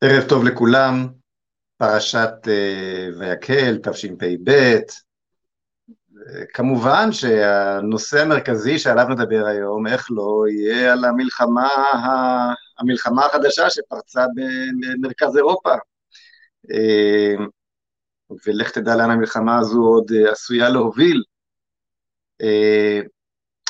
[0.00, 1.08] ערב טוב לכולם,
[1.76, 4.78] פרשת uh, ויקל, תשפ"ב.
[6.54, 11.68] כמובן שהנושא המרכזי שעליו נדבר היום, איך לא, יהיה על המלחמה,
[12.78, 15.74] המלחמה החדשה שפרצה במרכז אירופה.
[16.66, 17.42] Uh,
[18.46, 21.22] ולך תדע לאן המלחמה הזו עוד uh, עשויה להוביל.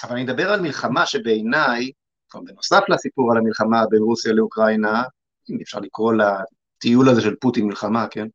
[0.03, 1.93] אבל אני אדבר על מלחמה שבעיניי,
[2.35, 5.03] בנוסף לסיפור על המלחמה בין רוסיה לאוקראינה,
[5.51, 8.27] אם אפשר לקרוא לטיול הזה של פוטין מלחמה, כן?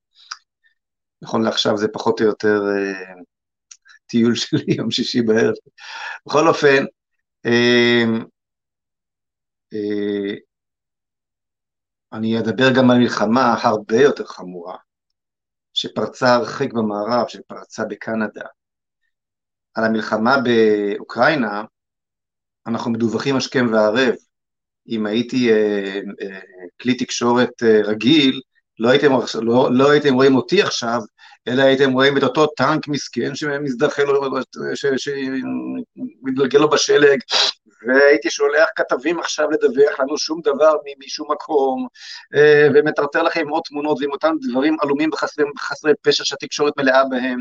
[1.22, 3.14] נכון לעכשיו זה פחות או יותר אה,
[4.06, 5.54] טיול שלי יום שישי בערב.
[6.28, 6.86] בכל אופן,
[7.46, 8.04] אה,
[9.74, 10.36] אה,
[12.14, 14.78] אני אדבר גם על מלחמה הרבה יותר חמורה,
[15.74, 18.46] שפרצה הרחק במערב, שפרצה בקנדה.
[19.74, 21.64] על המלחמה באוקראינה,
[22.68, 24.14] אנחנו מדווחים השכם והערב,
[24.90, 26.40] אם הייתי אה, אה,
[26.82, 28.42] כלי תקשורת אה, רגיל,
[28.80, 31.00] לא הייתם, לא, לא הייתם רואים אותי עכשיו,
[31.48, 34.04] אלא הייתם רואים את אותו טנק מסכן שמזדחל
[34.76, 37.20] שמתגלגל לו בשלג,
[37.88, 40.74] והייתי שולח כתבים עכשיו לדווח לנו שום דבר
[41.06, 41.88] משום מקום,
[42.36, 47.40] אה, ומטרטר לכם עוד תמונות ועם אותם דברים עלומים וחסרי פשע שהתקשורת מלאה בהם.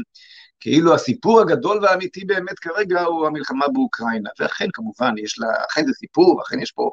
[0.60, 5.92] כאילו הסיפור הגדול והאמיתי באמת כרגע הוא המלחמה באוקראינה, ואכן כמובן יש לה, אכן זה
[5.92, 6.90] סיפור, אכן יש פה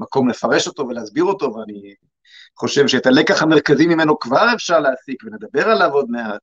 [0.00, 1.94] מקום לפרש אותו ולהסביר אותו, ואני
[2.56, 6.40] חושב שאת הלקח המרכזי ממנו כבר אפשר להסיק ונדבר עליו עוד מעט,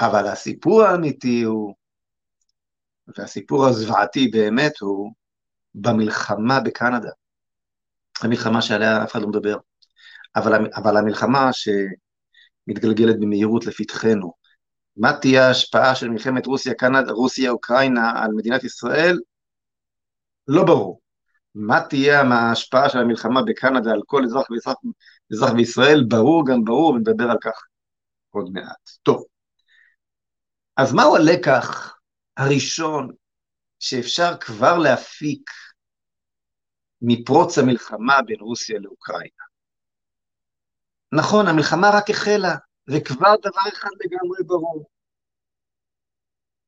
[0.00, 1.74] אבל הסיפור האמיתי הוא,
[3.18, 5.12] והסיפור הזוועתי באמת הוא,
[5.74, 7.10] במלחמה בקנדה.
[8.22, 9.56] המלחמה שעליה אף אחד לא מדבר,
[10.36, 14.32] אבל, אבל המלחמה שמתגלגלת במהירות לפתחנו,
[14.96, 16.46] מה תהיה ההשפעה של מלחמת
[17.08, 19.18] רוסיה-אוקראינה על מדינת ישראל?
[20.48, 21.00] לא ברור.
[21.54, 24.76] מה תהיה ההשפעה של המלחמה בקנדה על כל אזרח ואזרח,
[25.32, 26.04] אזרח בישראל?
[26.08, 27.62] ברור גם ברור, ונדבר על כך
[28.30, 28.90] עוד מעט.
[29.02, 29.24] טוב,
[30.76, 31.96] אז מהו הלקח
[32.36, 33.12] הראשון
[33.78, 35.50] שאפשר כבר להפיק
[37.02, 39.44] מפרוץ המלחמה בין רוסיה לאוקראינה?
[41.12, 42.54] נכון, המלחמה רק החלה,
[42.88, 44.90] וכבר דבר אחד לגמרי ברור.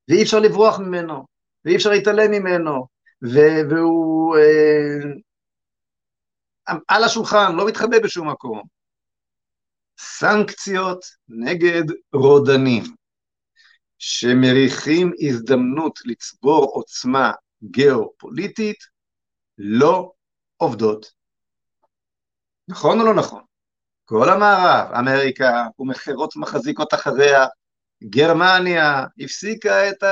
[0.09, 1.26] ואי אפשר לברוח ממנו,
[1.65, 2.87] ואי אפשר להתעלם ממנו,
[3.22, 5.12] והוא אה,
[6.88, 8.62] על השולחן, לא מתחבא בשום מקום.
[9.99, 12.83] סנקציות נגד רודנים
[13.99, 18.78] שמריחים הזדמנות לצבור עוצמה גיאופוליטית
[19.59, 20.12] לא
[20.56, 21.12] עובדות.
[22.69, 23.43] נכון או לא נכון?
[24.04, 27.47] כל המערב, אמריקה ומכירות מחזיקות אחריה,
[28.10, 30.04] גרמניה הפסיקה את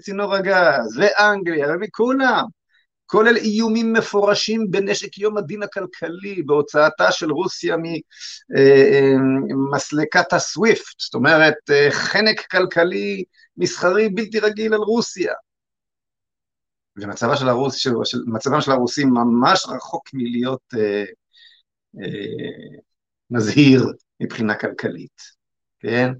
[0.00, 2.44] צינור הגז, ואנגליה, וכולם,
[3.06, 7.76] כולל איומים מפורשים בנשק יום הדין הכלכלי, בהוצאתה של רוסיה
[9.48, 11.54] ממסלקת הסוויפט, זאת אומרת,
[11.90, 13.24] חנק כלכלי
[13.56, 15.32] מסחרי בלתי רגיל על רוסיה.
[16.96, 18.18] ומצבם של, הרוס, של, של,
[18.60, 21.04] של הרוסים ממש רחוק מלהיות אה,
[22.00, 22.78] אה,
[23.30, 23.86] מזהיר
[24.20, 25.22] מבחינה כלכלית,
[25.80, 26.12] כן?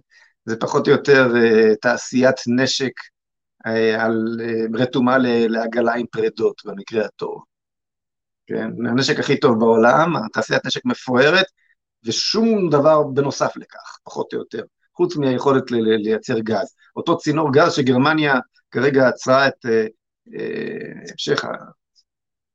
[0.44, 2.92] זה פחות או יותר uh, תעשיית נשק
[3.66, 7.42] uh, על, uh, רתומה לעגלה עם פרדות במקרה הטוב.
[8.46, 11.46] כן, הנשק הכי טוב בעולם, תעשיית נשק מפוארת,
[12.04, 14.62] ושום דבר בנוסף לכך, פחות או יותר,
[14.96, 16.74] חוץ מהיכולת לייצר גז.
[16.96, 18.34] אותו צינור גז שגרמניה
[18.70, 19.66] כרגע עצרה את
[21.12, 21.44] המשך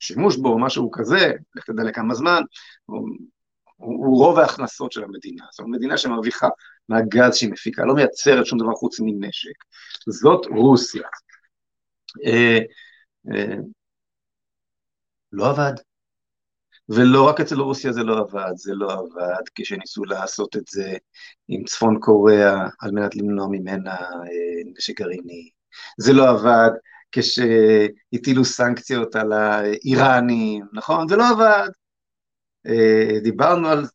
[0.02, 2.42] השימוש בו, משהו כזה, לך תדע לכמה זמן,
[2.86, 3.10] הוא,
[3.76, 5.46] הוא רוב ההכנסות של המדינה.
[5.52, 6.48] זאת אומרת, מדינה שמרוויחה
[6.90, 9.64] מהגז שהיא מפיקה, לא מייצרת שום דבר חוץ מנשק.
[10.10, 11.08] זאת רוסיה.
[12.26, 12.60] אה,
[13.34, 13.56] אה,
[15.32, 15.74] לא עבד.
[16.90, 20.98] ולא רק אצל רוסיה זה לא עבד, זה לא עבד כשניסו לעשות את זה
[21.48, 25.50] עם צפון קוריאה על מנת למנוע ממנה אה, נשק גרעיני.
[25.98, 26.70] זה לא עבד
[27.12, 31.08] כשהטילו סנקציות על האיראנים, נכון?
[31.08, 31.70] זה לא עבד.
[33.24, 33.86] דיברנו על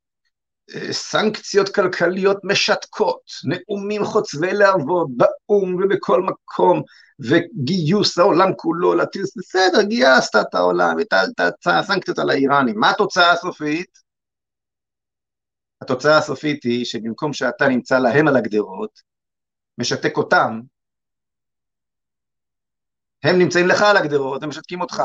[0.90, 6.82] סנקציות כלכליות משתקות, נאומים חוצבי להבות באו"ם ובכל מקום,
[7.20, 12.78] וגיוס העולם כולו להטיל, בסדר, גייסת את העולם, את הסנקציות על האיראנים.
[12.78, 13.98] מה התוצאה הסופית?
[15.82, 19.00] התוצאה הסופית היא שבמקום שאתה נמצא להם על הגדרות,
[19.78, 20.60] משתק אותם,
[23.24, 25.02] הם נמצאים לך על הגדרות, הם משתקים אותך,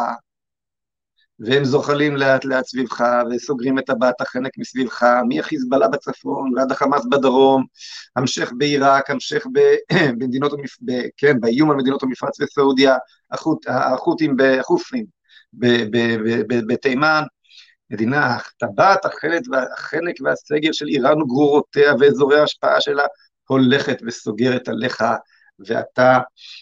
[1.39, 7.65] והם זוחלים לאט לאט סביבך, וסוגרים את טבעת החנק מסביבך, מהחיזבאללה בצפון ועד החמאס בדרום,
[8.15, 9.45] המשך בעיראק, המשך
[10.17, 10.51] במדינות.
[11.17, 12.97] כן, באיום על מדינות המפרץ וסעודיה,
[13.71, 15.05] החות'ים, החופים
[16.67, 17.23] בתימן,
[17.91, 23.03] מדינה, טבעת החנק והסגר של איראן וגרורותיה ואזורי ההשפעה שלה
[23.47, 25.03] הולכת וסוגרת עליך,
[25.67, 26.19] ואתה,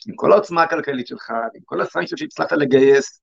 [0.07, 3.21] עם כל העוצמה הכלכלית שלך, עם כל הסנקציות שהצלחת לגייס,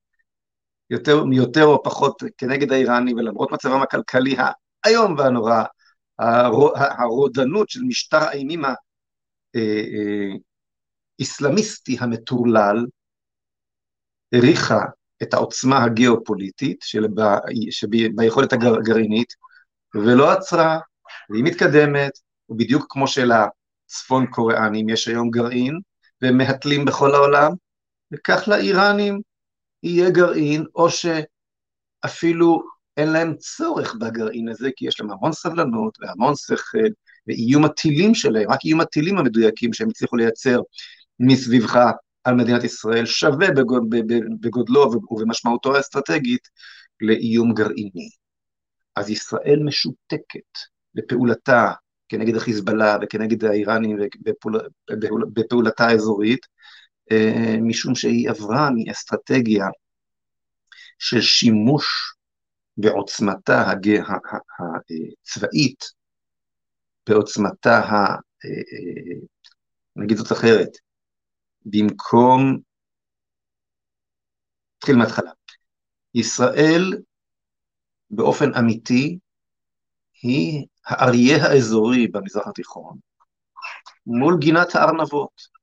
[0.93, 4.37] יותר, מיותר או פחות כנגד האיראנים, ולמרות מצבם הכלכלי
[4.85, 5.63] האיום והנורא,
[6.99, 8.63] הרודנות של משטר האימים
[11.21, 12.87] האסלאמיסטי אה, אה, המטורלל,
[14.35, 14.81] הריחה
[15.23, 16.85] את העוצמה הגיאופוליטית
[17.71, 19.33] שביכולת הגרעינית,
[19.95, 20.79] ולא עצרה,
[21.31, 22.13] והיא מתקדמת,
[22.49, 25.81] ובדיוק כמו שלצפון קוריאנים יש היום גרעין,
[26.23, 27.53] והם מהתלים בכל העולם,
[28.13, 29.21] וכך לאיראנים
[29.83, 32.63] יהיה גרעין, או שאפילו
[32.97, 36.79] אין להם צורך בגרעין הזה, כי יש להם המון סבלנות והמון שכל,
[37.27, 40.61] ואיום הטילים שלהם, רק איום הטילים המדויקים שהם הצליחו לייצר
[41.21, 41.79] מסביבך
[42.25, 43.49] על מדינת ישראל שווה
[44.41, 46.49] בגודלו ובמשמעותו האסטרטגית
[47.01, 48.09] לאיום גרעיני.
[48.97, 50.59] אז ישראל משותקת
[50.95, 51.73] בפעולתה
[52.09, 53.99] כנגד החיזבאללה וכנגד האיראנים
[55.35, 56.47] בפעולתה האזורית,
[57.63, 59.67] משום שהיא עברה מאסטרטגיה
[60.99, 62.15] של שימוש
[62.77, 63.65] בעוצמתה
[65.23, 65.85] הצבאית,
[67.09, 67.95] בעוצמתה, ה...
[67.95, 69.21] אה, אה,
[69.97, 70.69] נגיד זאת אחרת,
[71.65, 72.59] במקום,
[74.77, 75.31] נתחיל מההתחלה,
[76.15, 76.93] ישראל
[78.11, 79.19] באופן אמיתי
[80.23, 82.99] היא האריה האזורי במזרח התיכון
[84.07, 85.62] מול גינת הארנבות.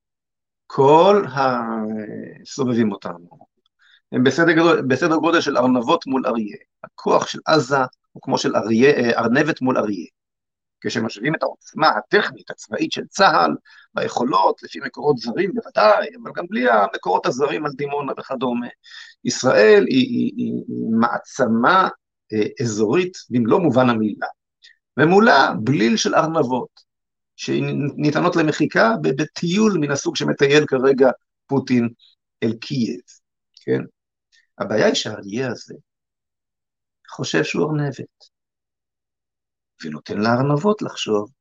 [0.72, 3.30] כל הסובבים אותנו
[4.12, 6.58] הם בסדר, גדול, בסדר גודל של ארנבות מול אריה.
[6.84, 7.78] הכוח של עזה
[8.12, 10.08] הוא כמו של אריה, ארנבת מול אריה.
[10.82, 13.56] כשמשווים את העוצמה הטכנית, הצבאית של צה"ל,
[13.94, 18.68] ביכולות, לפי מקורות זרים בוודאי, אבל גם בלי המקורות הזרים על דימונה וכדומה.
[19.26, 21.90] ישראל היא, היא, היא, היא מעצמה
[22.34, 24.28] אה, אזורית במלוא מובן המילה.
[24.98, 26.89] ומולה בליל של ארנבות,
[27.40, 31.10] שניתנות למחיקה בטיול מן הסוג שמטייל כרגע
[31.48, 31.90] פוטין
[32.44, 33.00] אל קייב,
[33.62, 33.82] כן?
[34.58, 35.76] הבעיה היא שהאריה הזה
[37.10, 38.30] חושב שהוא ארנבת.
[39.84, 41.32] ונותן לארנבות לחשוב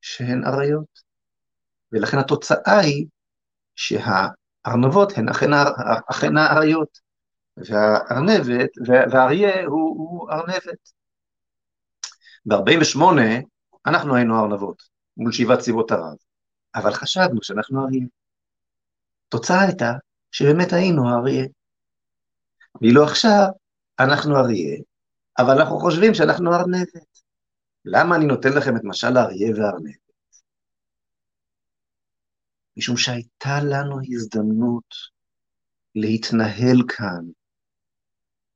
[0.00, 1.00] שהן אריות.
[1.92, 3.06] ולכן התוצאה היא
[3.74, 5.28] שהארנבות הן
[6.10, 6.98] אכן, האריות,
[7.56, 10.92] והארנבת, והאריה הוא, הוא ארנבת.
[12.46, 13.00] ב-48'
[13.86, 16.16] אנחנו היינו ארנבות מול שבעת צבאות ערב,
[16.74, 18.06] אבל חשבנו שאנחנו אריה.
[19.28, 19.92] התוצאה הייתה
[20.32, 21.46] שבאמת היינו אריה.
[22.80, 23.46] ואילו עכשיו
[24.00, 24.76] אנחנו אריה,
[25.38, 27.20] אבל אנחנו חושבים שאנחנו ארנבת.
[27.84, 30.06] למה אני נותן לכם את משל האריה והארנבת?
[32.76, 34.94] משום שהייתה לנו הזדמנות
[35.94, 37.24] להתנהל כאן,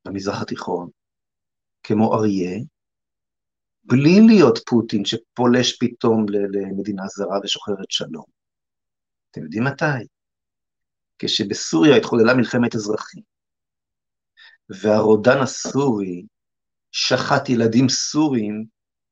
[0.05, 0.89] במזרח התיכון,
[1.83, 2.59] כמו אריה,
[3.91, 8.25] בלי להיות פוטין שפולש פתאום למדינה זרה ושוחרת שלום.
[9.31, 10.07] אתם יודעים מתי?
[11.19, 13.23] כשבסוריה התחוללה מלחמת אזרחים,
[14.69, 16.23] והרודן הסורי
[16.93, 18.65] שחט ילדים סורים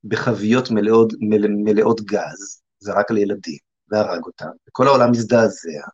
[0.05, 3.59] בחביות מלאות, מלא, מלאות גז, זרק על ילדים
[3.89, 5.87] והרג אותם, וכל העולם מזדעזע,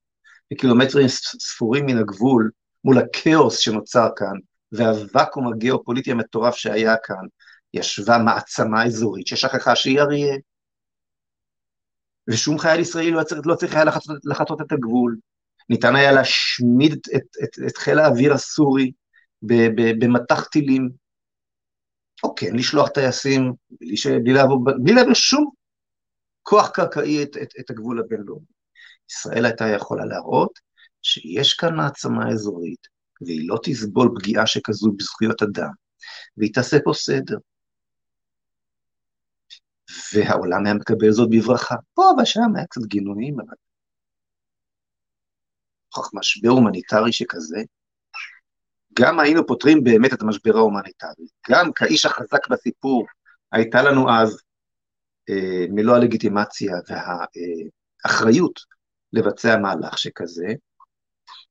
[0.52, 1.08] וקילומטרים
[1.38, 2.50] ספורים מן הגבול,
[2.84, 4.34] מול הכאוס שנוצר כאן,
[4.72, 7.26] והוואקום הגיאופוליטי המטורף שהיה כאן,
[7.74, 10.36] ישבה מעצמה אזורית ששכחה שהיא אריה.
[12.30, 15.16] ושום חייל ישראלי לא צריך, לא צריך היה לחצות, לחצות את הגבול.
[15.68, 18.92] ניתן היה להשמיד את, את, את, את חיל האוויר הסורי
[19.98, 20.90] במטח טילים,
[22.24, 24.18] או כן לשלוח טייסים בלי.
[24.24, 25.50] בלי, לעבור, בלי לעבור שום
[26.42, 28.46] כוח קרקעי את, את, את הגבול הבינלאומי.
[29.10, 30.58] ישראל הייתה יכולה להראות
[31.02, 32.86] שיש כאן מעצמה אזורית,
[33.20, 35.70] והיא לא תסבול פגיעה שכזו בזכויות אדם,
[36.36, 37.36] והיא תעשה פה סדר.
[40.14, 41.74] והעולם היה מקבל זאת בברכה.
[41.94, 43.54] פה ושם היה קצת גינויים, אבל...
[45.96, 47.62] נוכח משבר הומניטרי שכזה,
[48.98, 51.26] גם היינו פותרים באמת את המשבר ההומניטרי.
[51.50, 53.06] גם כאיש החזק בסיפור,
[53.52, 54.40] הייתה לנו אז
[55.30, 58.60] אה, מלוא הלגיטימציה והאחריות
[59.12, 60.46] לבצע מהלך שכזה,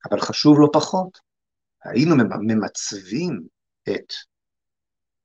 [0.09, 1.17] אבל חשוב לא פחות,
[1.83, 3.47] היינו ממצבים
[3.89, 4.13] את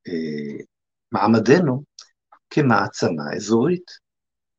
[0.08, 0.64] אה,
[1.12, 1.82] מעמדנו
[2.50, 3.90] כמעצמה אזורית.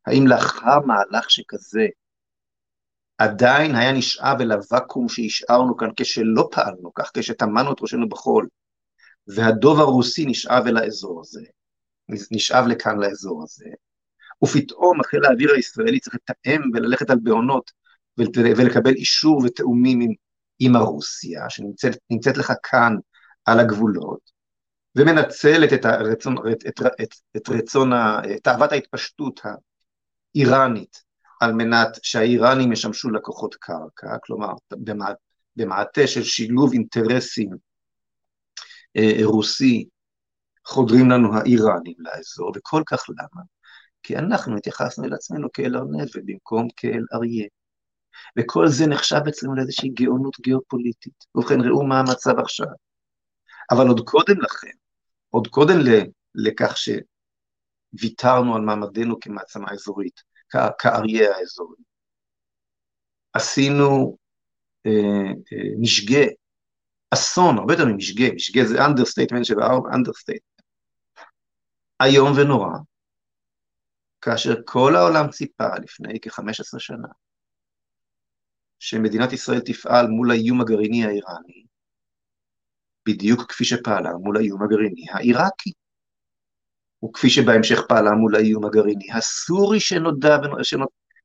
[0.06, 1.88] האם לאחר מהלך שכזה
[3.18, 8.48] עדיין היה נשאב אל הוואקום שהשארנו כאן כשלא פעלנו כך, כשטמנו את ראשנו בחול,
[9.28, 11.42] והדוב הרוסי נשאב אל האזור הזה,
[12.32, 13.70] נשאב לכאן לאזור הזה,
[14.44, 17.72] ופתאום החיל האוויר הישראלי צריך לתאם וללכת על בעונות
[18.18, 20.12] ולקבל אישור ותאומים עם,
[20.60, 22.96] עם הרוסיה, שנמצאת לך כאן
[23.46, 24.32] על הגבולות,
[25.00, 29.42] ומנצלת את, הרצון, את, את, את, את רצון, את תאוות ההתפשטות
[30.36, 31.04] האיראנית
[31.40, 34.54] על מנת שהאיראנים ישמשו לקוחות קרקע, כלומר
[35.56, 37.50] במעטה של שילוב אינטרסים
[38.98, 39.86] אה, רוסי
[40.68, 43.44] חודרים לנו האיראנים לאזור, וכל כך למה?
[44.04, 47.48] כי אנחנו התייחסנו אל עצמנו כאל ארנבת במקום כאל אריה.
[48.40, 51.26] וכל זה נחשב אצלנו לאיזושהי גאונות גיאופוליטית.
[51.36, 52.68] ובכן, ראו מה המצב עכשיו.
[53.72, 54.78] אבל עוד קודם לכן,
[55.30, 55.78] עוד קודם
[56.36, 60.22] לכך שוויתרנו על מעמדנו כמעצמה אזורית,
[60.80, 61.84] כאריה האזורי,
[63.34, 64.18] עשינו
[64.86, 66.26] אה, אה, משגה,
[67.14, 69.56] אסון, הרבה יותר ממשגה, משגה זה understatement של
[69.94, 70.62] understatement,
[72.04, 72.78] איום ונורא,
[74.22, 77.08] כאשר כל העולם ציפה לפני כ-15 שנה
[78.80, 81.66] שמדינת ישראל תפעל מול האיום הגרעיני האיראני,
[83.10, 85.72] בדיוק כפי שפעלה מול האיום הגרעיני העיראקי,
[87.06, 90.38] וכפי שבהמשך פעלה מול האיום הגרעיני הסורי שנודע,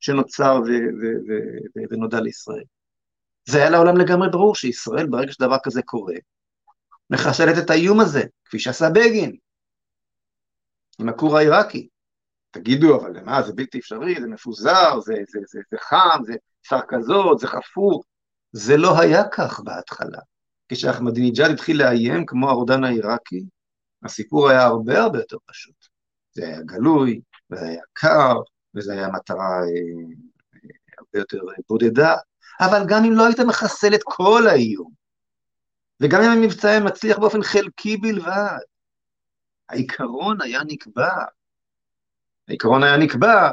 [0.01, 1.33] שנוצר ו, ו, ו,
[1.77, 2.65] ו, ונודע לישראל.
[3.49, 6.15] זה היה לעולם לגמרי ברור שישראל, ברגע שדבר כזה קורה,
[7.11, 9.37] מחסלת את האיום הזה, כפי שעשה בגין,
[10.99, 11.89] עם הכור העיראקי.
[12.51, 16.81] תגידו, אבל מה, זה בלתי אפשרי, זה מפוזר, זה, זה, זה, זה חם, זה שר
[16.89, 18.05] כזאת, זה חפור.
[18.53, 20.19] זה לא היה כך בהתחלה.
[20.69, 23.45] כשאחמדינג'אד התחיל לאיים כמו הרודן העיראקי,
[24.05, 25.87] הסיפור היה הרבה הרבה יותר פשוט.
[26.33, 28.35] זה היה גלוי, וזה היה קר,
[28.75, 30.15] וזו הייתה מטרה אה,
[30.99, 32.15] הרבה יותר בודדה,
[32.61, 34.93] אבל גם אם לא היית מחסל את כל האיום,
[36.01, 38.59] וגם אם המבצע היה מצליח באופן חלקי בלבד,
[39.69, 41.25] העיקרון היה נקבע.
[42.49, 43.51] העיקרון היה נקבע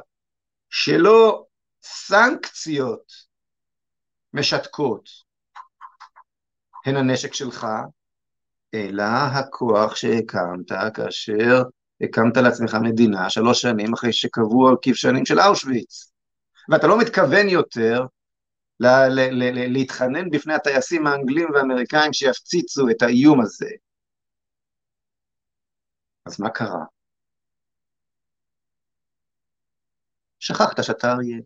[0.70, 1.46] שלא
[1.82, 3.14] סנקציות
[4.34, 5.10] משתקות
[6.86, 7.68] הן הנשק שלך,
[8.74, 11.62] אלא הכוח שהקמת כאשר
[12.02, 16.12] הקמת לעצמך מדינה שלוש שנים אחרי שקבעו הכבשנים של אושוויץ.
[16.70, 18.06] ואתה לא מתכוון יותר
[18.80, 23.70] לה, לה, לה, להתחנן בפני הטייסים האנגלים והאמריקאים שיפציצו את האיום הזה.
[26.26, 26.86] אז מה קרה?
[30.40, 31.38] שכחת שאתה אריה.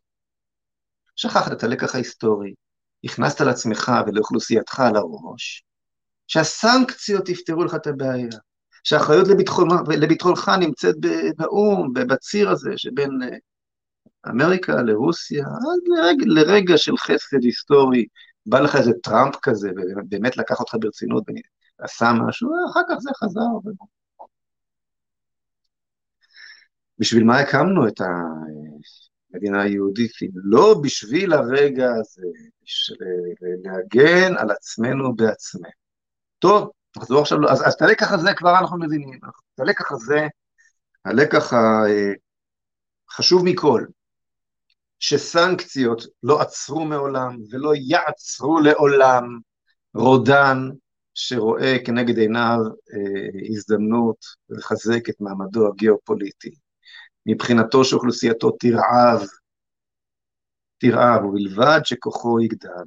[1.15, 2.53] שכחת את הלקח ההיסטורי.
[3.05, 5.63] הכנסת לעצמך ולאוכלוסייתך על הראש,
[6.27, 8.37] שהסנקציות יפתרו לך את הבעיה,
[8.83, 9.27] שהאחריות
[9.97, 10.95] לביטחונך נמצאת
[11.37, 13.37] באו"ם, בציר הזה שבין אה,
[14.31, 18.05] אמריקה לרוסיה, עד לרגע, לרגע של חסד היסטורי,
[18.45, 21.23] בא לך איזה טראמפ כזה, ובאמת לקח אותך ברצינות
[21.79, 23.69] ועשה משהו, אחר כך זה חזר.
[26.99, 28.01] בשביל מה הקמנו את
[29.35, 30.11] המדינה היהודית?
[30.33, 32.27] לא בשביל הרגע הזה,
[32.65, 32.95] של
[33.63, 35.69] להגן על עצמנו בעצמנו.
[36.39, 39.19] טוב, נחזור עכשיו, אז, אז את הלקח הזה כבר אנחנו מבינים,
[39.55, 40.27] את הלקח הזה,
[41.05, 41.53] הלקח
[43.09, 43.85] החשוב מכל,
[44.99, 49.39] שסנקציות לא עצרו מעולם ולא יעצרו לעולם
[49.93, 50.57] רודן
[51.13, 52.57] שרואה כנגד עיניו
[52.93, 54.17] אה, הזדמנות
[54.49, 56.55] לחזק את מעמדו הגיאופוליטי.
[57.25, 59.21] מבחינתו שאוכלוסייתו תרעב,
[60.77, 62.83] תרעב, ובלבד שכוחו יגדל.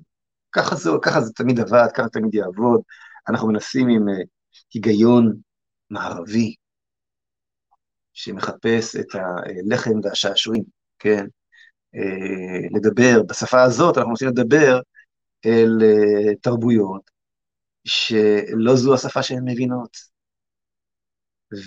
[0.53, 2.81] ככה זה, ככה זה תמיד עבד, ככה תמיד יעבוד.
[3.29, 4.27] אנחנו מנסים עם uh,
[4.75, 5.33] היגיון
[5.91, 6.55] מערבי,
[8.13, 10.65] שמחפש את הלחם והשעשועים,
[10.99, 11.27] כן?
[11.97, 14.81] Uh, לדבר, בשפה הזאת אנחנו רוצים לדבר
[15.47, 17.11] אל uh, תרבויות
[17.85, 19.97] שלא זו השפה שהן מבינות,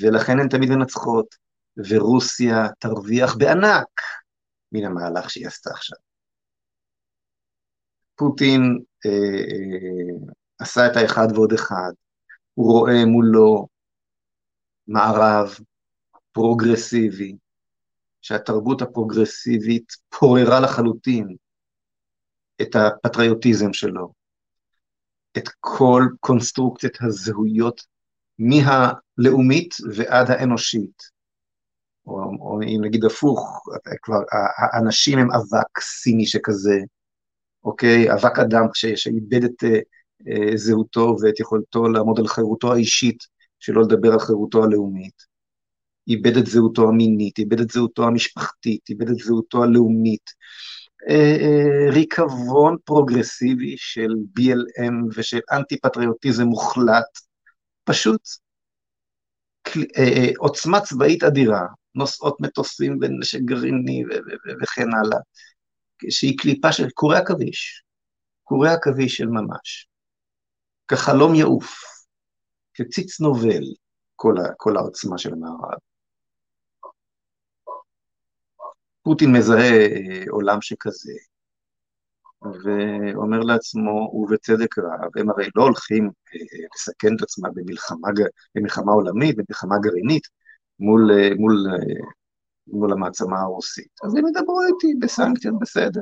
[0.02, 1.41] ולכן הן תמיד מנצחות,
[1.78, 4.02] ורוסיה תרוויח בענק
[4.72, 5.98] מן המהלך שהיא עשתה עכשיו.
[8.16, 11.92] פוטין אה, אה, עשה את האחד ועוד אחד,
[12.54, 13.68] הוא רואה מולו
[14.88, 15.56] מערב
[16.32, 17.36] פרוגרסיבי,
[18.22, 21.36] שהתרבות הפרוגרסיבית פוררה לחלוטין
[22.62, 24.14] את הפטריוטיזם שלו,
[25.38, 27.82] את כל קונסטרוקציית הזהויות
[28.40, 31.11] מהלאומית ועד האנושית.
[32.08, 33.64] או, או אם נגיד הפוך,
[34.02, 34.20] כבר
[34.74, 36.80] האנשים הם אבק סיני שכזה,
[37.64, 38.14] אוקיי?
[38.14, 39.64] אבק אדם שאיבד את
[40.28, 43.24] אה, זהותו ואת יכולתו לעמוד על חירותו האישית,
[43.60, 45.32] שלא לדבר על חירותו הלאומית.
[46.08, 50.30] איבד את זהותו המינית, איבד את זהותו המשפחתית, איבד את זהותו הלאומית.
[51.10, 57.20] אה, אה, ריקבון פרוגרסיבי של BLM ושל אנטי-פטריוטיזם מוחלט,
[57.84, 58.22] פשוט
[59.78, 64.04] אה, אה, עוצמה צבאית אדירה, נושאות מטוסים ונשק גרעיני
[64.62, 65.20] וכן הלאה,
[66.10, 67.84] שהיא קליפה של קורי עכביש,
[68.44, 69.88] קורי עכביש של ממש,
[70.88, 71.76] כחלום יעוף,
[72.74, 73.64] כציץ נובל,
[74.16, 75.80] כל, ה, כל העוצמה של המערב.
[79.04, 81.14] פוטין מזהה אה, עולם שכזה,
[82.42, 88.08] ואומר לעצמו, ובצדק רב, הם הרי לא הולכים אה, לסכן את עצמם במלחמה,
[88.56, 90.28] במלחמה עולמית, במלחמה גרעינית,
[90.82, 91.68] מול, אה, מול,
[92.68, 93.92] מול המעצמה הרוסית.
[94.04, 96.02] אז הם ידברו איתי בסנקציות, בסדר.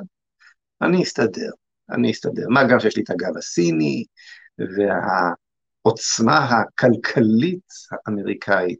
[0.81, 1.51] אני אסתדר,
[1.89, 2.45] אני אסתדר.
[2.49, 4.05] מה גם שיש לי את הגב הסיני,
[4.59, 8.79] והעוצמה הכלכלית האמריקאית.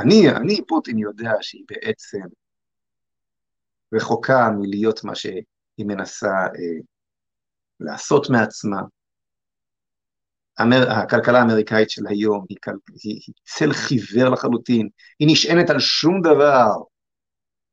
[0.00, 2.20] אני, אני, פוטין, יודע שהיא בעצם
[3.94, 5.44] רחוקה מלהיות מה שהיא
[5.86, 6.80] מנסה אה,
[7.80, 8.80] לעשות מעצמה.
[10.62, 12.56] אמר, הכלכלה האמריקאית של היום היא,
[13.04, 14.88] היא, היא צל חיוור לחלוטין,
[15.18, 16.66] היא נשענת על שום דבר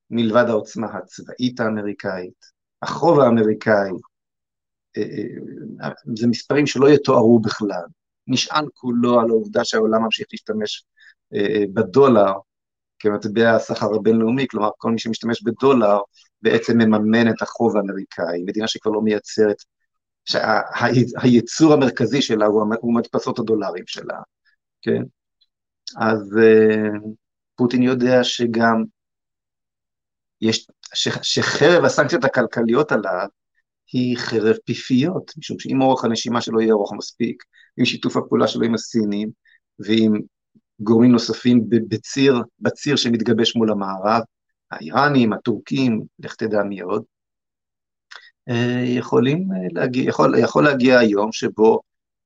[0.09, 2.45] מלבד העוצמה הצבאית האמריקאית,
[2.81, 3.91] החוב האמריקאי,
[4.97, 5.03] אה,
[5.81, 7.83] אה, זה מספרים שלא יתוארו בכלל,
[8.27, 10.85] נשען כולו על העובדה שהעולם ממשיך להשתמש
[11.33, 12.33] אה, בדולר
[12.99, 15.97] כמטבע הסחר הבינלאומי, כלומר כל מי שמשתמש בדולר
[16.41, 19.55] בעצם מממן את החוב האמריקאי, מדינה שכבר לא מייצרת,
[20.27, 22.45] שהייצור המרכזי שלה
[22.81, 24.17] הוא מדפסות הדולרים שלה,
[24.81, 25.01] כן?
[25.97, 26.39] אז
[27.55, 28.83] פוטין יודע שגם
[30.41, 33.27] יש, ש, שחרב הסנקציות הכלכליות עליו
[33.93, 37.43] היא חרב פיפיות, משום שאם אורך הנשימה שלו יהיה ארוך מספיק,
[37.77, 39.29] עם שיתוף הפעולה שלו עם הסינים
[39.79, 40.21] ועם
[40.79, 44.21] גורמים נוספים בציר, בציר שמתגבש מול המערב,
[44.71, 47.03] האיראנים, הטורקים, לך תדע מי עוד,
[48.97, 51.81] יכולים להגיע, יכול, יכול להגיע היום שבו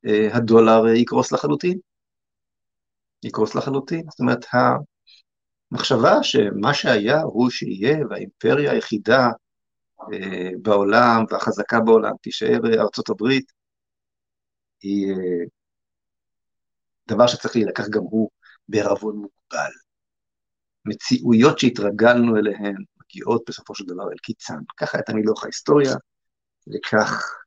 [0.05, 1.79] אה, הדולר יקרוס לחלוטין.
[3.23, 4.05] יקרוס לחלוטין.
[4.09, 4.45] זאת אומרת,
[5.71, 9.29] המחשבה שמה שהיה הוא שיהיה, והאימפריה היחידה
[10.13, 13.51] אה, בעולם והחזקה בעולם תישאר ארצות הברית,
[14.81, 15.45] היא אה,
[17.07, 18.29] דבר שצריך להילקח גם הוא
[18.67, 19.71] בערבון מוגבל.
[20.85, 24.59] מציאויות שהתרגלנו אליהן מגיעות בסופו של דבר אל קיצן.
[24.77, 25.93] ככה הייתה מלוך ההיסטוריה,
[26.73, 27.41] וכך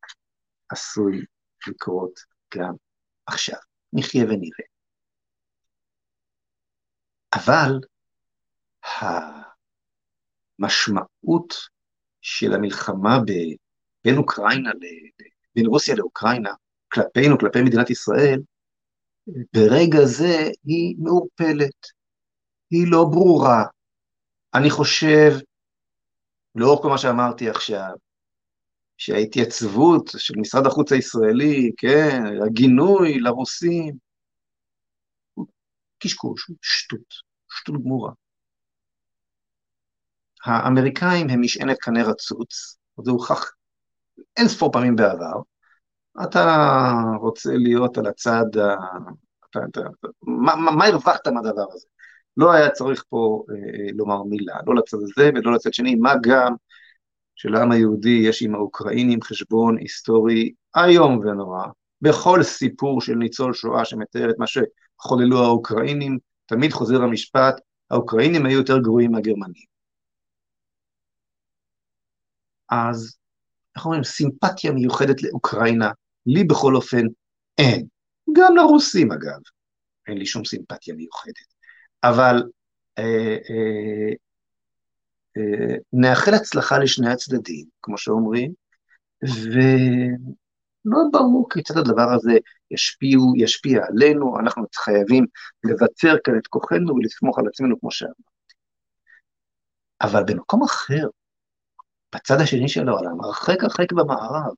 [0.69, 1.25] עשוי
[1.69, 2.21] לקרות
[2.57, 2.75] גם
[3.27, 3.59] עכשיו.
[3.93, 4.67] נחיה ונראה.
[7.35, 7.81] אבל
[10.59, 11.55] המשמעות
[12.21, 13.19] של המלחמה
[14.05, 14.71] בין אוקראינה,
[15.55, 16.51] בין רוסיה לאוקראינה,
[16.93, 18.41] כלפינו, כלפי מדינת ישראל,
[19.27, 21.87] ברגע זה היא מעורפלת,
[22.71, 23.65] היא לא ברורה.
[24.55, 25.31] אני חושב,
[26.55, 27.95] לאור כל מה שאמרתי עכשיו,
[28.98, 33.94] שההתייצבות של משרד החוץ הישראלי, כן, הגינוי לרוסים,
[35.35, 35.46] הוא
[35.98, 37.14] קשקוש, שטות,
[37.50, 38.12] שטות גמורה.
[40.44, 43.50] האמריקאים הם משענת קנה רצוץ, זה הוכח
[44.37, 45.40] אין ספור פעמים בעבר.
[46.22, 46.46] אתה
[47.20, 48.76] רוצה להיות על הצד, ה...
[50.22, 51.87] מה, מה הרווחת מהדבר הזה?
[52.37, 56.54] לא היה צריך פה אה, לומר מילה, לא לצד הזה ולא לצד שני, מה גם
[57.35, 61.66] שלעם היהודי יש עם האוקראינים חשבון היסטורי איום ונורא.
[62.03, 68.59] בכל סיפור של ניצול שואה שמתאר את מה שחוללו האוקראינים, תמיד חוזר המשפט, האוקראינים היו
[68.59, 69.64] יותר גרועים מהגרמנים.
[72.70, 73.16] אז,
[73.77, 75.90] איך אומרים, סימפתיה מיוחדת לאוקראינה,
[76.27, 77.07] לי בכל אופן
[77.59, 77.87] אין.
[78.33, 79.40] גם לרוסים אגב,
[80.09, 81.55] אין לי שום סימפתיה מיוחדת.
[82.05, 82.42] אבל
[82.99, 84.14] אה, אה,
[85.92, 88.53] נאחל הצלחה לשני הצדדים, כמו שאומרים,
[89.23, 92.33] ולא ברור כיצד הדבר הזה
[92.70, 95.27] ישפיע, ישפיע עלינו, אנחנו חייבים
[95.64, 98.23] לבצר כאן את כוחנו ולסמוך על עצמנו, כמו שאמרתי.
[100.03, 101.09] אבל במקום אחר,
[102.14, 104.55] בצד השני של העולם, הרחק הרחק במערב,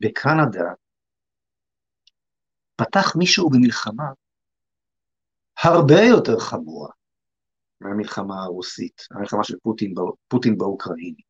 [0.00, 0.72] בקנדה,
[2.76, 4.04] פתח מישהו במלחמה
[5.62, 6.90] הרבה יותר חמורה
[7.80, 9.94] מהמלחמה הרוסית, המלחמה של פוטין,
[10.28, 11.22] פוטין באוקראיני.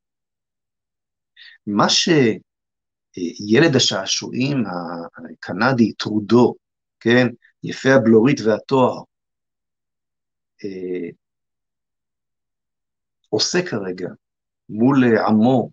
[1.66, 4.64] מה שילד השעשועים
[5.32, 6.54] הקנדי, טרודו,
[7.00, 7.26] כן,
[7.62, 9.02] יפה הבלורית והתואר,
[10.64, 11.08] אה,
[13.28, 14.08] עושה כרגע
[14.68, 15.70] מול עמו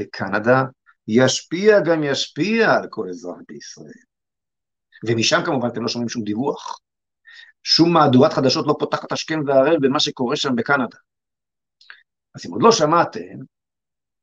[0.00, 0.62] בקנדה,
[1.08, 4.02] ישפיע גם ישפיע על כל אזרח בישראל.
[5.06, 6.80] ומשם כמובן אתם לא שומעים שום דיווח.
[7.68, 10.96] שום מהדורת חדשות לא פותחת השכם והערב במה שקורה שם בקנדה.
[12.34, 13.38] אז אם עוד לא שמעתם,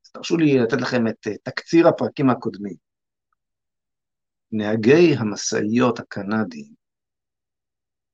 [0.04, 2.76] אז תרשו לי לתת לכם את תקציר הפרקים הקודמים.
[4.52, 6.72] נהגי המשאיות הקנדים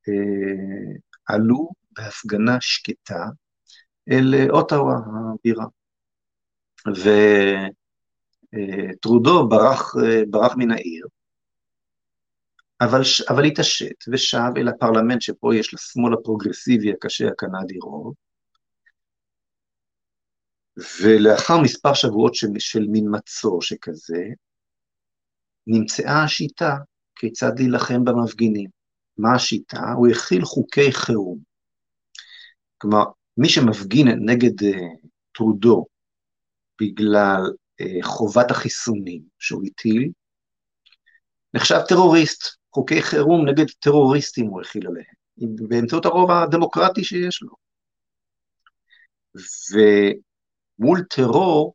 [0.09, 0.95] אה,
[1.27, 3.25] עלו בהפגנה שקטה
[4.11, 4.95] אל אוטאווה
[5.35, 5.67] הבירה.
[8.53, 9.95] וטרודו ברח,
[10.31, 11.07] ברח מן העיר,
[12.85, 18.15] אבל, אבל התעשת ושב אל הפרלמנט שבו יש לשמאל הפרוגרסיבי הקשה הקנדי רוב,
[21.03, 24.25] ולאחר מספר שבועות של, של מין מצור שכזה,
[25.67, 26.77] נמצאה השיטה
[27.17, 28.71] כיצד להילחם במפגינים.
[29.19, 29.93] מה השיטה?
[29.97, 31.39] הוא הכיל חוקי חירום.
[32.79, 33.05] כלומר,
[33.37, 35.87] מי שמפגין נגד uh, טרודו
[36.81, 37.43] בגלל
[37.83, 40.11] uh, חובת החיסונים שהוא הטיל,
[41.55, 42.62] נחשב טרוריסט.
[42.75, 45.15] חוקי חירום נגד טרוריסטים הוא הכיל עליהם,
[45.69, 47.55] באמצעות הרוב הדמוקרטי שיש לו.
[49.73, 51.75] ומול טרור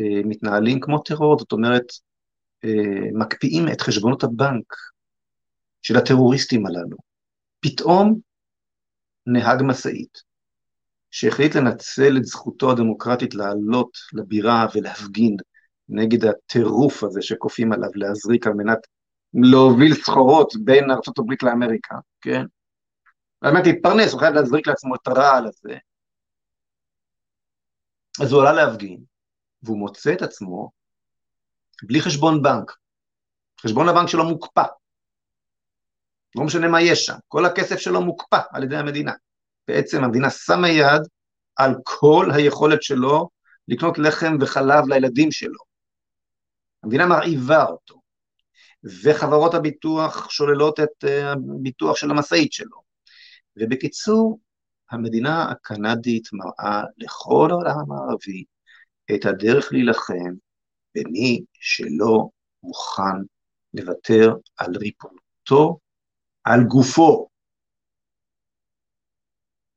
[0.00, 1.86] uh, מתנהלים כמו טרור, זאת אומרת,
[2.64, 2.68] uh,
[3.12, 4.74] מקפיאים את חשבונות הבנק
[5.82, 6.96] של הטרוריסטים הללו.
[7.60, 8.20] פתאום
[9.26, 10.22] נהג משאית,
[11.10, 15.36] שהחליט לנצל את זכותו הדמוקרטית לעלות לבירה ולהפגין
[15.88, 18.78] נגד הטירוף הזה שכופים עליו להזריק על מנת
[19.34, 22.42] להוביל סחורות בין ארה"ב לאמריקה, כן?
[23.40, 25.78] על מנת להתפרנס, הוא חייב להזריק לעצמו את הרעל הזה.
[28.22, 29.04] אז הוא עלה להפגין,
[29.62, 30.70] והוא מוצא את עצמו
[31.82, 32.72] בלי חשבון בנק.
[33.60, 34.64] חשבון הבנק שלו מוקפא.
[36.36, 39.12] לא משנה מה יש שם, כל הכסף שלו מוקפא על ידי המדינה.
[39.68, 41.02] בעצם המדינה שמה יד
[41.56, 43.28] על כל היכולת שלו
[43.68, 45.60] לקנות לחם וחלב לילדים שלו.
[46.82, 47.97] המדינה מרעיבה אותו,
[48.84, 52.82] וחברות הביטוח שוללות את אה, הביטוח של המשאית שלו.
[53.56, 54.40] ובקיצור,
[54.90, 58.44] המדינה הקנדית מראה לכל העולם המערבי
[59.14, 60.34] את הדרך להילחם
[60.94, 62.28] במי שלא
[62.62, 63.18] מוכן
[63.74, 65.78] לוותר על ריפולתו
[66.44, 67.28] על גופו.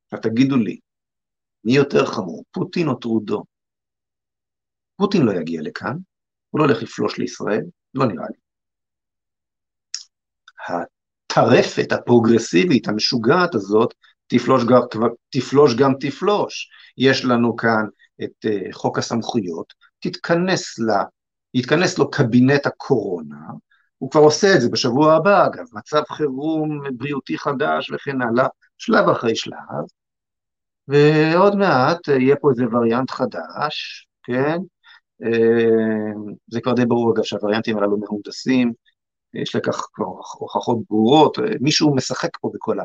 [0.05, 0.79] עכשיו תגידו לי,
[1.63, 3.43] מי יותר חמור, פוטין או טרודו?
[4.95, 5.97] פוטין לא יגיע לכאן,
[6.49, 8.40] הוא לא הולך לפלוש לישראל, לא נראה לי.
[10.71, 13.93] הטרפת הפרוגרסיבית המשוגעת הזאת
[14.27, 14.81] תפלוש גם,
[15.29, 16.69] תפלוש גם תפלוש.
[16.97, 17.85] יש לנו כאן
[18.23, 21.03] את uh, חוק הסמכויות, תתכנס לה,
[21.53, 23.35] יתכנס לו קבינט הקורונה,
[23.97, 29.09] הוא כבר עושה את זה בשבוע הבא, אגב, מצב חירום בריאותי חדש וכן הלאה, שלב
[29.09, 29.85] אחרי שלב,
[30.87, 34.57] ועוד מעט יהיה פה איזה וריאנט חדש, כן?
[35.23, 36.11] אה,
[36.47, 38.73] זה כבר די ברור, אגב, שהווריאנטים הללו מהונדסים,
[39.33, 42.77] יש לכך כבר הוכחות ברורות, מישהו משחק פה בכל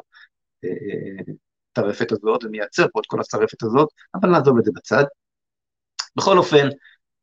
[1.73, 5.05] הטרפת הזאת ומייצר פה את כל הטרפת הזאת, אבל נעזוב את זה בצד.
[6.17, 6.69] בכל אופן,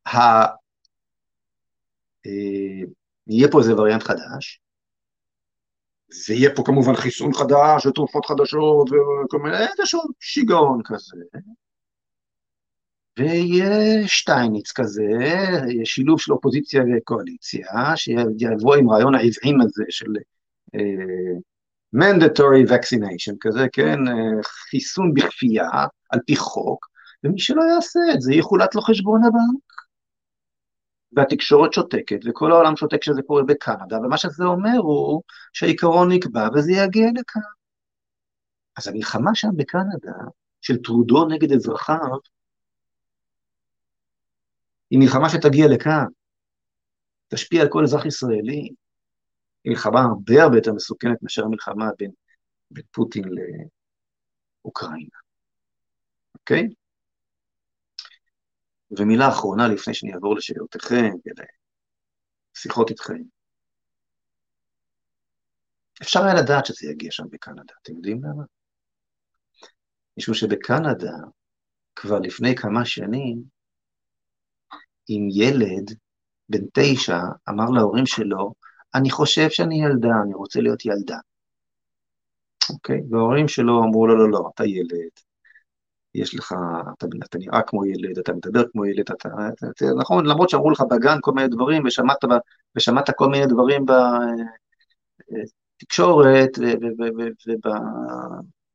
[0.06, 0.44] ה...
[2.26, 2.86] אה,
[3.26, 4.60] יהיה פה איזה וריאנט חדש,
[6.28, 11.16] ויהיה פה כמובן חיסון חדש ותרופות חדשות וכל מיני, איזשהו שיגעון כזה.
[13.18, 15.02] ויהיה שטייניץ כזה,
[15.84, 20.06] שילוב של אופוזיציה וקואליציה, שיבוא עם רעיון העזעים הזה של
[20.76, 21.40] uh,
[21.96, 25.70] mandatory vaccination כזה, כן, uh, חיסון בכפייה
[26.10, 26.86] על פי חוק,
[27.24, 29.74] ומי שלא יעשה את זה יחולט לו חשבון הבנק.
[31.16, 35.22] והתקשורת שותקת, וכל העולם שותק כשזה קורה בקנדה, ומה שזה אומר הוא
[35.52, 37.42] שהעיקרון נקבע וזה יגיע לכאן.
[38.76, 40.12] אז המלחמה שם בקנדה,
[40.60, 42.18] של טרודו נגד אזרחיו,
[44.90, 46.06] היא מלחמה שתגיע לכאן,
[47.28, 48.60] תשפיע על כל אזרח ישראלי,
[49.64, 52.10] היא מלחמה הרבה הרבה יותר מסוכנת מאשר המלחמה בין,
[52.70, 53.24] בין פוטין
[54.64, 55.18] לאוקראינה,
[56.34, 56.68] אוקיי?
[58.90, 61.10] ומילה אחרונה לפני שאני אעבור לשאלותיכם
[62.54, 63.22] ולשיחות איתכם.
[66.02, 68.44] אפשר היה לדעת שזה יגיע שם בקנדה, אתם יודעים למה?
[70.18, 71.16] משום שבקנדה,
[71.96, 73.53] כבר לפני כמה שנים,
[75.08, 75.90] אם ילד
[76.48, 78.52] בן תשע אמר להורים שלו,
[78.94, 81.18] אני חושב שאני ילדה, אני רוצה להיות ילדה.
[82.70, 83.00] אוקיי?
[83.10, 85.10] וההורים שלו אמרו לא, לא, לא, אתה ילד,
[86.14, 86.54] יש לך,
[86.98, 90.70] אתה, אתה נראה כמו ילד, אתה מדבר כמו ילד, אתה, אתה, אתה נכון, למרות שאמרו
[90.70, 92.18] לך בגן כל מיני דברים, ושמעת,
[92.76, 93.84] ושמעת כל מיני דברים
[95.82, 97.66] בתקשורת, וב,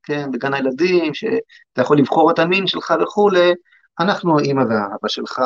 [0.03, 3.51] כן, בגן הילדים, שאתה יכול לבחור את המין שלך וכולי,
[3.99, 5.41] אנחנו האמא והאבא שלך,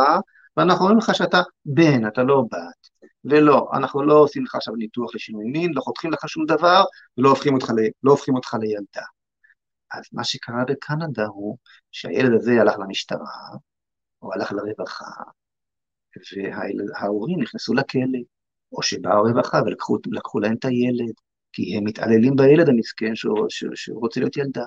[0.57, 2.89] ואנחנו אומרים לך שאתה בן, אתה לא בת.
[3.25, 6.83] ולא, אנחנו לא עושים לך עכשיו ניתוח לשינוי מין, לא חותכים לך שום דבר,
[7.17, 9.05] ולא הופכים אותך, ל, לא הופכים אותך לילדה.
[9.91, 11.57] אז מה שקרה בקנדה הוא
[11.91, 13.57] שהילד הזה הלך למשטרה,
[14.21, 15.05] או הלך לרווחה,
[16.93, 18.19] וההורים נכנסו לכלא,
[18.71, 19.57] או שבאה הרווחה
[20.05, 21.13] ולקחו להם את הילד,
[21.53, 24.65] כי הם מתעללים בילד המסכן שהוא, שהוא רוצה להיות ילדה.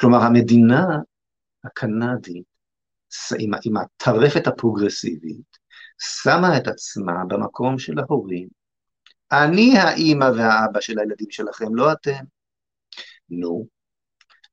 [0.00, 0.86] כלומר, המדינה
[1.64, 2.51] הקנדית,
[3.38, 5.58] עם, עם הטרפת הפרוגרסיבית,
[5.98, 8.48] שמה את עצמה במקום של ההורים.
[9.32, 12.24] אני האימא והאבא של הילדים שלכם, לא אתם.
[13.30, 13.66] נו,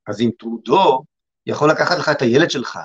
[0.06, 1.04] אז אם טרודו
[1.46, 2.78] יכול לקחת לך את הילד שלך,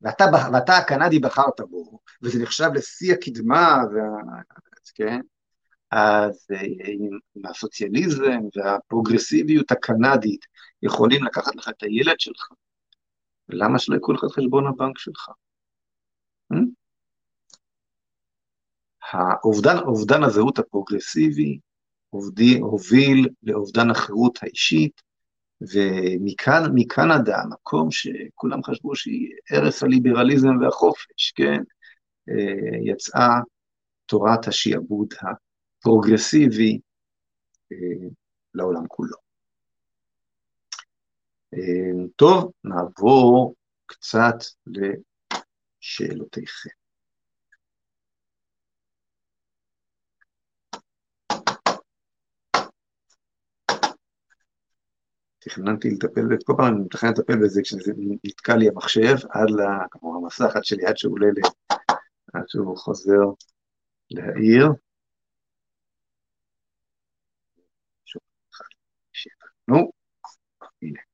[0.00, 4.40] ואתה, ואתה הקנדי בחרת בו, וזה נחשב לשיא הקדמה, וה,
[4.94, 5.20] כן?
[5.90, 10.44] אז אה, עם הסוציאליזם והפרוגרסיביות הקנדית
[10.82, 12.48] יכולים לקחת לך את הילד שלך,
[13.48, 15.28] למה שלא יקחו לך את חשבון הבנק שלך?
[16.52, 16.56] Hmm?
[19.12, 21.58] האובדן, אובדן הזהות הפרוגרסיבי
[22.60, 25.02] הוביל לאובדן החירות האישית,
[25.60, 31.62] ומכאן, מקנדה, המקום שכולם חשבו שהיא ערש הליברליזם והחופש, כן,
[32.28, 33.40] אה, יצאה
[34.06, 36.78] תורת השיעבוד הפרוגרסיבי
[37.72, 38.08] אה,
[38.54, 39.23] לעולם כולו.
[41.54, 43.54] אה, טוב, נעבור
[43.86, 44.34] קצת
[44.66, 46.70] לשאלותיכם.
[55.38, 57.92] תכננתי לטפל כל פעם אני מתכנן לטפל בזה כשזה
[58.24, 59.60] נתקע לי המחשב עד ל...
[59.90, 61.26] כמו המסך, עד שלי, עד שהוא עולה,
[62.34, 63.24] עד שהוא חוזר
[64.10, 64.68] להעיר.
[69.68, 69.92] נו,
[70.82, 71.13] הנה.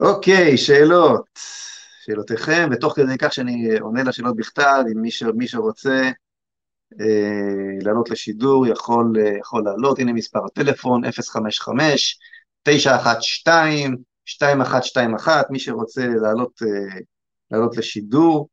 [0.00, 1.24] אוקיי, שאלות.
[2.04, 5.22] שאלותיכם, ותוך כדי כך שאני עונה לשאלות בכתב, אם מי, ש...
[5.22, 6.10] מי שרוצה
[7.00, 12.18] אה, לעלות לשידור יכול, אה, יכול לעלות, הנה מספר הטלפון, 055
[12.62, 13.96] 912,
[14.28, 16.98] 2121, מי שרוצה לעלות, אה,
[17.50, 18.48] לעלות לשידור,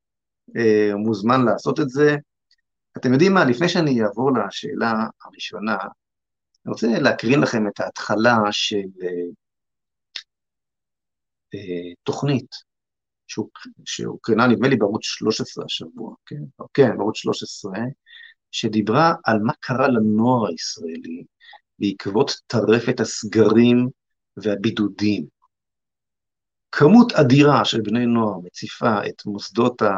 [0.57, 2.15] אה, מוזמן לעשות את זה.
[2.97, 4.93] אתם יודעים מה, לפני שאני אעבור לשאלה
[5.25, 5.77] הראשונה,
[6.65, 9.09] אני רוצה להקרין לכם את ההתחלה של אה,
[12.03, 12.55] תוכנית
[13.85, 17.71] שהוקרנה, נדמה לי, בערוץ 13 השבוע, כן, כן, בערוץ 13,
[18.51, 21.23] שדיברה על מה קרה לנוער הישראלי
[21.79, 23.89] בעקבות טרפת הסגרים
[24.37, 25.25] והבידודים.
[26.71, 29.91] כמות אדירה של בני נוער מציפה את מוסדות, ה,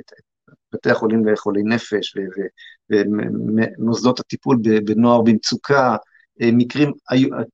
[0.00, 0.12] את
[0.72, 2.16] בתי החולים לחולי נפש
[2.90, 5.96] ומוסדות הטיפול בנוער במצוקה,
[6.40, 6.92] מקרים,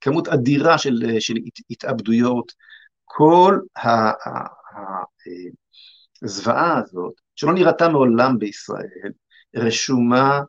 [0.01, 1.35] כמות אדירה של, של
[1.71, 2.53] התאבדויות,
[3.15, 3.59] כל
[6.23, 9.13] הזוועה הזאת, שלא נראתה מעולם בישראל,
[9.57, 10.41] רשומה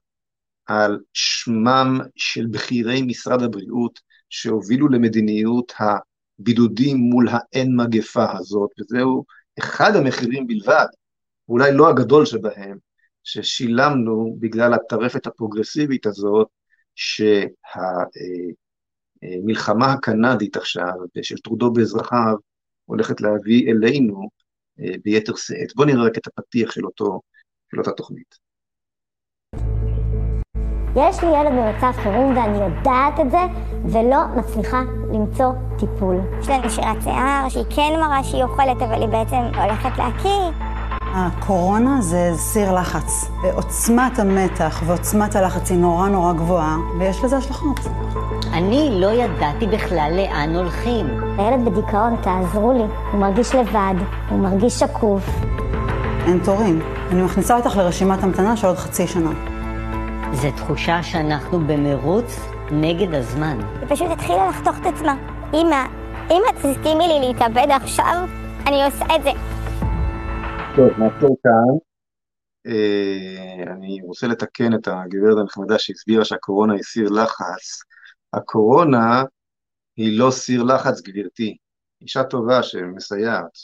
[0.65, 3.99] על שמם של בכירי משרד הבריאות
[4.29, 9.25] שהובילו למדיניות הבידודים מול האין מגפה הזאת, וזהו
[9.59, 10.85] אחד המחירים בלבד,
[11.49, 12.77] אולי לא הגדול שבהם,
[13.23, 16.47] ששילמנו בגלל הטרפת הפרוגרסיבית הזאת,
[19.25, 22.35] שהמלחמה הקנדית עכשיו, של טרודו באזרחיו,
[22.85, 24.29] הולכת להביא אלינו
[24.79, 25.75] אה, ביתר שאת.
[25.75, 27.21] בואו נראה רק את הפתיח של, אותו,
[27.71, 28.43] של אותה תוכנית.
[30.95, 33.37] יש לי ילד במצב חירום ואני יודעת את זה,
[33.85, 34.81] ולא מצליחה
[35.13, 36.15] למצוא טיפול.
[36.39, 40.73] יש לה נשירת שיער שהיא כן מראה שהיא אוכלת, אבל היא בעצם הולכת להקיא.
[41.15, 43.25] הקורונה זה סיר לחץ.
[43.53, 47.79] עוצמת המתח ועוצמת הלחץ היא נורא נורא גבוהה, ויש לזה השלכות.
[48.53, 51.05] אני לא ידעתי בכלל לאן הולכים.
[51.37, 52.83] הילד בדיכאון, תעזרו לי.
[53.11, 53.93] הוא מרגיש לבד,
[54.29, 55.23] הוא מרגיש שקוף.
[56.27, 56.81] אין תורים.
[57.11, 59.31] אני מכניסה אותך לרשימת המתנה של עוד חצי שנה.
[60.33, 62.39] זו תחושה שאנחנו במרוץ
[62.71, 63.57] נגד הזמן.
[63.81, 65.15] היא פשוט התחילה לחתוך את עצמה.
[65.53, 65.85] אמא,
[66.31, 68.27] אם את תסכימי לי להתאבד עכשיו,
[68.67, 69.31] אני עושה את זה.
[70.75, 71.77] טוב, נעצור כאן.
[72.67, 77.92] אה, אני רוצה לתקן את הגברת הנחמדה שהסבירה שהקורונה היא סיר לחץ.
[78.33, 79.23] הקורונה
[79.97, 81.57] היא לא סיר לחץ, גברתי.
[82.01, 83.57] אישה טובה שמסייעת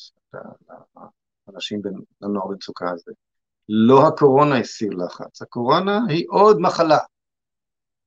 [1.47, 1.81] לאנשים,
[2.21, 3.11] לנוער במצוקה הזה.
[3.69, 6.97] לא הקורונה היא סיר לחץ, הקורונה היא עוד מחלה.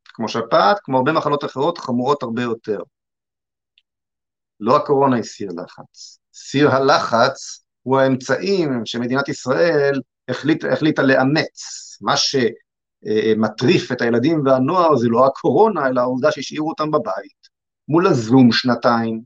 [0.04, 2.78] כמו שפעת, כמו הרבה מחלות אחרות, חמורות הרבה יותר.
[4.60, 6.18] לא הקורונה היא סיר לחץ.
[6.34, 11.58] סיר הלחץ הוא האמצעים שמדינת ישראל החליט, החליטה לאמץ.
[12.00, 12.16] מה
[13.04, 17.48] שמטריף את הילדים והנוער זה לא הקורונה, אלא העובדה שהשאירו אותם בבית,
[17.88, 19.22] מול הזום שנתיים.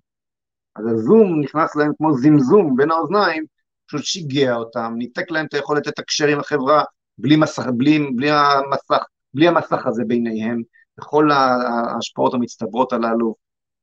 [0.76, 3.44] אז הזום נכנס להם כמו זמזום בין האוזניים,
[3.86, 6.84] פשוט שיגע אותם, ניתק להם את היכולת לתקשר עם החברה
[7.18, 10.62] בלי, מסך, בלי, בלי, המסך, בלי המסך הזה ביניהם,
[10.98, 13.34] וכל ההשפעות המצטברות הללו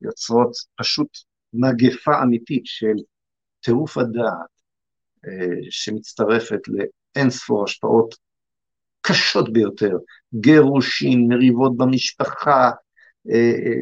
[0.02, 1.08] יוצרות פשוט
[1.54, 2.96] מגפה אמיתית של
[3.60, 4.54] טירוף הדעת
[5.26, 8.16] אה, שמצטרפת לאין ספור השפעות
[9.06, 9.98] קשות ביותר,
[10.34, 12.72] גירושים, מריבות במשפחה,
[13.32, 13.82] אה, אה,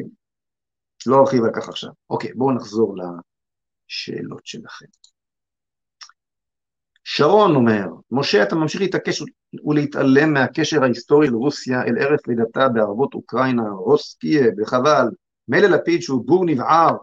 [1.06, 1.90] לא ארחיב על כך עכשיו.
[2.10, 4.86] אוקיי, בואו נחזור לשאלות שלכם.
[7.04, 9.22] שרון אומר, משה אתה ממשיך להתעקש
[9.64, 15.06] ולהתעלם מהקשר ההיסטורי לרוסיה אל ארץ לידתה בערבות אוקראינה, רוסקיה, וחבל,
[15.48, 16.96] מילא לפיד שהוא בור נבער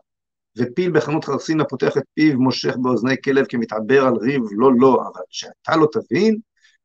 [0.57, 5.21] ופיל בחנות חרסינה פותח את פיו מושך באוזני כלב כמתעבר על ריב, לא לא, אבל
[5.29, 6.39] שאתה לא תבין,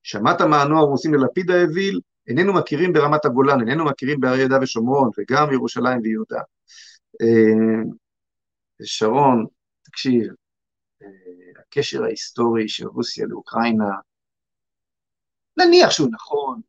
[0.04, 5.10] שמעת מה הנוער עושים ללפיד האוויל, איננו מכירים ברמת הגולן, איננו מכירים בהרי יהודה ושומרון,
[5.18, 6.40] וגם ירושלים ויהודה.
[7.22, 7.82] אה,
[8.82, 9.46] שרון,
[9.82, 10.32] תקשיב,
[11.02, 11.08] אה,
[11.60, 13.90] הקשר ההיסטורי של רוסיה לאוקראינה,
[15.56, 16.60] נניח שהוא נכון,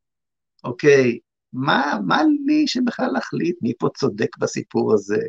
[0.64, 1.20] אוקיי,
[1.54, 5.22] מה, מה לי שבכלל להחליט מי פה צודק בסיפור הזה?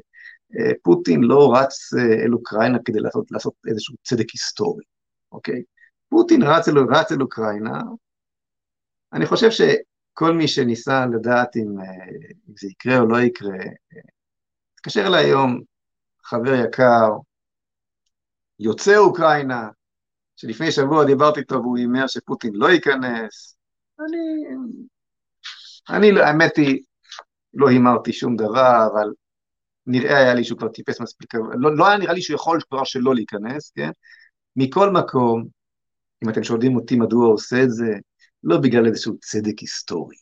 [0.59, 4.85] אה, פוטין לא רץ אל אוקראינה כדי לעשות, לעשות איזשהו צדק היסטורי,
[5.33, 5.63] אוקיי?
[6.09, 7.81] פוטין רץ אל, רץ אל אוקראינה,
[9.13, 11.81] אני חושב שכל מי שניסה לדעת אם,
[12.49, 13.59] אם זה יקרה או לא יקרה,
[14.75, 15.61] התקשר אליי היום
[16.25, 17.09] חבר יקר,
[18.59, 19.69] יוצא אוקראינה,
[20.37, 23.57] שלפני שבוע דיברתי איתו והוא הימר שפוטין לא ייכנס.
[24.01, 24.47] אני,
[25.91, 26.83] אני, האמת היא,
[27.55, 29.11] לא הימרתי שום דבר, אבל
[29.87, 32.85] נראה היה לי שהוא כבר טיפס מספיק, לא, לא היה נראה לי שהוא יכול כבר
[32.85, 33.91] שלא להיכנס, כן?
[34.57, 35.56] מכל מקום,
[36.27, 37.93] אם אתם שואלים אותי מדוע הוא עושה את זה,
[38.43, 40.17] לא בגלל איזשהו צדק היסטורי,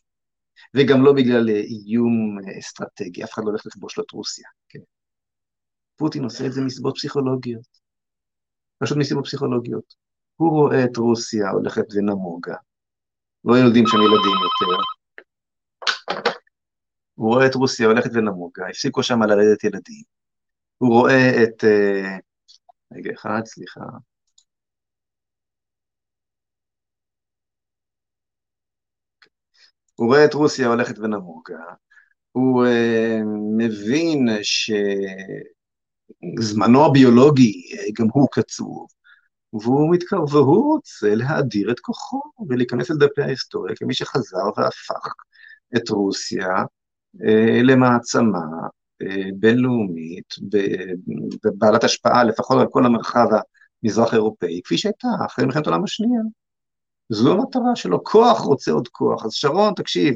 [0.75, 4.79] וגם לא בגלל איום אסטרטגי, אף אחד לא הולך לכבוש לו את רוסיה, כן?
[5.95, 7.67] פוטין עושה את זה מסיבות פסיכולוגיות,
[8.77, 9.95] פשוט מסיבות פסיכולוגיות.
[10.35, 12.55] הוא רואה את רוסיה הולכת ונמוגה,
[13.45, 14.81] לא יודעים שם ילדים יותר.
[17.15, 20.03] הוא רואה את רוסיה הולכת ונמוגה, הפסיקו שם ללדת ילדים.
[20.77, 21.63] הוא רואה את...
[21.63, 22.17] אה,
[22.93, 23.81] רגע אחד, סליחה.
[29.95, 31.63] הוא רואה את רוסיה הולכת ונמוגה,
[32.31, 33.23] הוא uh,
[33.57, 34.71] מבין ש...
[36.39, 37.53] זמנו הביולוגי
[37.99, 38.87] גם הוא קצוב,
[39.53, 45.13] והוא מתקרב, והוא רוצה להאדיר את כוחו ולהיכנס אל דפי ההיסטוריה כמי שחזר והפך
[45.77, 46.63] את רוסיה
[47.27, 48.39] אה, למעצמה
[49.01, 50.35] אה, בינלאומית,
[51.57, 53.27] בעלת השפעה לפחות על כל המרחב
[53.83, 56.21] המזרח אירופאי, כפי שהייתה אחרי מלחמת העולם השנייה.
[57.09, 59.25] זו המטרה שלו, כוח רוצה עוד כוח.
[59.25, 60.15] אז שרון, תקשיב,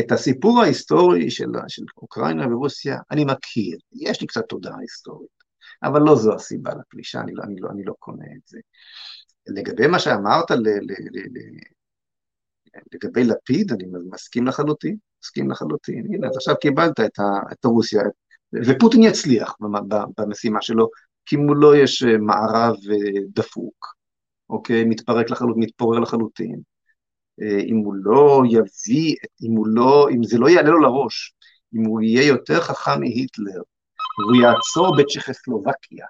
[0.00, 5.38] את הסיפור ההיסטורי של, של אוקראינה ורוסיה אני מכיר, יש לי קצת תודעה היסטורית,
[5.82, 8.58] אבל לא זו הסיבה לפלישה, אני לא, אני לא, אני לא קונה את זה.
[9.46, 11.38] לגבי מה שאמרת, ל, ל, ל, ל,
[12.92, 16.06] לגבי לפיד, אני מסכים לחלוטין, מסכים לחלוטין.
[16.14, 18.02] הנה, אז עכשיו קיבלת את, ה, את רוסיה,
[18.66, 19.54] ופוטין יצליח
[20.18, 20.88] במשימה שלו,
[21.26, 22.74] כי מולו יש מערב
[23.34, 23.97] דפוק,
[24.50, 24.84] אוקיי?
[24.84, 26.60] מתפרק לחלוטין, מתפורר לחלוטין.
[27.42, 31.34] אה, אם הוא לא יביא, אם הוא לא, אם זה לא יעלה לו לראש,
[31.74, 33.62] אם הוא יהיה יותר חכם מהיטלר,
[34.18, 36.06] והוא יעצור בצ'כוסלובקיה,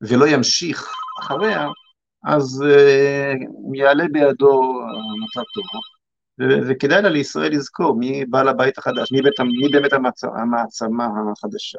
[0.00, 0.88] ולא ימשיך
[1.20, 1.68] אחריה,
[2.24, 4.62] אז uh, יעלה בידו
[5.24, 5.64] מצב טוב.
[6.68, 10.24] וכדאי לה לישראל לזכור מי בעל הבית החדש, מי, בית, מי באמת המצ...
[10.24, 11.78] המעצמה החדשה.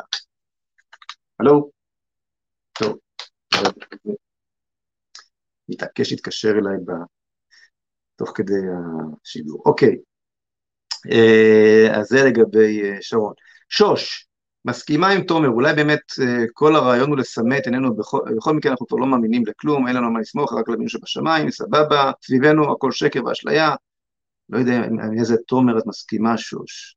[1.40, 1.70] הלו?
[2.80, 2.98] טוב.
[5.70, 6.92] מתעקש להתקשר אליי ב...
[8.16, 8.54] תוך כדי
[9.24, 9.62] השידור.
[9.66, 9.98] אוקיי,
[11.12, 13.34] אה, אז זה לגבי אה, שרון.
[13.70, 14.28] שוש,
[14.66, 18.72] מסכימה עם תומר, אולי באמת אה, כל הרעיון הוא לסמא את עינינו, בכל, בכל מקרה
[18.72, 22.92] אנחנו כבר לא מאמינים לכלום, אין לנו מה לסמוך, רק לאבינו שבשמיים, סבבה, סביבנו הכל
[22.92, 23.76] שקר ואשליה.
[24.50, 26.96] לא יודע עם איזה תומר את מסכימה, שוש.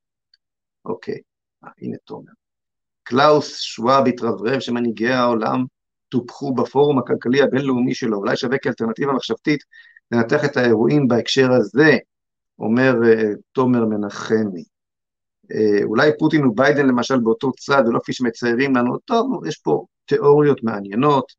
[0.84, 1.18] אוקיי,
[1.64, 2.32] אה, הנה תומר.
[3.02, 5.64] קלאוס שוואב התרברב שמנהיגי העולם
[6.10, 9.60] טופחו בפורום הכלכלי הבינלאומי שלו, אולי שווה כאלטרנטיבה מחשבתית
[10.10, 11.96] לנתח את האירועים בהקשר הזה,
[12.58, 14.64] אומר uh, תומר מנחמי.
[15.52, 20.62] Uh, אולי פוטין וביידן למשל באותו צד, ולא כפי שמציירים לנו, טוב, יש פה תיאוריות
[20.62, 21.32] מעניינות.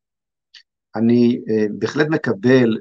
[0.96, 2.78] אני uh, בהחלט מקבל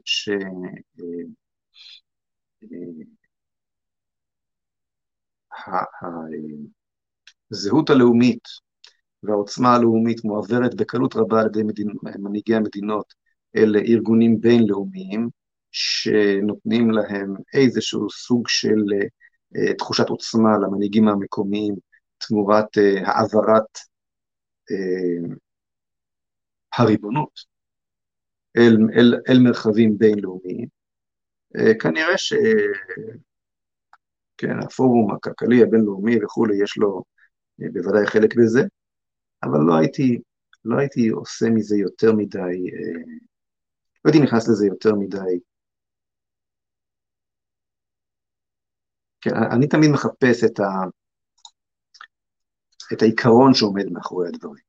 [7.51, 8.43] שהזהות הלאומית
[9.23, 11.87] והעוצמה הלאומית מועברת בקלות רבה על ידי מדינ...
[12.03, 13.13] מנהיגי המדינות
[13.55, 15.29] אל ארגונים בינלאומיים,
[15.71, 18.83] שנותנים להם איזשהו סוג של
[19.55, 21.75] uh, תחושת עוצמה למנהיגים המקומיים
[22.17, 23.77] תמורת uh, העברת
[24.71, 25.35] uh,
[26.77, 27.39] הריבונות
[28.57, 30.67] אל, אל, אל מרחבים בינלאומיים.
[31.57, 32.33] Uh, כנראה ש...
[34.37, 34.59] כן,
[35.15, 37.03] הכלכלי הבינלאומי וכולי, יש לו
[37.61, 38.61] uh, בוודאי חלק בזה,
[39.43, 40.21] אבל לא הייתי,
[40.65, 43.09] לא הייתי עושה מזה יותר מדי, אה,
[44.05, 45.39] לא הייתי נכנס לזה יותר מדי
[49.21, 50.65] כן, אני תמיד מחפש את, ה,
[52.93, 54.63] את העיקרון שעומד מאחורי הדברים.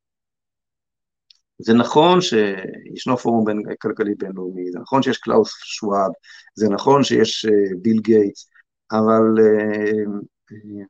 [1.59, 6.11] זה נכון שישנו פורום בין, כלכלי בינלאומי, זה נכון שיש קלאוס שוואב,
[6.55, 8.51] זה נכון שיש אה, ביל גייטס,
[8.93, 10.87] אבל אה,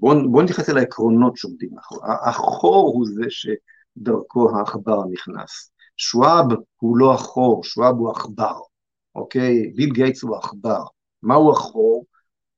[0.00, 1.98] בואו בוא נתייחס אל העקרונות שעומדים מאחור.
[2.28, 5.72] החור הוא זה שדרכו העכבר נכנס.
[5.96, 6.46] שוואב
[6.76, 8.58] הוא לא החור, שוואב הוא עכבר,
[9.14, 9.72] אוקיי?
[9.76, 10.84] ביל גייטס הוא עכבר.
[11.22, 12.06] מהו החור?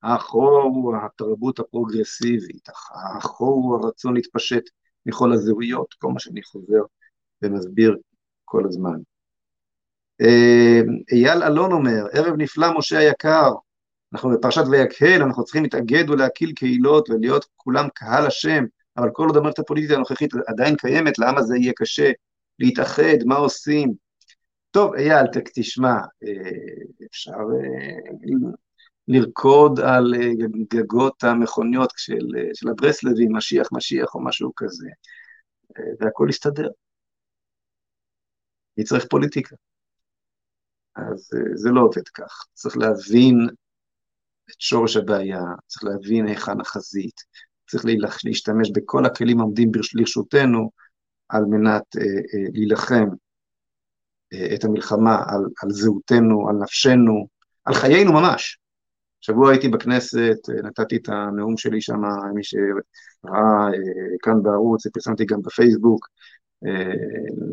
[0.03, 2.69] החור הוא התרבות הפרוגרסיבית,
[3.17, 4.63] החור הוא הרצון להתפשט
[5.07, 6.83] מכל הזהויות, כל מה שאני חוזר
[7.43, 7.97] ומסביר
[8.45, 8.99] כל הזמן.
[10.21, 10.81] אה,
[11.13, 13.53] אייל אלון אומר, ערב נפלא משה היקר,
[14.13, 18.65] אנחנו בפרשת ויקהל, אנחנו צריכים להתאגד ולהקיל קהילות ולהיות כולם קהל השם,
[18.97, 22.11] אבל כל עוד המערכת הפוליטית הנוכחית עדיין קיימת, לעם הזה יהיה קשה
[22.59, 23.93] להתאחד, מה עושים?
[24.71, 25.95] טוב, אייל, תשמע,
[26.25, 26.51] אה,
[27.07, 28.51] אפשר אה,
[29.09, 30.15] לרקוד על
[30.75, 34.89] גגות המכוניות של, של הברסלבים, משיח משיח או משהו כזה,
[36.01, 36.69] והכל יסתדר.
[38.85, 39.57] צריך פוליטיקה?
[40.97, 42.45] אז אה, זה לא עובד כך.
[42.55, 43.47] צריך להבין
[44.51, 47.21] את שורש הבעיה, צריך להבין היכן החזית,
[47.71, 47.85] צריך
[48.25, 50.71] להשתמש בכל הכלים העומדים לרשותנו
[51.29, 53.07] על מנת אה, אה, להילחם
[54.33, 57.27] אה, את המלחמה על, על זהותנו, על נפשנו,
[57.65, 58.59] על חיינו ממש.
[59.21, 62.01] שבוע הייתי בכנסת, אה, נתתי את הנאום שלי שם,
[62.35, 66.09] מי שראה אה, כאן בערוץ, פרסמתי גם בפייסבוק,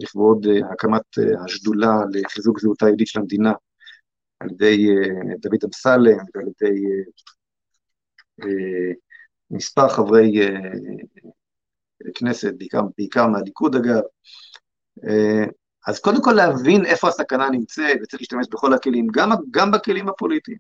[0.02, 3.54] לכבוד אה, הקמת אה, השדולה לחיזוק זהותה היהודית של המדינה
[4.40, 6.82] על ידי אה, דוד אמסלם ועל ידי
[9.52, 10.40] מספר חברי
[12.16, 14.02] כנסת, בעיקר, בעיקר מהליכוד אגב.
[15.88, 20.58] אז קודם כל להבין איפה הסכנה נמצאת, וצריך להשתמש בכל הכלים, גם, גם בכלים הפוליטיים.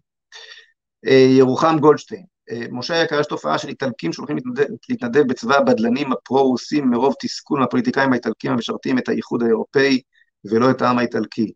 [1.38, 2.24] ירוחם גולדשטיין,
[2.72, 8.12] משה היקר, יש תופעה של איטלקים שהולכים להתנדב, להתנדב בצבא הבדלנים הפרו-רוסים מרוב תסכול מהפוליטיקאים
[8.12, 10.02] האיטלקים המשרתים את האיחוד האירופאי
[10.46, 11.52] ולא את העם האיטלקי.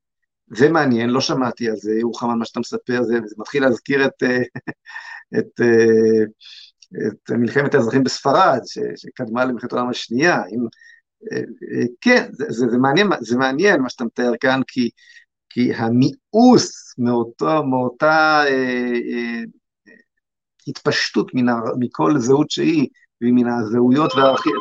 [0.53, 1.91] זה מעניין, לא שמעתי על זה,
[2.21, 4.41] על מה שאתה מספר, זה, זה מתחיל להזכיר את, אה, את,
[5.39, 10.35] את, אה, את מלחמת האזרחים בספרד, ש, שקדמה למלחמת העולם השנייה.
[10.35, 10.65] אם,
[11.31, 11.41] אה,
[12.01, 14.89] כן, זה, זה, זה, מעניין, זה מעניין מה שאתה מתאר כאן, כי,
[15.49, 18.43] כי המיאוס מאותו, מאותה
[20.67, 21.45] התפשטות מן,
[21.79, 22.87] מכל זהות שהיא,
[23.21, 24.53] ומן הזהויות והערכים,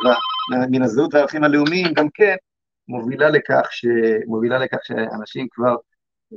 [0.71, 2.35] מן הזהות והערכים הלאומיים גם כן,
[2.91, 3.85] מובילה לכך, ש,
[4.27, 5.75] מובילה לכך שאנשים כבר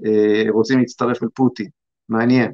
[0.06, 1.68] אה, רוצים להצטרף אל פוטין.
[2.08, 2.52] מעניין.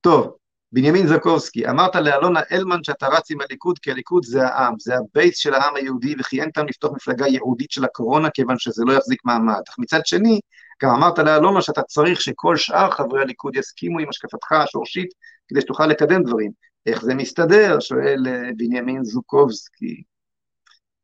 [0.00, 0.36] טוב,
[0.72, 5.38] בנימין זקובסקי, אמרת לאלונה אלמן שאתה רץ עם הליכוד כי הליכוד זה העם, זה הבייס
[5.38, 9.20] של העם היהודי וכי אין טעם לפתוח מפלגה ייעודית של הקורונה כיוון שזה לא יחזיק
[9.24, 9.60] מעמד.
[9.68, 10.40] אך מצד שני,
[10.82, 15.08] גם אמרת לאלונה שאתה צריך שכל שאר חברי הליכוד יסכימו עם השקפתך השורשית
[15.48, 16.50] כדי שתוכל לקדם דברים.
[16.86, 17.80] איך זה מסתדר?
[17.80, 20.02] שואל אה, בנימין זוקובסקי.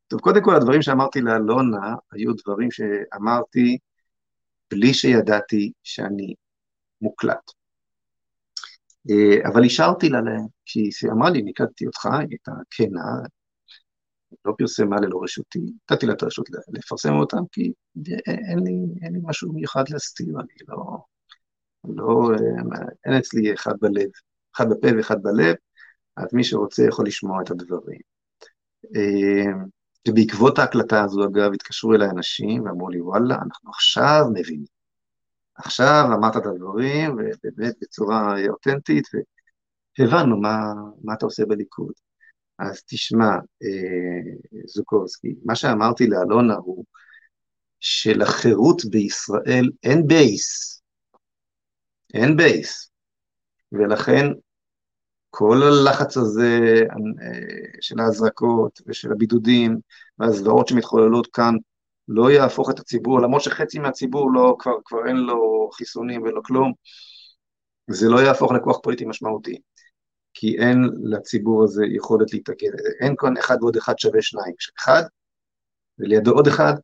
[0.08, 3.78] טוב, קודם כל הדברים שאמרתי לאלונה היו דברים שאמרתי
[4.70, 6.34] בלי שידעתי שאני
[7.00, 7.50] מוקלט.
[9.10, 10.18] אה, אבל אישרתי לה,
[10.64, 13.04] כשהיא אמרה לי, ניקדתי אותך, היא הייתה כנה,
[14.44, 17.72] לא פרסמה ללא רשותי, נתתי לה את הרשות לפרסם אותם, כי
[18.26, 20.98] אין לי, אין לי משהו מיוחד להסתיר, אני לא,
[21.84, 22.30] לא,
[23.04, 24.10] אין אצלי אחד בלב,
[24.56, 25.54] אחד בפה ואחד בלב,
[26.16, 28.00] אז מי שרוצה יכול לשמוע את הדברים.
[30.08, 34.76] ובעקבות ההקלטה הזו, אגב, התקשרו אליי אנשים ואמרו לי, וואלה, אנחנו עכשיו מבינים.
[35.54, 39.04] עכשיו אמרת את הדברים, ובאמת בצורה אותנטית,
[39.98, 40.72] והבנו מה,
[41.04, 41.92] מה אתה עושה בליכוד.
[42.58, 43.30] אז תשמע,
[43.62, 44.32] אה,
[44.66, 46.84] זוקובסקי, מה שאמרתי לאלונה הוא
[47.80, 50.82] שלחירות בישראל אין בייס.
[52.14, 52.90] אין בייס.
[53.72, 54.26] ולכן
[55.30, 59.78] כל הלחץ הזה אה, של ההזרקות ושל הבידודים
[60.18, 61.54] והזוועות שמתחוללות כאן
[62.08, 66.72] לא יהפוך את הציבור, למרות שחצי מהציבור לא, כבר, כבר אין לו חיסונים ולא כלום,
[67.90, 69.58] זה לא יהפוך לכוח פוליטי משמעותי.
[70.34, 72.70] כי אין לציבור הזה יכולת להתאגד.
[73.00, 74.54] אין כאן אחד ועוד אחד שווה שניים.
[74.78, 75.02] אחד,
[75.98, 76.74] ולידו עוד אחד,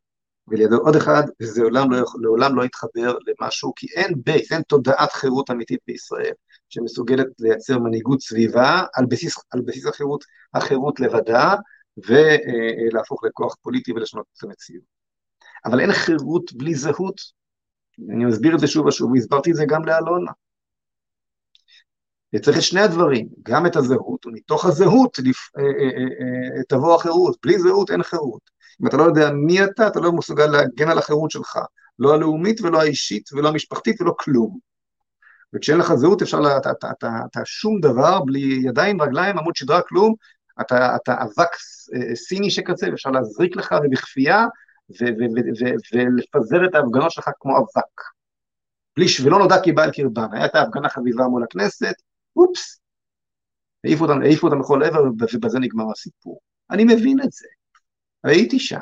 [0.47, 5.11] ולידו עוד אחד, וזה לעולם לא, לעולם לא יתחבר למשהו, כי אין בייס, אין תודעת
[5.11, 6.33] חירות אמיתית בישראל,
[6.73, 11.55] שמסוגלת לייצר מנהיגות סביבה על בסיס, על בסיס החירות, החירות לבדה,
[11.97, 14.83] ולהפוך לכוח פוליטי ולשנות את המציאות.
[15.65, 17.21] אבל אין חירות בלי זהות.
[18.09, 20.31] אני מסביר את זה שוב ושוב, והסברתי את זה גם לאלונה.
[22.41, 27.59] צריך את שני הדברים, גם את הזהות, ומתוך הזהות אה, אה, אה, תבוא החירות, בלי
[27.59, 28.41] זהות אין חירות.
[28.81, 31.59] אם אתה לא יודע מי אתה, אתה לא מסוגל להגן על החירות שלך,
[31.99, 34.72] לא הלאומית ולא האישית ולא המשפחתית ולא כלום.
[35.53, 39.55] וכשאין לך זהות אפשר, לה, אתה, אתה, אתה, אתה שום דבר, בלי ידיים, רגליים, עמוד
[39.55, 40.15] שדרה, כלום,
[40.61, 41.49] אתה, אתה אבק
[42.15, 44.45] סיני שכזה, ואפשר להזריק לך ובכפייה,
[45.93, 48.01] ולפזר את ההפגנות שלך כמו אבק.
[48.97, 50.27] בלי ולא נודע כי בא אל קרבן.
[50.31, 51.95] הייתה הפגנה חביבה מול הכנסת,
[52.35, 52.79] אופס,
[53.83, 56.39] העיפו אותם, העיפו אותם בכל עבר, ובזה נגמר הסיפור.
[56.71, 57.47] אני מבין את זה.
[58.23, 58.79] הייתי שם.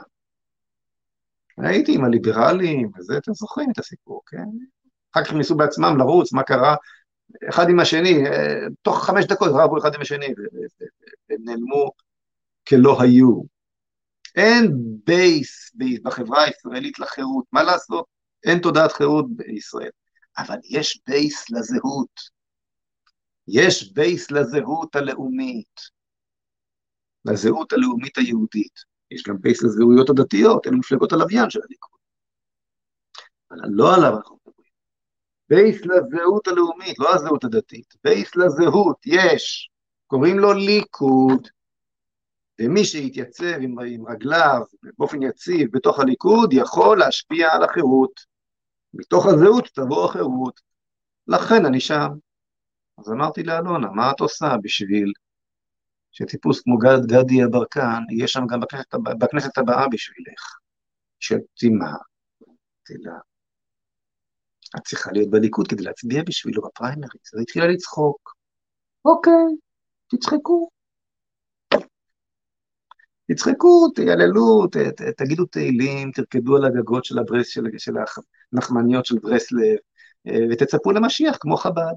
[1.58, 4.46] הייתי עם הליברלים, וזה, אתם זוכרים את הסיפור, כן?
[5.14, 6.76] אחר כך ניסו בעצמם לרוץ, מה קרה?
[7.50, 10.34] אחד עם השני, אה, תוך חמש דקות רבו אחד עם השני,
[11.30, 11.92] והם נעלמו
[12.70, 13.42] כלא היו.
[14.36, 14.72] אין
[15.06, 15.72] בייס
[16.04, 18.06] בחברה הישראלית לחירות, מה לעשות?
[18.46, 19.90] אין תודעת חירות בישראל.
[20.38, 22.42] אבל יש בייס לזהות.
[23.48, 25.82] יש בייס לזהות הלאומית,
[27.26, 28.80] לזהות הלאומית היהודית.
[29.12, 32.00] יש גם בייס לזהויות הדתיות, אלה מפלגות הלוויין של הליכוד.
[33.52, 34.41] אבל לא עליו אנחנו.
[35.52, 37.94] בייס לזהות הלאומית, לא הזהות הדתית.
[38.04, 39.70] בייס לזהות, יש.
[40.08, 41.48] קוראים לו ליכוד.
[42.62, 44.62] ומי שיתייצב עם, עם רגליו
[44.98, 48.12] באופן יציב בתוך הליכוד יכול להשפיע על החירות.
[48.94, 50.62] מתוך הזהות תבוא החירות.
[51.28, 52.10] לכן אני שם.
[52.98, 55.14] אז אמרתי לאלונה, מה את עושה בשביל
[56.12, 60.58] שטיפוס כמו גד, גדי יברקן יהיה שם גם בכנסת, בכנסת הבאה בשבילך?
[61.20, 61.94] שאלתי מה?
[62.48, 62.94] אמרתי
[64.78, 67.22] את צריכה להיות בליכוד כדי להצביע בשבילו בפריימריז.
[67.36, 68.36] אז התחילה לצחוק.
[69.06, 69.56] אוקיי,
[70.08, 70.70] תצחקו.
[73.32, 77.94] תצחקו, תייללו, ת, ת, תגידו תהילים, תרקדו על הגגות של הברס, של, של
[78.54, 79.78] הנחמניות של ברסלב,
[80.28, 81.94] אה, ותצפו למשיח כמו חב"ד.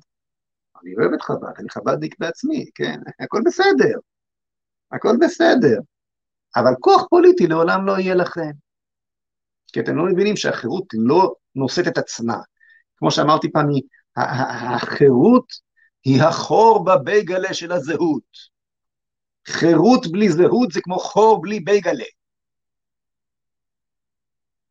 [0.83, 3.01] אני אוהב את חב"ד, אני חב"דניק בעצמי, כן?
[3.21, 3.99] הכל בסדר,
[4.93, 5.79] הכל בסדר.
[6.57, 8.51] אבל כוח פוליטי לעולם לא יהיה לכם.
[9.73, 12.37] כי אתם לא מבינים שהחירות לא נושאת את עצמה.
[12.97, 13.67] כמו שאמרתי פעם,
[14.17, 15.53] החירות
[16.05, 18.55] היא החור בבייגלה של הזהות.
[19.49, 22.05] חירות בלי זהות זה כמו חור בלי בייגלה.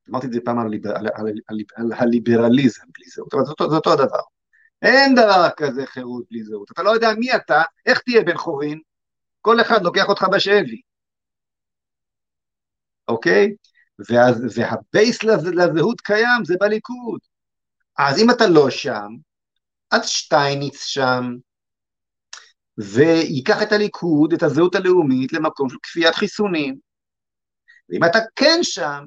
[0.10, 3.64] אמרתי את זה פעם על, על, על, על, על הליברליזם בלי זהות, אבל זה אותו,
[3.64, 4.22] אותו הדבר.
[4.82, 6.72] אין דבר כזה חירות בלי זהות.
[6.72, 8.80] אתה לא יודע מי אתה, איך תהיה בן חורין,
[9.42, 10.82] כל אחד לוקח אותך בשבי.
[13.08, 13.56] אוקיי?
[14.10, 17.20] וה, והבייס לזהות קיים, זה בליכוד.
[17.98, 19.08] אז אם אתה לא שם,
[19.92, 21.36] אז שטייניץ שם,
[22.78, 26.76] וייקח את הליכוד, את הזהות הלאומית, למקום של כפיית חיסונים.
[27.90, 29.06] ואם אתה כן שם,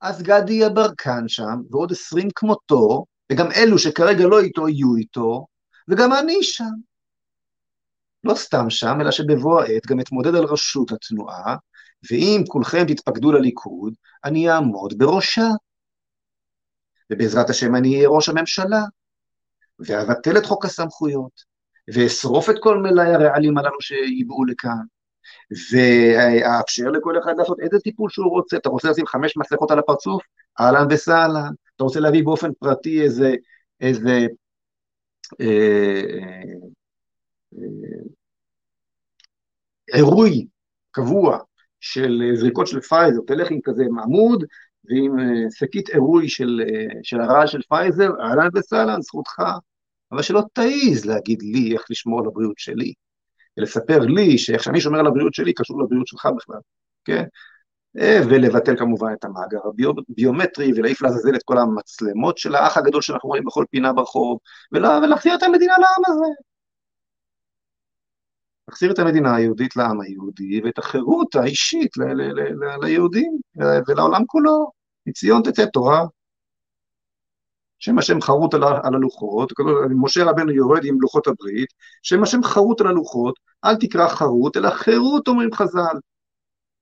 [0.00, 5.46] אז גדי יברקן שם, ועוד עשרים כמותו, וגם אלו שכרגע לא איתו יהיו איתו,
[5.88, 6.74] וגם אני שם.
[8.24, 11.56] לא סתם שם, אלא שבבוא העת גם אתמודד על ראשות התנועה,
[12.10, 15.48] ואם כולכם תתפקדו לליכוד, אני אעמוד בראשה.
[17.12, 18.82] ובעזרת השם אני אהיה ראש הממשלה,
[19.78, 21.54] ואבטל את חוק הסמכויות,
[21.94, 24.84] ואשרוף את כל מלאי הרעלים הללו שיבאו לכאן,
[25.72, 28.56] ואאפשר לכל אחד לעשות איזה טיפול שהוא רוצה.
[28.56, 30.22] אתה רוצה לשים חמש מסכות על הפרצוף?
[30.60, 31.52] אהלן וסהלן.
[31.76, 33.34] אתה רוצה להביא באופן פרטי איזה,
[33.80, 34.26] איזה
[35.40, 36.02] אה,
[37.52, 38.04] אה,
[39.92, 40.46] עירוי
[40.90, 41.38] קבוע
[41.80, 44.44] של זריקות של פייזר, תלך עם כזה עמוד
[44.88, 46.60] ועם אה, שקית עירוי של,
[47.02, 49.42] של הרעל של פייזר, אהלן וסהלן, זכותך.
[50.12, 52.92] אבל שלא תעיז להגיד לי איך לשמור על הבריאות שלי,
[53.56, 56.58] ולספר לי שאיך שאני שומר על הבריאות שלי קשור לבריאות שלך בכלל,
[57.04, 57.24] כן?
[57.98, 59.58] אה, ולבטל כמובן את המאגר
[60.08, 64.38] הביומטרי, ולהעיף לעזאזל את כל המצלמות של האח הגדול שאנחנו רואים בכל פינה ברחוב,
[64.72, 66.26] ולהחזיר את המדינה לעם הזה.
[68.68, 71.90] להחזיר את המדינה היהודית לעם היהודי, ואת החירות האישית
[72.82, 73.38] ליהודים
[73.88, 74.70] ולעולם כולו.
[75.06, 76.04] מציון תצא תורה.
[77.78, 79.52] שם השם חרוט על, על הלוחות,
[80.02, 81.68] משה רבנו יורד עם לוחות הברית,
[82.02, 83.34] שם השם חרוט על הלוחות,
[83.64, 85.98] אל תקרא חרוט, אלא חירות אומרים חז"ל.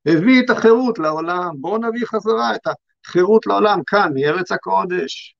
[0.06, 2.60] הביא את החירות לעולם, בואו נביא חזרה את
[3.06, 5.34] החירות לעולם כאן, מארץ הקודש.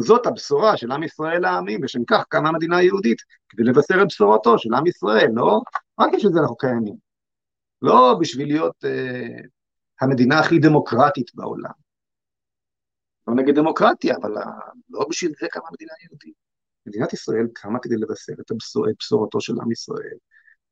[0.00, 3.18] זאת הבשורה של עם ישראל העמים, ושם כך קמה המדינה היהודית,
[3.48, 5.60] כדי לבשר את בשורתו של עם ישראל, לא?
[6.00, 6.96] רק בשביל זה אנחנו קיימים.
[7.82, 9.40] לא בשביל להיות אה,
[10.00, 11.84] המדינה הכי דמוקרטית בעולם.
[13.28, 14.30] לא נגד דמוקרטיה, אבל
[14.90, 16.34] לא בשביל זה קמה מדינה יהודית.
[16.86, 20.16] מדינת ישראל קמה כדי לבשר את, הבשור, את בשורתו של עם ישראל,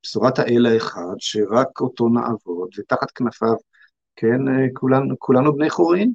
[0.02, 3.54] בשורת האל האחד, שרק אותו נעבוד, ותחת כנפיו,
[4.16, 4.38] כן,
[4.74, 6.12] כולנו, כולנו בני חורין.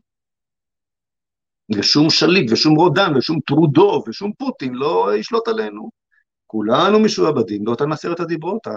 [1.76, 5.89] ושום שליט, ושום רודן, ושום טרודו, ושום פוטין לא ישלוט עלינו.
[6.47, 8.68] כולנו משועבדים לאותם עשרת הדיברות,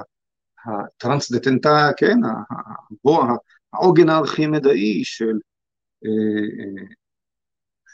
[0.66, 2.16] הטרנסדטנטה, כן,
[3.72, 5.34] העוגן הארכי-מדעי של
[6.04, 6.66] אה,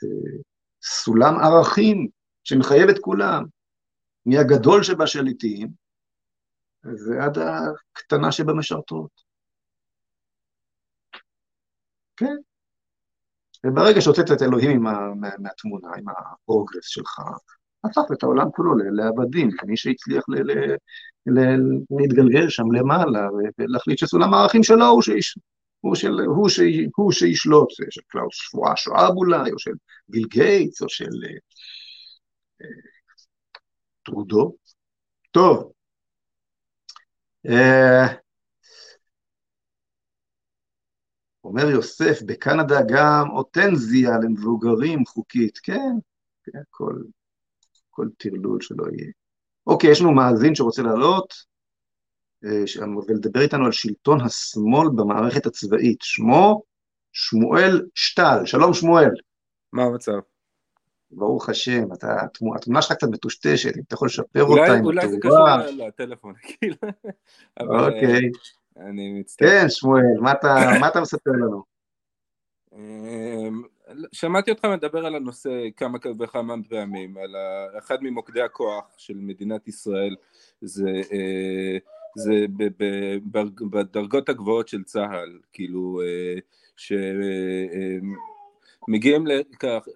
[0.02, 0.38] אה,
[0.82, 2.08] סולם ערכים
[2.44, 3.44] שמחייב את כולם,
[4.26, 5.68] מהגדול שבשליטים
[6.84, 9.10] ועד הקטנה שבמשרתות.
[12.16, 12.36] כן,
[13.64, 17.20] וברגע שהוצאת את אלוהים מה, מה, מהתמונה, עם ה progress שלך,
[17.84, 20.74] הפך את העולם כולו לעבדים, מי שהצליח ל, ל,
[21.26, 21.56] ל,
[21.90, 23.28] להתגלגל שם למעלה
[23.58, 25.38] ולהחליט שסולם הערכים שלו הוא, שיש,
[25.80, 26.60] הוא, של, הוא, ש,
[26.96, 29.72] הוא שישלוט, של קלאוס שוואב אולי, או של
[30.08, 31.30] ביל גייטס, או של אה,
[32.62, 32.66] אה,
[34.02, 34.56] טרודו.
[35.30, 35.72] טוב,
[37.46, 38.06] אה,
[41.46, 45.92] אומר יוסף, בקנדה גם אוטנזיה למבוגרים חוקית, כן,
[46.44, 46.94] כן, כל,
[47.90, 49.12] כל טרלול שלא יהיה.
[49.66, 51.34] אוקיי, יש לנו מאזין שרוצה לעלות
[52.44, 55.98] אה, ולדבר איתנו על שלטון השמאל במערכת הצבאית.
[56.02, 56.62] שמו
[57.12, 58.42] שמואל שטל.
[58.44, 59.10] שלום שמואל.
[59.72, 60.12] מה המצב?
[61.10, 62.16] ברוך השם, אתה,
[62.54, 66.76] התמונה שלך קצת מטושטשת, אם אתה יכול לשפר אותה עם אולי זה קשור לטלפון, כאילו.
[67.60, 68.30] אוקיי.
[68.80, 69.48] אני מצטער.
[69.48, 71.62] כן, שמואל, מה אתה, מה אתה מספר לנו?
[72.72, 73.62] אמ,
[74.12, 77.34] שמעתי אותך מדבר על הנושא כמה וכמה פעמים, על
[77.78, 80.16] אחד ממוקדי הכוח של מדינת ישראל,
[80.60, 81.76] זה, אה,
[82.16, 82.46] זה
[83.70, 86.34] בדרגות הגבוהות של צה"ל, כאילו, אה,
[88.86, 89.24] שמגיעים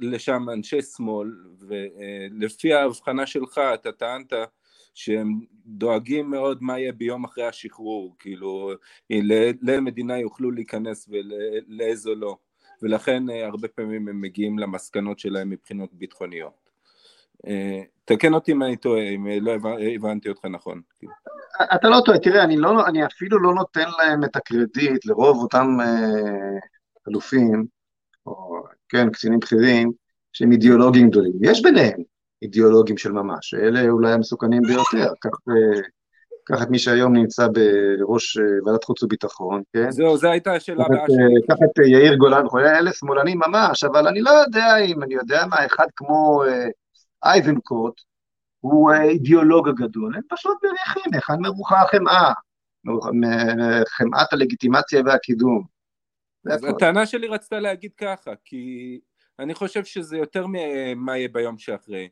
[0.00, 4.32] לשם אנשי שמאל, ולפי ההבחנה שלך אתה טענת
[4.94, 8.70] שהם דואגים מאוד מה יהיה ביום אחרי השחרור, כאילו
[9.10, 12.36] לאיזה מדינה יוכלו להיכנס ולאיזו לא,
[12.82, 16.70] ולכן אה, הרבה פעמים הם מגיעים למסקנות שלהם מבחינות ביטחוניות.
[17.46, 19.52] אה, תקן אותי אם אני טועה, אם אה, לא
[19.94, 20.80] הבנתי אותך נכון.
[21.74, 25.66] אתה לא טועה, תראה, אני, לא, אני אפילו לא נותן להם את הקרדיט לרוב אותם
[27.08, 27.66] אלופים,
[28.26, 29.92] או כן, קצינים בכירים,
[30.32, 31.32] שהם אידיאולוגים גדולים.
[31.42, 32.02] יש ביניהם,
[32.42, 35.38] אידיאולוגים של ממש, אלה אולי המסוכנים ביותר, קח,
[36.44, 39.90] קח את מי שהיום נמצא בראש אה, ועדת חוץ וביטחון, כן?
[39.90, 41.46] זהו, זו הייתה השאלה הבאה שלי.
[41.48, 42.44] קח את אה, יאיר גולן,
[42.78, 46.66] אלה שמאלנים ממש, אבל אני לא יודע אם, אני יודע מה, אחד כמו אה,
[47.24, 48.00] אייבנקוט,
[48.60, 52.32] הוא אידיאולוג הגדול, הם פשוט מריחים היכן מרוחה החמאה,
[53.88, 55.64] חמאת הלגיטימציה והקידום.
[56.50, 58.98] אז הטענה שלי רצתה להגיד ככה, כי
[59.38, 62.08] אני חושב שזה יותר ממה יהיה ביום שאחרי.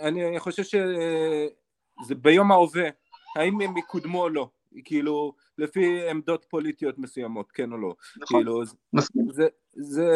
[0.00, 2.88] אני חושב שזה ביום ההווה,
[3.36, 4.48] האם הם יקודמו או לא,
[4.84, 8.62] כאילו לפי עמדות פוליטיות מסוימות, כן או לא, נכון, כאילו
[8.92, 9.26] מסכים.
[9.32, 9.46] זה,
[9.76, 10.08] זה,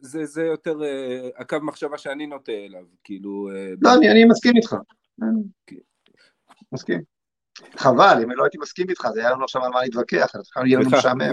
[0.00, 3.50] זה, זה יותר uh, הקו מחשבה שאני נוטה אליו, כאילו...
[3.50, 4.76] Uh, לא, אני, אני מסכים איתך,
[6.72, 7.00] מסכים.
[7.76, 10.78] חבל, אם לא הייתי מסכים איתך, זה היה לנו עכשיו על מה להתווכח, אז יהיה
[10.78, 11.32] לנו משעמם.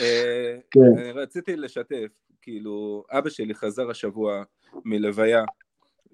[0.00, 0.80] אה, כן.
[1.14, 4.42] רציתי לשתף, כאילו, אבא שלי חזר השבוע
[4.84, 5.44] מלוויה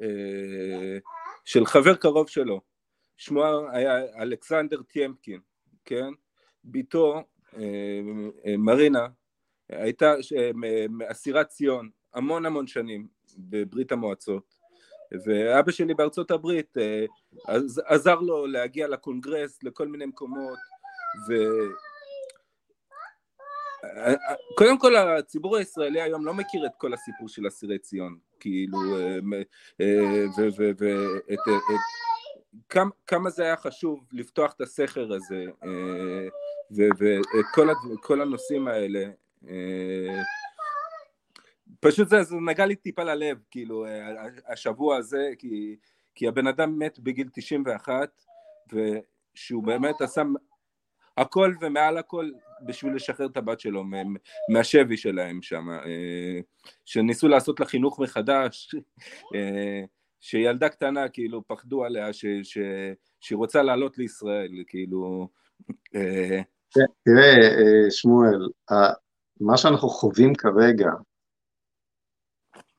[0.03, 0.99] אה,
[1.45, 2.61] של חבר קרוב שלו,
[3.17, 5.41] שמו היה אלכסנדר טיימפקין,
[5.85, 6.09] כן?
[6.65, 7.23] בתו
[7.57, 8.01] אה,
[8.59, 9.07] מרינה
[9.69, 10.15] הייתה
[10.89, 14.55] מאסירת ציון המון המון שנים בברית המועצות.
[15.25, 16.77] ואבא שלי בארצות הברית
[17.87, 20.59] עזר לו להגיע לקונגרס לכל מיני מקומות
[21.29, 21.35] ו...
[24.59, 29.19] קודם כל הציבור הישראלי היום לא מכיר את כל הסיפור של אסירי ציון, כאילו, אה,
[29.81, 30.25] אה,
[32.71, 36.29] וכמה זה היה חשוב לפתוח את הסכר הזה, אה,
[36.71, 37.47] ואת
[38.03, 39.05] כל הנושאים האלה,
[41.81, 43.87] פשוט זה, זה נגע לי טיפה ללב, כאילו,
[44.49, 45.77] השבוע הזה, כי,
[46.15, 48.23] כי הבן אדם מת בגיל 91,
[48.73, 50.23] ושהוא באמת עשה
[51.17, 52.31] הכל ומעל הכל
[52.63, 53.85] בשביל לשחרר את הבת שלו
[54.53, 56.41] מהשבי שלהם שם, אה,
[56.85, 58.75] שניסו לעשות לה חינוך מחדש,
[59.35, 59.85] אה,
[60.21, 62.59] שילדה קטנה כאילו פחדו עליה ש, ש,
[63.21, 65.29] שהיא רוצה לעלות לישראל, כאילו...
[65.95, 66.43] אה,
[67.05, 68.49] תראה, שמואל,
[69.41, 70.91] מה שאנחנו חווים כרגע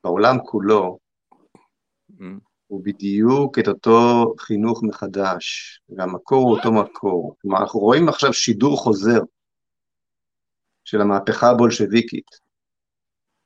[0.04, 0.98] בעולם כולו.
[2.66, 7.36] הוא בדיוק את אותו חינוך מחדש, והמקור הוא אותו מקור.
[7.42, 9.20] כלומר, אנחנו רואים עכשיו שידור חוזר
[10.86, 12.30] של המהפכה הבולשביקית,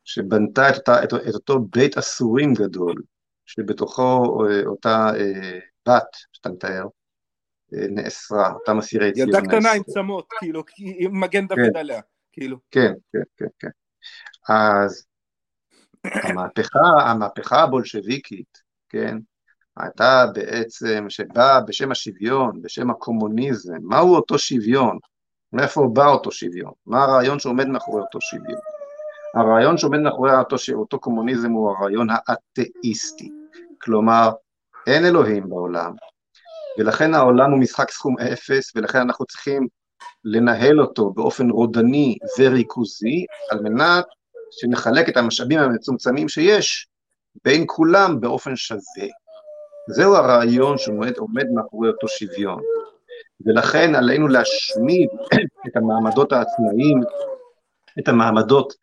[0.05, 3.03] שבנתה את, אותה, את, את אותו בית אסורים גדול,
[3.47, 6.84] שבתוכו אה, אותה אה, בת, שאתה מתאר,
[7.74, 11.78] אה, נאסרה, אותה מסירי ציון ילדה קטנה עם צמות, כאילו, עם מגן דוד כן.
[11.78, 12.01] עליה,
[12.32, 12.59] כאילו.
[12.70, 13.68] כן, כן, כן, כן.
[14.49, 15.07] אז
[16.05, 19.16] המהפכה, המהפכה הבולשביקית, כן,
[19.76, 24.99] הייתה בעצם, שבאה בשם השוויון, בשם הקומוניזם, מהו אותו שוויון?
[25.53, 26.72] מאיפה בא אותו שוויון?
[26.86, 28.61] מה הרעיון שעומד מאחורי אותו שוויון?
[29.34, 33.30] הרעיון שעומד מאחורי אותו, אותו קומוניזם הוא הרעיון האתאיסטי,
[33.82, 34.30] כלומר,
[34.86, 35.92] אין אלוהים בעולם,
[36.78, 39.66] ולכן העולם הוא משחק סכום אפס, ולכן אנחנו צריכים
[40.24, 44.05] לנהל אותו באופן רודני וריכוזי, על מנת
[44.51, 46.88] שנחלק את המשאבים המצומצמים שיש
[47.44, 49.09] בין כולם באופן שווה.
[49.88, 52.62] זהו הרעיון שעומד מאחורי אותו שוויון.
[53.47, 55.09] ולכן עלינו להשמיד
[55.66, 57.01] את המעמדות העצמאיים,
[57.99, 58.74] את המעמדות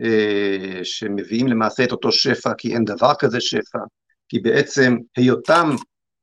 [0.00, 3.78] אה, שמביאים למעשה את אותו שפע, כי אין דבר כזה שפע,
[4.28, 5.70] כי בעצם היותם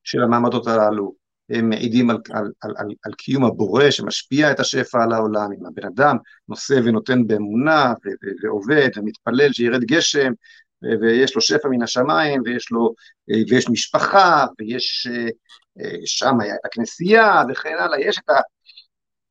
[0.03, 1.13] של המעמדות הללו
[1.49, 5.65] הם מעידים על, על, על, על, על קיום הבורא שמשפיע את השפע על העולם, אם
[5.65, 6.17] הבן אדם
[6.49, 10.31] נושא ונותן באמונה ו, ו, ועובד ומתפלל שירד גשם
[11.01, 12.93] ויש לו שפע מן השמיים ויש לו,
[13.49, 15.07] ויש משפחה ויש
[16.05, 18.29] שם היה את הכנסייה וכן הלאה, יש את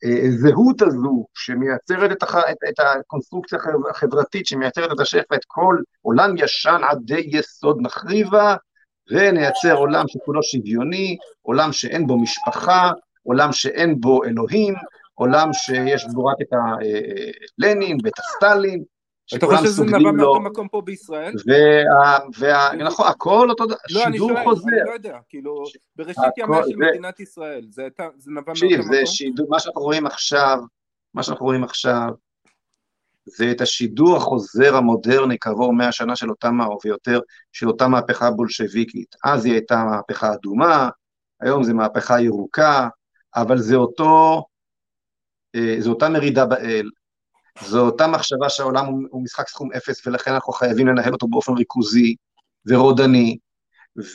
[0.05, 3.59] הזהות הזו שמייצרת את, הח, את, את הקונסטרוקציה
[3.91, 8.57] החברתית שמייצרת את השפע, את כל עולם ישן עדי יסוד נחריבה
[9.11, 12.91] ונייצר עולם שכולו שוויוני, עולם שאין בו משפחה,
[13.23, 14.75] עולם שאין בו אלוהים,
[15.15, 18.83] עולם שיש בו רק את הלנין ואת הסטלין,
[19.37, 21.35] אתה חושב שזה נבע מאותו מקום פה בישראל?
[22.79, 24.69] נכון, הכל אותו דבר, שידור חוזר.
[24.69, 25.65] אני לא יודע, כאילו,
[25.97, 27.83] בראשית ימיה של מדינת ישראל, זה
[28.27, 28.97] נבע מאותו מקום?
[29.01, 30.59] תקשיב, מה שאנחנו רואים עכשיו,
[31.15, 32.09] מה שאנחנו רואים עכשיו,
[33.25, 37.21] זה את השידור החוזר המודרני כעבור מאה שנה של אותה, או ויותר,
[37.53, 39.17] של אותה מהפכה בולשביקית.
[39.25, 40.89] אז היא הייתה מהפכה אדומה,
[41.41, 42.89] היום זה מהפכה ירוקה,
[43.37, 44.45] אבל זה אותו,
[45.55, 46.91] אה, זו אותה מרידה באל,
[47.67, 52.17] זו אותה מחשבה שהעולם הוא, משחק סכום אפס, ולכן אנחנו חייבים לנהל אותו באופן ריכוזי
[52.67, 53.39] ורודני,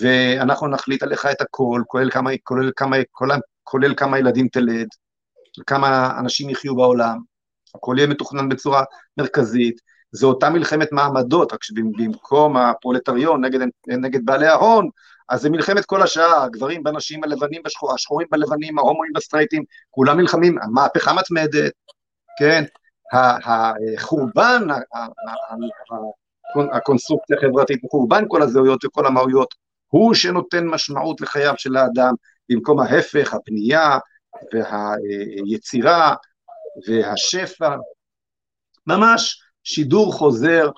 [0.02, 4.88] ואנחנו נחליט עליך את הכל, כולל כמה, כולל כמה, כולל, כולל כמה ילדים תלד,
[5.68, 7.18] כמה אנשים יחיו בעולם,
[7.76, 8.84] הכל יהיה מתוכנן בצורה
[9.18, 9.82] מרכזית,
[10.12, 14.90] זו אותה מלחמת מעמדות, רק שבמקום הפרולטריון נגד, נגד בעלי ההון,
[15.30, 20.58] אז זה מלחמת כל השעה, הגברים בנשים, הלבנים בשחור, השחורים בלבנים, ההומואים בסטרייטים, כולם נלחמים,
[20.62, 21.74] המהפכה מתמדת,
[22.40, 22.64] כן?
[23.14, 24.68] החורבן,
[26.72, 29.56] הקונסטרוקציה החברתית, חורבן כל הזהויות וכל המהויות,
[29.88, 32.14] הוא שנותן משמעות לחייו של האדם,
[32.50, 33.98] במקום ההפך, הבנייה
[34.54, 36.16] והיצירה
[36.88, 37.76] והשפע,
[38.88, 40.70] ממש שידור חוזר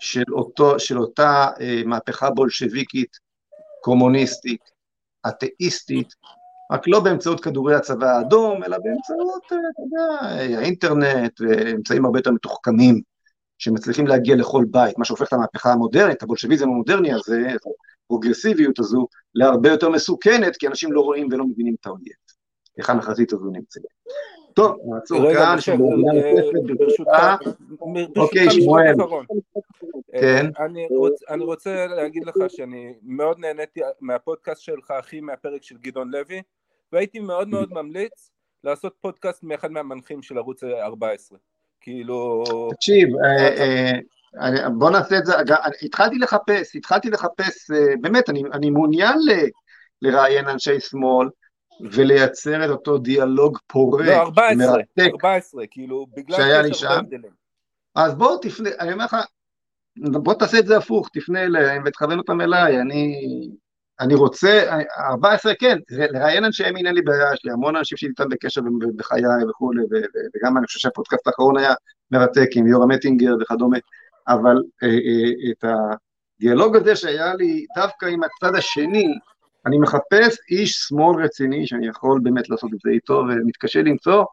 [0.00, 3.16] של, אותו, של אותה אה, מהפכה בולשביקית,
[3.80, 4.70] קומוניסטית,
[5.28, 6.14] אתאיסטית,
[6.72, 12.30] רק לא באמצעות כדורי הצבא האדום, אלא באמצעות, אה, אתה יודע, האינטרנט ואמצעים הרבה יותר
[12.30, 13.00] מתוחכמים,
[13.58, 17.48] שמצליחים להגיע לכל בית, מה שהופך את המהפכה המודרנית, הבולשביזם המודרני הזה,
[18.04, 22.12] הפרוגרסיביות הזו, להרבה יותר מסוכנת, כי אנשים לא רואים ולא מבינים את האויב.
[22.76, 23.82] היכן החזית הזו נמצאת.
[24.54, 27.50] טוב, נעצור כאן, מילה נוספת ברשותך.
[28.16, 28.94] אוקיי, שמואל.
[30.12, 30.46] כן.
[31.28, 36.42] אני רוצה להגיד לך שאני מאוד נהניתי מהפודקאסט שלך, אחי, מהפרק של גדעון לוי,
[36.92, 38.30] והייתי מאוד מאוד ממליץ
[38.64, 41.38] לעשות פודקאסט מאחד מהמנחים של ערוץ 14.
[41.80, 42.44] כאילו...
[42.70, 43.92] תקשיב, אה,
[44.42, 45.32] אה, בוא נעשה את זה,
[45.82, 49.18] התחלתי לחפש, התחלתי לחפש, אה, באמת, אני מעוניין
[50.02, 51.28] לראיין אנשי שמאל,
[51.80, 57.00] ולייצר את אותו דיאלוג פורה, לא, 14, מרתק, 14, כאילו, בגלל שהיה לי שם.
[57.94, 59.16] אז בוא תפנה, אני אומר לך,
[59.98, 63.14] בוא תעשה את זה הפוך, תפנה אליהם ותכוון אותם אליי, אני,
[64.00, 64.80] אני רוצה,
[65.10, 68.60] 14 כן, לראיין אנשי ימין אין לי בעיה, יש לי המון אנשים שהייתי איתם בקשר
[68.96, 69.82] בחיי וכולי,
[70.34, 71.74] וגם אני חושב שהפודקאסט האחרון היה
[72.10, 73.78] מרתק עם יורם אטינגר וכדומה,
[74.28, 75.64] אבל אה, אה, את
[76.38, 79.06] הדיאלוג הזה שהיה לי דווקא עם הצד השני,
[79.66, 84.24] אני מחפש איש שמאל רציני שאני יכול באמת לעשות את זה איתו, ומתקשה למצוא.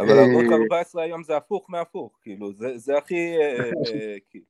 [0.00, 3.34] אבל ערוץ 14 היום זה הפוך מהפוך, כאילו, זה, זה הכי...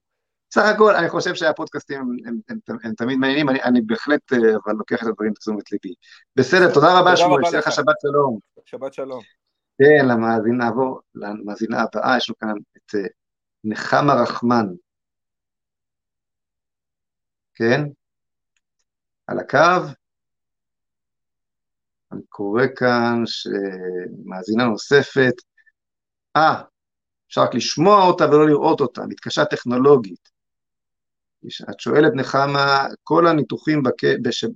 [0.57, 0.69] אה, אה.
[0.69, 4.33] סך הכל, אני חושב שהפודקאסטים הם, הם, הם, הם, הם תמיד מעניינים, אני, אני בהחלט,
[4.33, 5.95] אה, אבל לוקח את הדברים לתשומת ליבי.
[6.37, 8.39] בסדר, תודה רבה שמואל, שיהיה לך שבת שלום.
[8.65, 9.23] שבת שלום.
[9.79, 12.95] כן, למאזין, נעבור למאזינה הבאה, יש לו כאן את
[13.65, 14.67] נחמה רחמן.
[17.55, 17.81] כן?
[19.27, 19.87] על הקו.
[22.13, 25.35] אני קורא כאן שמאזינה נוספת,
[26.37, 26.63] אה,
[27.29, 30.30] אפשר רק לשמוע אותה ולא לראות אותה, מתקשה טכנולוגית.
[31.71, 34.05] את שואלת נחמה, כל הניתוחים בק...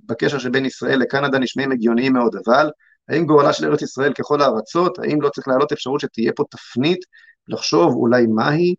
[0.05, 2.69] בקשר שבין ישראל לקנדה נשמעים הגיוניים מאוד, אבל
[3.09, 6.99] האם גורלה של ארץ ישראל ככל הארצות, האם לא צריך להעלות אפשרות שתהיה פה תפנית,
[7.47, 8.75] לחשוב אולי מהי?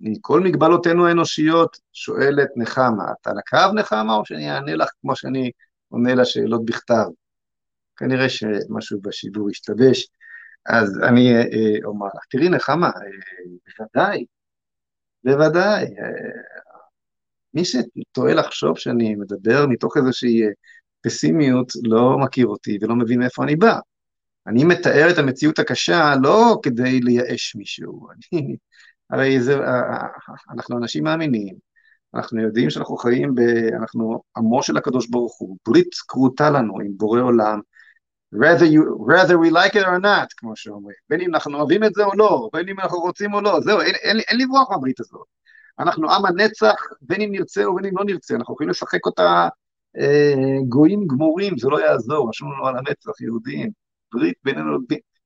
[0.00, 5.50] מכל מגבלותינו האנושיות, שואלת נחמה, את על הקו נחמה, או שאני אענה לך כמו שאני
[5.88, 7.06] עונה לשאלות בכתב?
[7.96, 10.08] כנראה שמשהו בשידור השתבש,
[10.66, 12.92] אז אני אה, אה, אומר לך, תראי נחמה, אה,
[13.78, 14.24] בוודאי,
[15.24, 15.86] בוודאי,
[17.54, 20.40] מי שטועה לחשוב שאני מדבר מתוך איזושהי
[21.02, 23.78] פסימיות, לא מכיר אותי ולא מבין מאיפה אני בא.
[24.46, 28.56] אני מתאר את המציאות הקשה לא כדי לייאש מישהו, אני,
[29.10, 29.58] הרי זה,
[30.50, 31.54] אנחנו אנשים מאמינים,
[32.14, 33.40] אנחנו יודעים שאנחנו חיים ב...
[33.80, 37.60] אנחנו עמו של הקדוש ברוך הוא, ברית כרותה לנו עם בורא עולם,
[38.34, 41.94] rather, you, rather we like it or not, כמו שאומרים, בין אם אנחנו אוהבים את
[41.94, 45.00] זה או לא, בין אם אנחנו רוצים או לא, זהו, אין, אין, אין לברוח מהברית
[45.00, 45.26] הזאת.
[45.78, 49.48] אנחנו עם הנצח, בין אם נרצה ובין אם לא נרצה, אנחנו יכולים לשחק אותה
[49.98, 53.70] אה, גויים גמורים, זה לא יעזור, רשום לנו על המצח, יהודים,
[54.12, 54.78] ברית בינינו,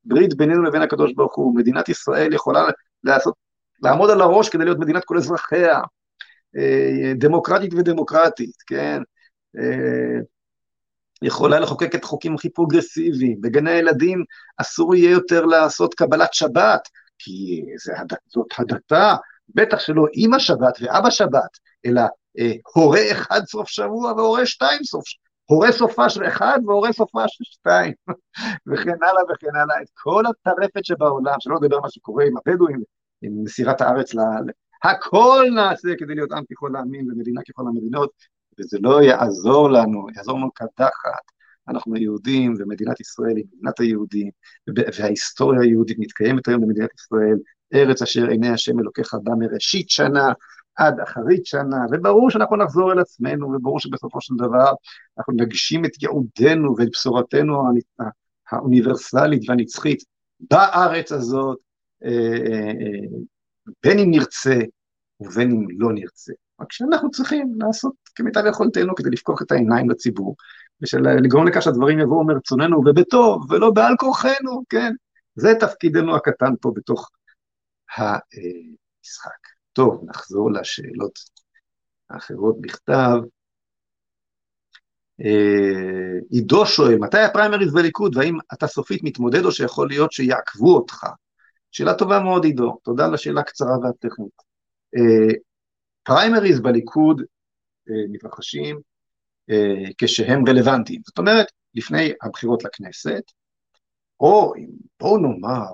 [0.04, 2.64] ברית בינינו לבין הקדוש ברוך הוא, מדינת ישראל יכולה
[3.04, 3.34] לעשות,
[3.82, 5.80] לעמוד על הראש כדי להיות מדינת כל אזרחיה,
[6.56, 9.02] אה, דמוקרטית ודמוקרטית, כן?
[9.58, 10.20] אה,
[11.22, 14.24] יכולה לחוקק את החוקים הכי פרוגרסיביים, בגני הילדים
[14.56, 16.88] אסור יהיה יותר לעשות קבלת שבת,
[17.18, 17.92] כי זה,
[18.26, 19.14] זאת הדתה,
[19.48, 22.02] בטח שלא אימא שבת ואבא שבת, אלא
[22.38, 25.24] אה, הורה אחד סוף שבוע והורה שתיים סוף שבוע.
[25.46, 27.92] הורה סופה של אחד והורה סופה של שתיים,
[28.68, 32.82] וכן הלאה וכן הלאה, את כל הטרפת שבעולם, שלא לדבר מה שקורה עם הבדואים,
[33.22, 34.18] עם מסירת הארץ, ל...
[34.84, 38.10] הכל נעשה כדי להיות עם ככל העמים ומדינה ככל המדינות,
[38.60, 41.34] וזה לא יעזור לנו, יעזור לנו קדחת.
[41.68, 44.30] אנחנו יהודים, ומדינת ישראל היא מדינת היהודים,
[44.98, 47.38] וההיסטוריה היהודית מתקיימת היום במדינת ישראל,
[47.74, 50.32] ארץ אשר עיני השם אלוקיך בא מראשית שנה
[50.76, 54.72] עד אחרית שנה, וברור שאנחנו נחזור אל עצמנו, וברור שבסופו של דבר
[55.18, 57.62] אנחנו נגשים את ייעודנו ואת בשורתנו
[58.50, 60.04] האוניברסלית והנצחית
[60.50, 61.58] בארץ הזאת,
[62.04, 63.18] אה, אה, אה,
[63.82, 64.58] בין אם נרצה
[65.20, 66.32] ובין אם לא נרצה.
[66.60, 70.36] רק שאנחנו צריכים לעשות כמיטב יכולתנו כדי לפקוח את העיניים לציבור,
[70.92, 74.92] ולגרום לכך שהדברים יבואו מרצוננו ובטוב, ולא בעל כורחנו, כן?
[75.34, 77.10] זה תפקידנו הקטן פה בתוך
[77.96, 79.48] המשחק.
[79.72, 81.18] טוב, נחזור לשאלות
[82.10, 83.16] האחרות בכתב.
[85.20, 91.06] אה, עידו שואל, מתי הפריימריז בליכוד, והאם אתה סופית מתמודד או שיכול להיות שיעקבו אותך?
[91.70, 94.42] שאלה טובה מאוד, עידו, תודה על השאלה הקצרה והטכנית.
[94.96, 95.34] אה,
[96.02, 97.22] פריימריז בליכוד
[97.90, 98.80] אה, מתרחשים
[99.98, 103.22] כשהם רלוונטיים, זאת אומרת, לפני הבחירות לכנסת,
[104.20, 104.66] או אם
[105.00, 105.70] בואו נאמר,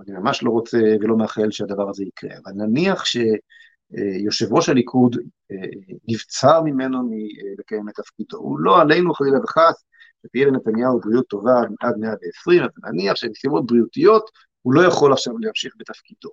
[0.00, 5.16] אני ממש לא רוצה ולא מאחל שהדבר הזה יקרה, אבל נניח שיושב ראש הליכוד
[5.50, 5.68] אה,
[6.08, 9.84] נבצר ממנו מלקיים את תפקידו, הוא לא עלינו חלילה וחס,
[10.26, 14.30] שתהיה לנתניהו בריאות טובה עד 120, אבל נניח שבנסיבות בריאותיות
[14.62, 16.30] הוא לא יכול עכשיו להמשיך בתפקידו,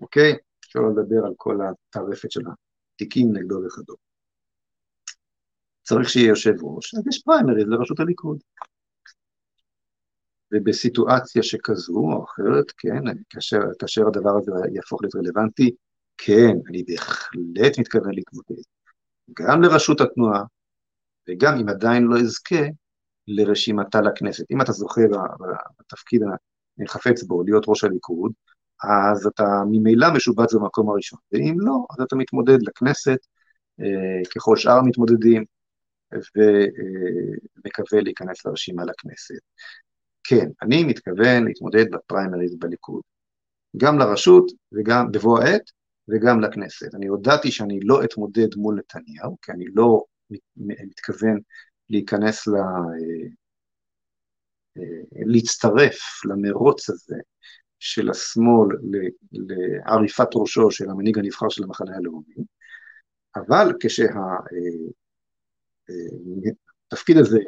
[0.00, 0.36] אוקיי?
[0.64, 2.40] אפשר לדבר על כל הטרפת של
[2.94, 3.98] התיקים נגדו וכדומה.
[5.82, 8.38] צריך שיהיה יושב ראש, אז יש פריימריז לראשות הליכוד.
[10.52, 15.70] ובסיטואציה שכזו או אחרת, כן, כאשר, כאשר הדבר הזה יהפוך להיות רלוונטי,
[16.18, 18.62] כן, אני בהחלט מתכוון להתמודד,
[19.32, 20.42] גם לראשות התנועה,
[21.28, 22.64] וגם אם עדיין לא אזכה,
[23.28, 24.44] לרשימתה לכנסת.
[24.50, 25.06] אם אתה זוכר
[25.80, 26.22] בתפקיד
[26.84, 28.32] החפץ בו, להיות ראש הליכוד,
[28.82, 33.18] אז אתה ממילא משובץ במקום הראשון, ואם לא, אז אתה מתמודד לכנסת,
[33.80, 35.44] אה, ככל שאר המתמודדים,
[36.36, 39.40] ומקווה להיכנס לרשימה לכנסת.
[40.24, 43.02] כן, אני מתכוון להתמודד בפריימריז בליכוד,
[43.76, 45.70] גם לרשות וגם בבוא העת
[46.08, 46.94] וגם לכנסת.
[46.94, 50.04] אני הודעתי שאני לא אתמודד מול נתניהו, כי אני לא
[50.56, 51.38] מתכוון
[51.90, 52.54] להיכנס ל...
[52.56, 53.28] אה,
[54.78, 54.82] אה,
[55.26, 57.16] להצטרף למרוץ הזה
[57.78, 58.76] של השמאל
[59.32, 62.34] לעריפת ראשו של המנהיג הנבחר של המחנה הלאומי,
[63.36, 64.46] אבל כשהתפקיד
[67.16, 67.38] אה, הזה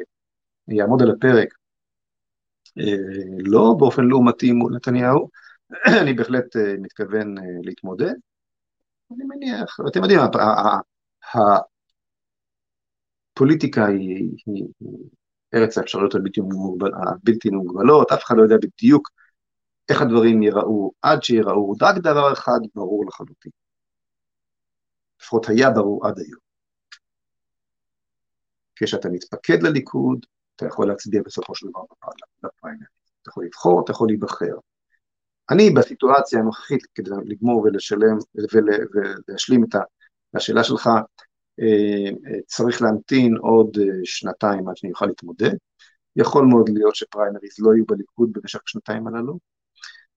[0.67, 1.53] יעמוד על הפרק
[3.39, 5.29] לא באופן לעומתי מול נתניהו,
[6.01, 8.13] אני בהחלט אה, מתכוון אה, להתמודד.
[9.11, 10.19] אני מניח, אתם יודעים,
[13.33, 14.31] הפוליטיקה היא,
[15.53, 19.09] ארץ האפשרויות הבלתי, מוגבל, הבלתי מוגבלות, אף אחד לא יודע בדיוק
[19.89, 23.51] איך הדברים ייראו עד שייראו, רק דבר אחד ברור לחלוטין.
[25.21, 26.39] לפחות היה ברור עד היום.
[28.75, 30.25] כשאתה מתפקד לליכוד,
[30.55, 31.81] אתה יכול להצביע בסופו של דבר
[32.43, 32.87] בפריימריז.
[33.21, 34.55] אתה יכול לבחור, אתה יכול להיבחר.
[35.49, 38.17] אני בסיטואציה הנוכחית, כדי לגמור ולשלם
[38.53, 39.75] ולהשלים את
[40.35, 40.89] השאלה שלך,
[41.59, 45.55] אה, אה, צריך להמתין עוד אה, שנתיים עד שאני אוכל להתמודד.
[46.15, 49.39] יכול מאוד להיות שפריימריז לא יהיו בליכוד במשך השנתיים הללו.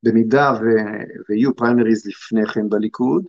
[0.03, 0.65] במידה ו...
[1.29, 3.25] ויהיו פריימריז לפני כן בליכוד,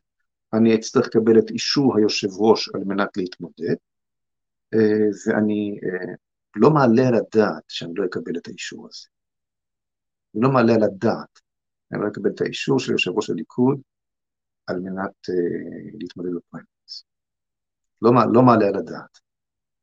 [0.53, 3.75] אני אצטרך לקבל את אישור היושב ראש על מנת להתמודד,
[5.27, 5.79] ואני
[6.55, 9.07] לא מעלה על הדעת שאני לא אקבל את האישור הזה.
[10.35, 11.39] אני לא מעלה על הדעת,
[11.91, 13.81] אני לא אקבל את האישור של יושב ראש הליכוד
[14.67, 17.03] על מנת uh, להתמודד בפריימריז.
[18.01, 19.19] לא, לא מעלה על הדעת.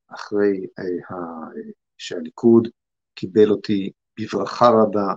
[0.06, 2.68] אחרי uh, ה, uh, שהליכוד
[3.14, 3.90] קיבל אותי
[4.20, 5.14] בברכה רבה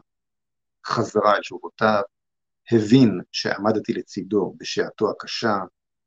[0.85, 2.01] חזרה אל שורותיו,
[2.71, 5.57] הבין שעמדתי לצידו בשעתו הקשה,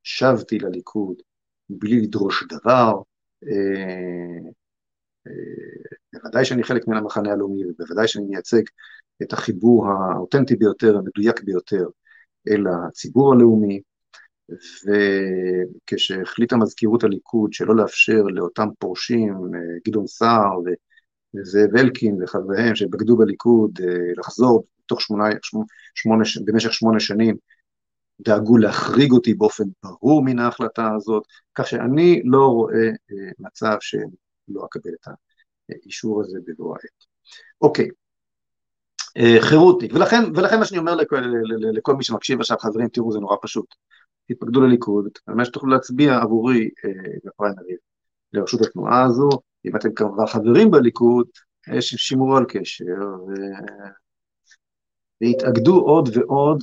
[0.02, 1.22] שבתי לליכוד
[1.68, 2.92] בלי לדרוש דבר,
[3.44, 4.50] אה, אה,
[6.12, 8.62] בוודאי שאני חלק מן המחנה הלאומי, ובוודאי שאני מייצג
[9.22, 11.86] את החיבור האותנטי ביותר, המדויק ביותר,
[12.48, 13.80] אל הציבור הלאומי,
[15.92, 20.58] וכשהחליטה מזכירות הליכוד שלא לאפשר לאותם פורשים, אה, גדעון סער
[21.34, 23.78] וזאב אלקין וחבריהם שבגדו בליכוד
[24.16, 25.24] לחזור תוך שמונה,
[25.94, 27.36] שמונה, במשך שמונה שנים
[28.20, 31.22] דאגו להחריג אותי באופן ברור מן ההחלטה הזאת,
[31.54, 33.76] כך שאני לא רואה אה, מצב
[34.46, 35.08] שלא אקבל את
[35.70, 37.04] האישור הזה בבוא העת.
[37.60, 37.88] אוקיי,
[39.16, 41.20] אה, חירותניק, ולכן, ולכן מה שאני אומר לכל,
[41.72, 43.66] לכל מי שמקשיב עכשיו, חברים, תראו, זה נורא פשוט.
[44.28, 46.90] תתפקדו לליכוד, על מנת שתוכלו להצביע עבורי אה,
[47.24, 47.78] בפריימריז
[48.32, 49.28] לרשות התנועה הזו,
[49.64, 51.26] אם אתם כבר חברים בליכוד,
[51.80, 52.84] שימורו על קשר,
[55.20, 56.62] והתאגדו עוד ועוד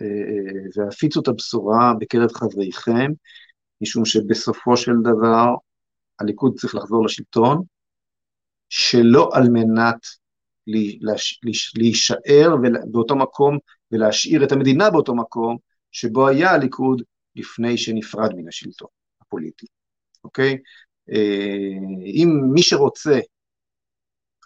[0.00, 3.12] אה, אה, והפיצו את הבשורה בקרב חבריכם,
[3.80, 5.54] משום שבסופו של דבר
[6.20, 7.62] הליכוד צריך לחזור לשלטון,
[8.68, 10.06] שלא על מנת
[11.76, 12.48] להישאר
[12.90, 13.58] באותו מקום
[13.92, 15.56] ולהשאיר את המדינה באותו מקום
[15.92, 17.02] שבו היה הליכוד
[17.36, 18.88] לפני שנפרד מן השלטון
[19.20, 19.66] הפוליטי,
[20.24, 20.58] אוקיי?
[21.10, 23.18] אה, אם מי שרוצה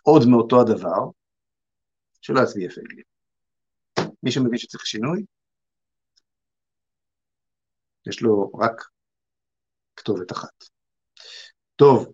[0.02, 1.10] עוד מאותו הדבר,
[2.20, 3.04] שלא יצביע פייגלין.
[4.22, 5.24] מי שמבין שצריך שינוי,
[8.06, 8.84] יש לו רק
[9.96, 10.73] כתובת אחת.
[11.76, 12.06] טוב,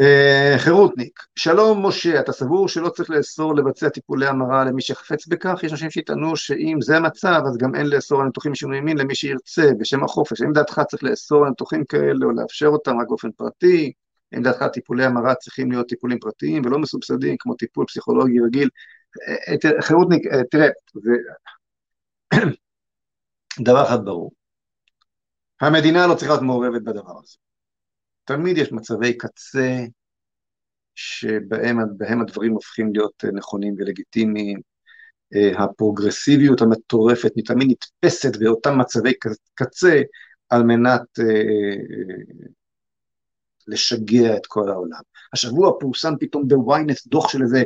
[0.00, 5.60] אה, חירותניק, שלום משה, אתה סבור שלא צריך לאסור לבצע טיפולי המרה למי שחפץ בכך?
[5.62, 9.14] יש אנשים שיטענו שאם זה המצב, אז גם אין לאסור על ניתוחים משינוי מין למי
[9.14, 10.40] שירצה, בשם החופש.
[10.40, 13.92] האם דעתך צריך לאסור על ניתוחים כאלה או לאפשר אותם רק באופן פרטי?
[14.32, 18.68] האם דעתך טיפולי המרה צריכים להיות טיפולים פרטיים ולא מסובסדים כמו טיפול פסיכולוגי רגיל?
[19.28, 20.68] אה, אה, חירותניק, תראה.
[23.66, 24.32] דבר אחד ברור,
[25.60, 27.49] המדינה לא צריכה להיות מעורבת בדבר הזה.
[28.30, 29.84] תמיד יש מצבי קצה
[30.94, 34.60] שבהם הדברים הופכים להיות אה, נכונים ולגיטימיים.
[35.34, 39.12] אה, הפרוגרסיביות המטורפת תמיד נתפסת באותם מצבי
[39.54, 40.02] קצה
[40.48, 41.24] על מנת אה,
[43.66, 45.00] לשגע את כל העולם.
[45.32, 47.62] השבוע פורסם פתאום בוויינט דוח של איזה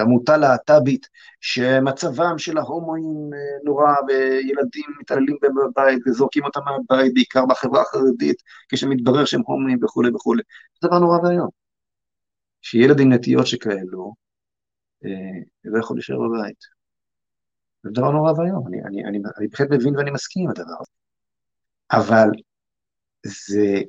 [0.00, 1.08] עמותה להט"בית,
[1.40, 8.42] שמצבם של ההומואים אה, נורא, וילדים מתעללים בהם בבית וזורקים אותם מהבית, בעיקר בחברה החרדית,
[8.68, 10.42] כשמתברר שהם הומואים וכולי וכולי.
[10.82, 11.48] זה דבר נורא ואיום.
[12.62, 14.14] שילד עם נטיות שכאלו,
[15.64, 16.78] לא יכול להישאר בבית.
[17.82, 20.92] זה דבר נורא ואיום, אני, אני, אני, אני בהחלט מבין ואני מסכים עם הדבר הזה.
[21.92, 22.30] אבל
[23.26, 23.82] זה,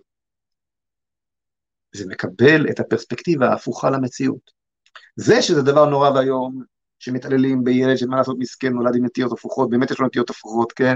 [1.95, 4.58] זה מקבל את הפרספקטיבה ההפוכה למציאות.
[5.19, 6.63] זה שזה דבר נורא ואיום,
[6.99, 10.95] שמתעללים בילד שמה לעשות מסכן, נולד עם נטיות הפוכות, באמת יש לו נטיות הפוכות, כן?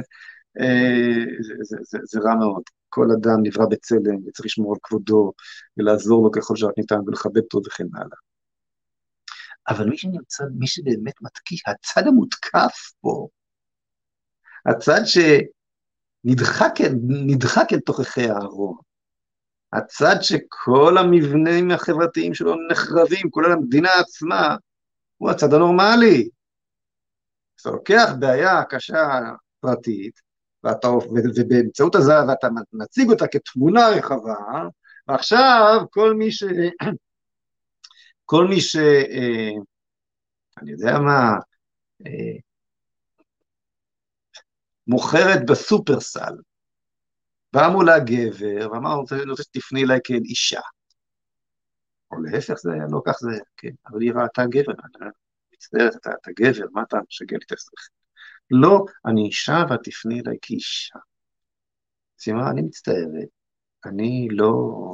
[0.60, 2.64] אה, זה, זה, זה, זה רע מאוד.
[2.90, 5.32] כל אדם נברא בצלם, וצריך לשמור על כבודו,
[5.78, 8.18] ולעזור לו ככל שרק ניתן, ולכבד אותו וכן הלאה.
[9.70, 13.28] אבל מי שנמצא, מי שבאמת מתקיף, הצד המותקף פה,
[14.66, 15.02] הצד
[16.26, 16.74] שנדחק
[17.74, 18.78] אל תוככי הארון,
[19.74, 24.56] הצד שכל המבנים החברתיים שלו נחרבים, כולל המדינה עצמה,
[25.18, 26.30] הוא הצד הנורמלי.
[27.62, 29.20] אתה לוקח בעיה קשה
[29.60, 30.22] פרטית,
[30.64, 30.88] ואתה,
[31.36, 34.36] ובאמצעות הזה ואתה מציג אותה כתמונה רחבה,
[35.08, 36.44] ועכשיו כל מי ש...
[38.26, 38.76] כל מי ש...
[38.76, 39.52] אה,
[40.62, 41.32] אני יודע מה,
[42.08, 42.38] אה,
[44.88, 46.34] מוכרת בסופרסל,
[47.54, 50.60] בא מולה גבר, ואמר, אני רוצה שתפני אליי כאל אישה.
[52.12, 55.10] או להפך זה היה, לא כך זה היה, כן, אבל היא ראתה גבר, אני
[55.54, 57.76] מצטערת, אתה, אתה גבר, מה אתה משגע לי את השכל?
[58.51, 60.99] לא, אני אישה ואת תפני אליי כאישה.
[62.20, 63.30] אז אמרה, אני מצטערת,
[63.86, 64.51] אני לא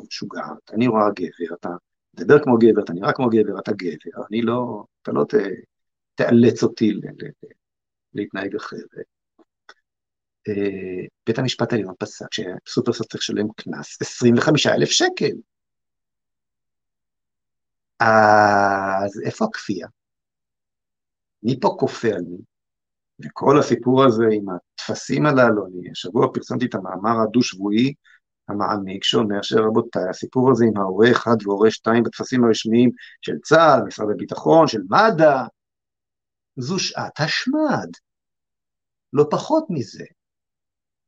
[0.08, 1.70] משוגעת, אני רואה גבר, אתה
[2.14, 5.34] מדבר כמו גבר, אתה נראה כמו גבר, אתה גבר, אני לא, אתה לא ת,
[6.16, 6.94] תאלץ אותי
[8.14, 9.19] להתנהג אחרת.
[11.28, 15.36] בית המשפט העליון פסק שסופרסל צריך לשלם קנס 25 אלף שקל.
[18.00, 19.88] אז איפה הכפייה?
[21.44, 22.38] מי פה כופה על מי?
[23.26, 27.94] וכל הסיפור הזה עם הטפסים הללו, אני השבוע פרסמתי את המאמר הדו-שבועי
[28.48, 32.92] המעמיק שאומר שרבותיי, הסיפור הזה עם ההורה 1 והורה 2 בטפסים הרשמיים
[33.22, 35.44] של צה"ל, משרד הביטחון, של מד"א,
[36.58, 37.90] זו שעת השמד,
[39.14, 40.06] לא פחות מזה.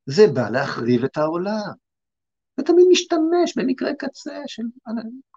[0.05, 1.71] זה בא להחריב את העולם.
[2.59, 4.63] ותמיד משתמש במקרה קצה של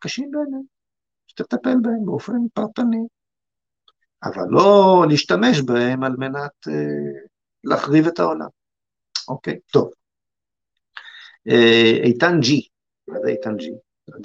[0.00, 0.64] קשים באמת.
[1.26, 3.06] שצריך לטפל בהם באופן פרטני,
[4.24, 7.28] אבל לא להשתמש בהם על מנת אה,
[7.64, 8.48] להחריב את העולם.
[9.28, 9.90] אוקיי, טוב.
[11.48, 12.68] אה, איתן ג'י,
[13.08, 13.70] מה זה איתן ג'י?
[14.08, 14.18] לא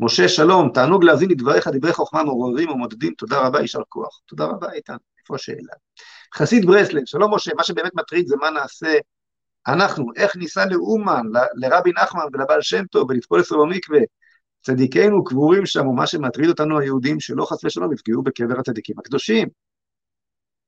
[0.00, 4.20] משה, שלום, תענוג להאזין לדבריך, דברי חוכמה מעוררים ומודדים, תודה רבה, יישר כוח.
[4.26, 5.72] תודה רבה, איתן, איפה השאלה?
[6.34, 8.98] חסיד ברסלב, שלום משה, מה שבאמת מטריד זה מה נעשה
[9.68, 11.22] אנחנו, איך ניסע לאומן,
[11.54, 14.00] לרבי נחמן ולבעל שם טוב ולטפול אצלו במקווה,
[14.62, 19.48] צדיקינו קבורים שם, ומה שמטריד אותנו היהודים, שלא חס ושלום יפגעו בקבר הצדיקים הקדושים.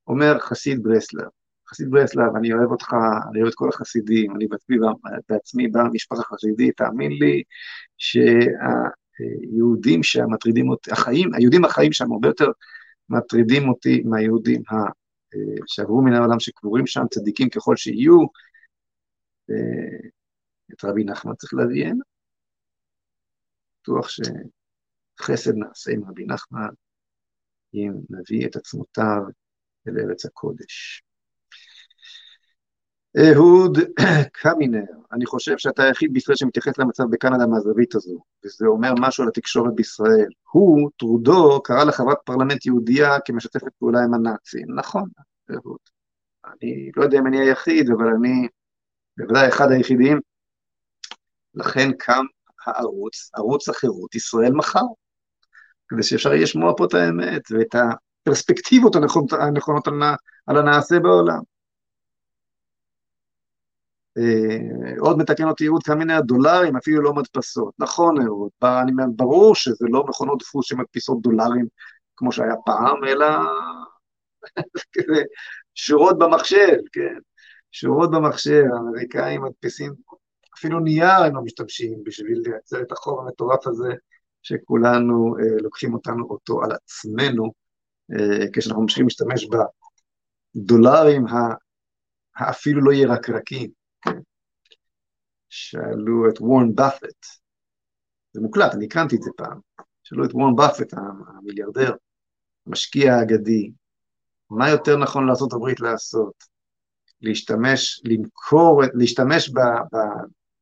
[0.07, 1.27] אומר חסיד ברסלב,
[1.71, 2.95] חסיד ברסלב, אני אוהב אותך,
[3.31, 4.77] אני אוהב את כל החסידים, אני בעצמי,
[5.29, 7.43] בעצמי בא ממשפחה חסידית, תאמין לי
[7.99, 12.51] שהיהודים שמטרידים אותי, החיים, היהודים החיים שם הרבה יותר
[13.09, 14.63] מטרידים אותי מהיהודים
[15.67, 18.19] שעברו מן העולם שקבורים שם, צדיקים ככל שיהיו,
[20.73, 22.05] את רבי נחמן צריך להביא הנה.
[23.83, 26.69] בטוח שחסד נעשה עם רבי נחמן,
[27.75, 29.23] אם נביא את עצמותיו
[29.89, 31.03] אל ארץ הקודש.
[33.17, 33.79] אהוד
[34.33, 39.29] קמינר, אני חושב שאתה היחיד בישראל שמתייחס למצב בקנדה מהזווית הזו, וזה אומר משהו על
[39.29, 40.29] התקשורת בישראל.
[40.51, 44.75] הוא, טרודו, קרא לחברת פרלמנט יהודייה כמשתפת פעולה עם הנאצים.
[44.75, 45.09] נכון,
[45.51, 45.79] אהוד.
[46.47, 48.49] אני לא יודע אם אני היחיד, אבל אני
[49.17, 50.21] בוודאי אחד היחידים.
[51.55, 52.25] לכן קם
[52.67, 54.81] הערוץ, ערוץ החירות ישראל מחר,
[55.89, 59.95] כדי שאפשר יהיה לשמוע פה את האמת ואת הפרספקטיבות הנכונות, הנכונות על,
[60.47, 61.41] על הנעשה בעולם.
[64.19, 67.75] אה, עוד מתקן אותי אהוד מיני הדולרים, אפילו לא מדפסות.
[67.79, 68.51] נכון אהוד,
[69.17, 71.67] ברור שזה לא מכונות דפוס שמדפיסות דולרים
[72.17, 73.27] כמו שהיה פעם, אלא
[75.75, 77.19] שורות במחשב, כן,
[77.73, 79.93] שורות במחשב, האמריקאים מדפיסים
[80.59, 83.95] אפילו נייר הם לא משתמשים בשביל לייצר את החור המטורף הזה,
[84.43, 87.53] שכולנו אה, לוקחים אותנו אותו על עצמנו,
[88.13, 89.47] אה, כשאנחנו ממשיכים להשתמש
[90.55, 91.25] בדולרים
[92.37, 93.71] האפילו לא ירקרקים.
[94.03, 94.19] כן?
[95.49, 97.27] שאלו את וורן באפט,
[98.33, 99.61] זה מוקלט, אני הקרנתי את זה פעם,
[100.03, 100.95] שאלו את וורן באפט,
[101.39, 101.95] המיליארדר,
[102.67, 103.73] המשקיע האגדי,
[104.51, 106.52] מה יותר נכון לארה"ב לעשות?
[107.23, 109.97] להשתמש, למכור, להשתמש ב, ב,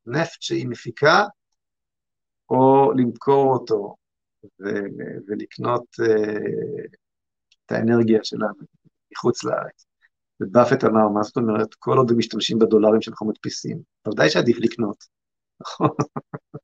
[0.05, 1.25] נפט שהיא מפיקה,
[2.49, 3.95] או למכור אותו
[5.27, 6.95] ולקנות uh,
[7.65, 8.47] את האנרגיה שלה
[9.11, 9.85] מחוץ לארץ.
[10.41, 15.03] ובאפט אמר, מה זאת אומרת, כל עוד הם משתמשים בדולרים שאנחנו מדפיסים, ודאי שעדיף לקנות,
[15.61, 15.89] נכון?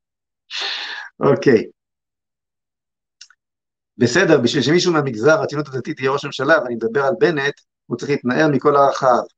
[1.19, 1.63] אוקיי.
[3.97, 7.53] בסדר, בשביל שמישהו מהמגזר, הציונות הדתית יהיה ראש ממשלה, ואני מדבר על בנט,
[7.85, 9.36] הוא צריך להתנער מכל ערכיו.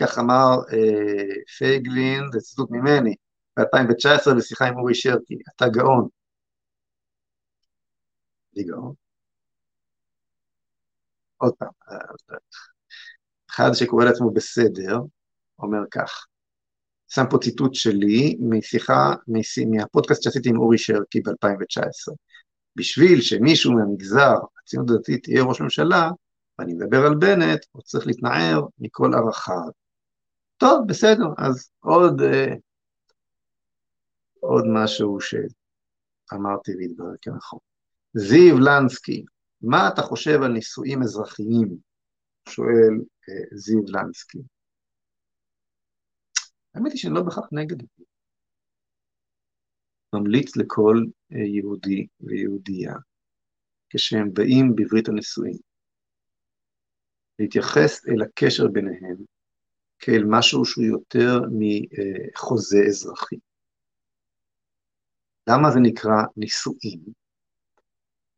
[0.00, 3.14] כך אמר אה, פייגלין, זה ציטוט ממני,
[3.58, 6.08] ב-2019 בשיחה עם אורי שרקי, אתה גאון.
[8.56, 8.94] אני גאון.
[11.36, 11.96] עוד פעם, אה,
[13.50, 14.98] אחד שקורא לעצמו בסדר,
[15.58, 16.26] אומר כך,
[17.08, 19.14] שם פה ציטוט שלי משיחה,
[19.70, 22.14] מהפודקאסט שעשיתי עם אורי שרקי ב-2019.
[22.76, 26.10] בשביל שמישהו מהמגזר הציונות הדתית יהיה ראש ממשלה,
[26.58, 29.70] ואני מדבר על בנט, הוא צריך להתנער מכל ערכיו.
[30.56, 32.54] טוב, בסדר, אז עוד, אה,
[34.40, 37.58] עוד משהו שאמרתי והתברר כנכון.
[38.14, 39.24] זיו לנסקי,
[39.60, 41.76] מה אתה חושב על נישואים אזרחיים?
[42.48, 42.94] שואל
[43.28, 44.38] אה, זיו לנסקי.
[46.74, 48.04] האמת היא שאני לא בהכרח נגד זה.
[50.14, 50.96] ממליץ לכל
[51.32, 52.94] אה, יהודי ויהודייה,
[53.90, 55.58] כשהם באים בברית הנישואים,
[57.42, 59.16] להתייחס אל הקשר ביניהם
[59.98, 63.36] כאל משהו שהוא יותר מחוזה אזרחי.
[65.48, 67.00] למה זה נקרא נישואים?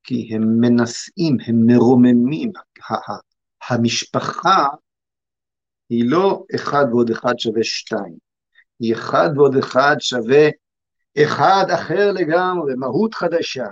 [0.02, 2.52] כי הם מנשאים, הם מרוממים.
[3.68, 4.66] המשפחה
[5.88, 8.18] היא לא אחד ועוד אחד שווה שתיים,
[8.80, 10.48] היא אחד ועוד אחד שווה
[11.22, 13.66] אחד אחר לגמרי, מהות חדשה,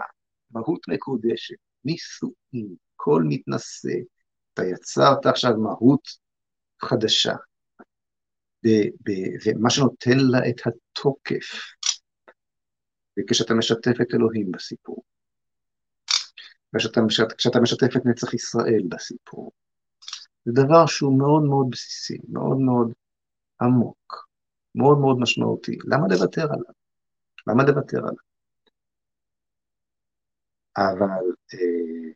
[0.50, 3.98] מהות מקודשת, נישואים, כל מתנשא,
[4.54, 6.08] אתה יצרת עכשיו מהות
[6.84, 7.34] חדשה,
[9.46, 11.74] ומה שנותן לה את התוקף,
[13.18, 15.02] וכשאתה משתף את אלוהים בסיפור,
[16.76, 19.52] וכשאתה משתף את נצח ישראל בסיפור,
[20.44, 22.92] זה דבר שהוא מאוד מאוד בסיסי, מאוד מאוד
[23.62, 24.28] עמוק,
[24.74, 25.78] מאוד מאוד משמעותי.
[25.84, 26.74] למה לוותר עליו?
[27.46, 28.32] למה לוותר עליו?
[30.76, 31.24] אבל
[31.54, 32.12] אה,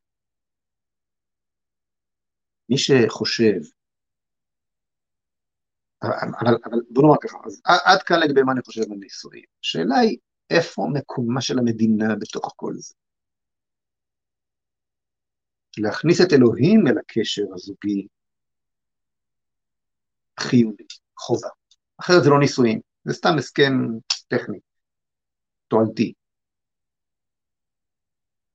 [2.68, 3.60] מי שחושב,
[6.02, 9.44] אבל, אבל, בוא נאמר ככה, אז עד כאן לגבי מה אני חושב על נישואים.
[9.62, 10.18] השאלה היא,
[10.50, 12.94] איפה מקומה של המדינה בתוך כל זה?
[15.78, 18.06] להכניס את אלוהים אל הקשר הזוגי
[20.40, 20.86] חיוני,
[21.18, 21.48] חובה.
[22.00, 23.72] אחרת זה לא נישואים, זה סתם הסכם
[24.28, 24.58] טכני,
[25.68, 26.12] תועלתי.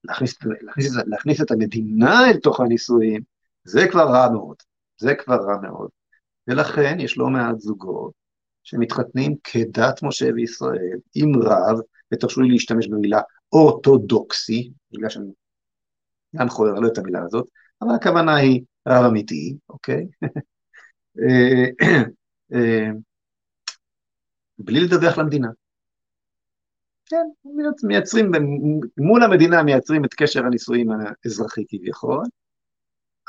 [0.03, 3.21] להכניס, להכניס, להכניס את המדינה אל תוך הנישואים,
[3.63, 4.55] זה כבר רע מאוד,
[4.97, 5.89] זה כבר רע מאוד.
[6.47, 8.13] ולכן יש לא מעט זוגות
[8.63, 11.79] שמתחתנים כדת משה וישראל, עם רב,
[12.13, 13.21] ותרשו לי להשתמש במילה
[13.53, 15.31] אורתודוקסי, בגלל שאני
[16.35, 17.47] גם חורר לא את המילה הזאת,
[17.81, 20.07] אבל הכוונה היא רב אמיתי, אוקיי?
[21.21, 21.87] אה,
[22.53, 22.89] אה,
[24.57, 25.47] בלי לדווח למדינה.
[27.05, 27.25] כן,
[27.83, 28.31] מייצרים,
[28.97, 30.89] מול המדינה מייצרים את קשר הנישואים
[31.25, 32.23] האזרחי כביכול,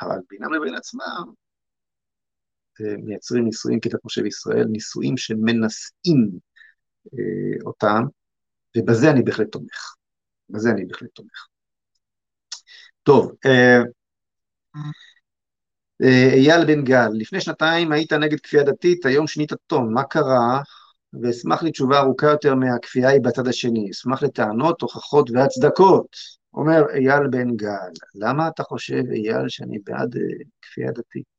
[0.00, 1.32] אבל בינם לבין עצמם
[2.80, 6.30] אה, מייצרים נישואים כדת משה וישראל, נישואים שמנשאים
[7.14, 8.02] אה, אותם,
[8.76, 9.94] ובזה אני בהחלט תומך.
[10.50, 11.46] בזה אני בהחלט תומך.
[13.02, 13.78] טוב, אה,
[16.02, 20.60] אה, אייל בן גל, לפני שנתיים היית נגד כפייה דתית, היום שינית טון, מה קרה?
[21.22, 26.16] ואשמח לתשובה ארוכה יותר מהכפייה היא בצד השני, אשמח לטענות, הוכחות והצדקות.
[26.54, 31.32] אומר אייל בן גל, למה אתה חושב, אייל, שאני בעד uh, כפייה דתית?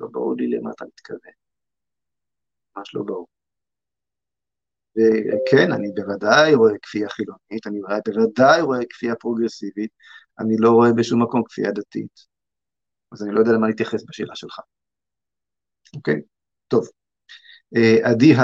[0.00, 1.32] לא ברור לי למה אתה מתכוון.
[2.76, 3.26] ממש לא ברור.
[4.96, 9.90] וכן, אני בוודאי רואה כפייה חילונית, אני בוודאי רואה כפייה פרוגרסיבית,
[10.38, 12.26] אני לא רואה בשום מקום כפייה דתית.
[13.12, 14.60] אז אני לא יודע למה להתייחס בשאלה שלך.
[15.96, 16.20] אוקיי?
[16.68, 16.88] טוב.
[17.76, 18.34] אה, עדי,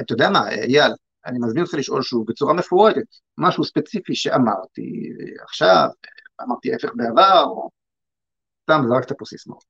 [0.00, 0.92] אתה יודע מה, אייל,
[1.26, 3.06] אני מזמין אותך לשאול שוב בצורה מפורטת,
[3.38, 5.10] משהו ספציפי שאמרתי
[5.42, 5.88] עכשיו,
[6.42, 7.70] אמרתי ההפך בעבר, או
[8.62, 9.64] סתם זרקת פה סיסמאות.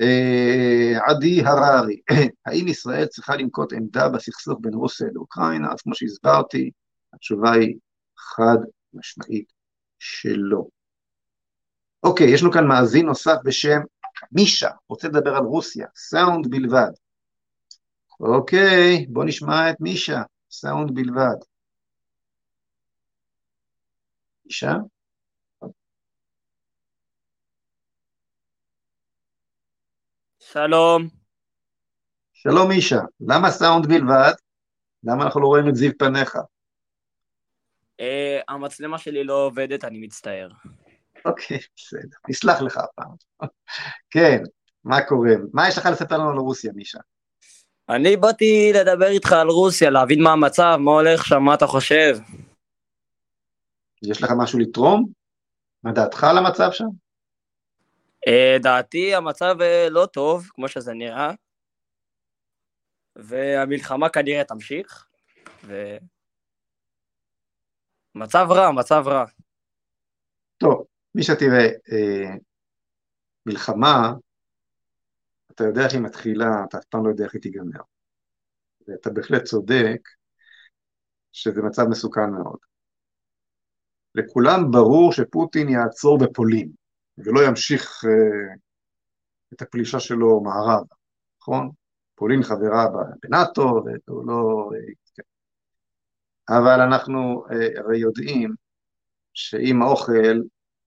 [0.00, 2.00] אה, עדי הררי,
[2.46, 5.72] האם ישראל צריכה לנקוט עמדה בסכסוך בין רוסיה לאוקראינה?
[5.72, 6.70] אז כמו שהסברתי,
[7.14, 7.76] התשובה היא
[8.18, 8.58] חד
[8.94, 9.52] משמעית
[9.98, 10.64] שלא.
[12.02, 13.80] אוקיי, יש לנו כאן מאזין נוסף בשם
[14.32, 16.90] מישה, רוצה לדבר על רוסיה, סאונד בלבד.
[18.20, 21.36] אוקיי, בוא נשמע את מישה, סאונד בלבד.
[24.44, 24.72] מישה?
[30.38, 31.08] שלום.
[32.32, 34.32] שלום מישה, למה סאונד בלבד?
[35.04, 36.36] למה אנחנו לא רואים את זיו פניך?
[38.00, 38.02] Uh,
[38.48, 40.48] המצלמה שלי לא עובדת, אני מצטער.
[41.24, 43.14] אוקיי, בסדר, נסלח לך הפעם.
[44.10, 44.42] כן,
[44.84, 45.30] מה קורה?
[45.52, 46.98] מה יש לך לספר לנו על רוסיה, מישה?
[47.96, 52.16] אני באתי לדבר איתך על רוסיה, להבין מה המצב, מה הולך שם, מה אתה חושב.
[54.02, 55.06] יש לך משהו לתרום?
[55.82, 56.84] מה דעתך על המצב שם?
[58.28, 61.30] Uh, דעתי, המצב uh, לא טוב, כמו שזה נראה,
[63.16, 65.06] והמלחמה כנראה תמשיך,
[65.64, 65.96] ו...
[68.14, 69.24] מצב רע, מצב רע.
[70.58, 70.84] טוב,
[71.14, 72.34] מי שתראה, אה,
[73.46, 74.12] מלחמה,
[75.60, 77.80] אתה יודע איך היא מתחילה, אתה אף פעם לא יודע איך היא תיגמר.
[78.88, 80.08] ואתה בהחלט צודק
[81.32, 82.58] שזה מצב מסוכן מאוד.
[84.14, 86.70] לכולם ברור שפוטין יעצור בפולין,
[87.18, 88.54] ולא ימשיך אה,
[89.54, 90.84] את הפלישה שלו מערב,
[91.40, 91.70] נכון?
[92.14, 92.86] פולין חברה
[93.22, 94.70] בנאטו, והוא לא...
[95.14, 95.22] כן.
[96.48, 98.54] אבל אנחנו אה, הרי יודעים
[99.34, 100.40] שאם האוכל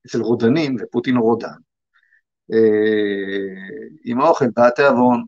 [0.07, 1.57] אצל רודנים, ופוטין הוא רודן,
[4.05, 5.23] עם האוכל בא התיאבון,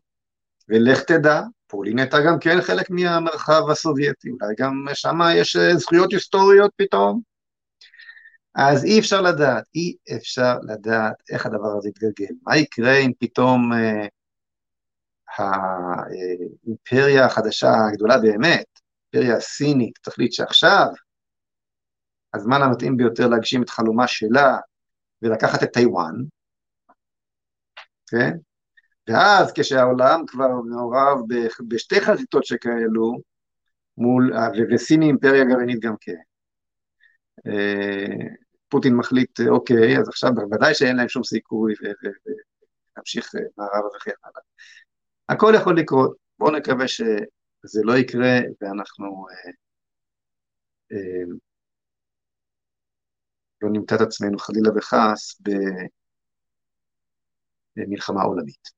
[0.68, 6.12] ולך תדע, פולין הייתה גם כן חלק מהמרחב הסובייטי, אולי גם שם יש אה, זכויות
[6.12, 7.20] היסטוריות פתאום.
[8.54, 12.34] אז אי אפשר לדעת, אי אפשר לדעת איך הדבר הזה יתגלגל.
[12.42, 14.06] מה יקרה אם פתאום אה,
[15.38, 18.66] האימפריה החדשה הגדולה באמת,
[19.14, 20.86] האימפריה הסינית, תחליט שעכשיו
[22.34, 24.56] הזמן המתאים ביותר להגשים את חלומה שלה
[25.22, 26.14] ולקחת את טיוואן,
[28.10, 28.36] כן?
[29.08, 31.18] ואז כשהעולם כבר מעורב
[31.68, 33.20] בשתי חזיתות שכאלו,
[33.98, 34.32] מול,
[34.74, 36.16] וסין היא אימפריה גרעינית גם כן.
[37.46, 38.26] אה,
[38.68, 44.42] פוטין מחליט, אוקיי, אז עכשיו בוודאי שאין להם שום סיכוי ולהמשיך אה, מערבה וכן הלאה.
[45.28, 49.50] הכל יכול לקרות, בואו נקווה שזה לא יקרה ואנחנו אה,
[50.92, 51.24] אה,
[53.62, 55.40] לא נמצא את עצמנו חלילה וחס
[57.76, 58.68] במלחמה עולמית.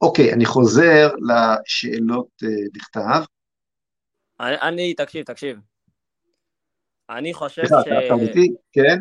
[0.00, 3.24] אוקיי, אני חוזר לשאלות uh, בכתב.
[4.40, 5.58] אני, תקשיב, תקשיב.
[7.10, 7.70] אני חושב ש...
[7.72, 8.54] אתה איתי?
[8.72, 8.98] כן?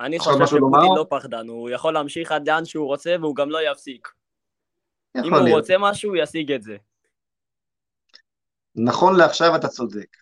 [0.00, 3.58] אני חושב שפוטין לא פחדן, הוא יכול להמשיך עד לאן שהוא רוצה והוא גם לא
[3.70, 4.08] יפסיק.
[5.24, 6.76] אם הוא רוצה משהו, הוא ישיג את זה.
[8.74, 10.16] נכון לעכשיו אתה צודק.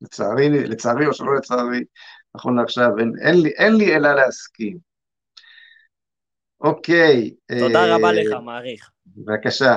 [0.00, 1.84] לצערי, לצערי או שלא לצערי,
[2.34, 4.89] נכון לעכשיו, אין, אין, לי, אין לי אלא להסכים.
[6.60, 7.34] אוקיי.
[7.60, 8.90] תודה רבה לך, מעריך.
[9.06, 9.76] בבקשה.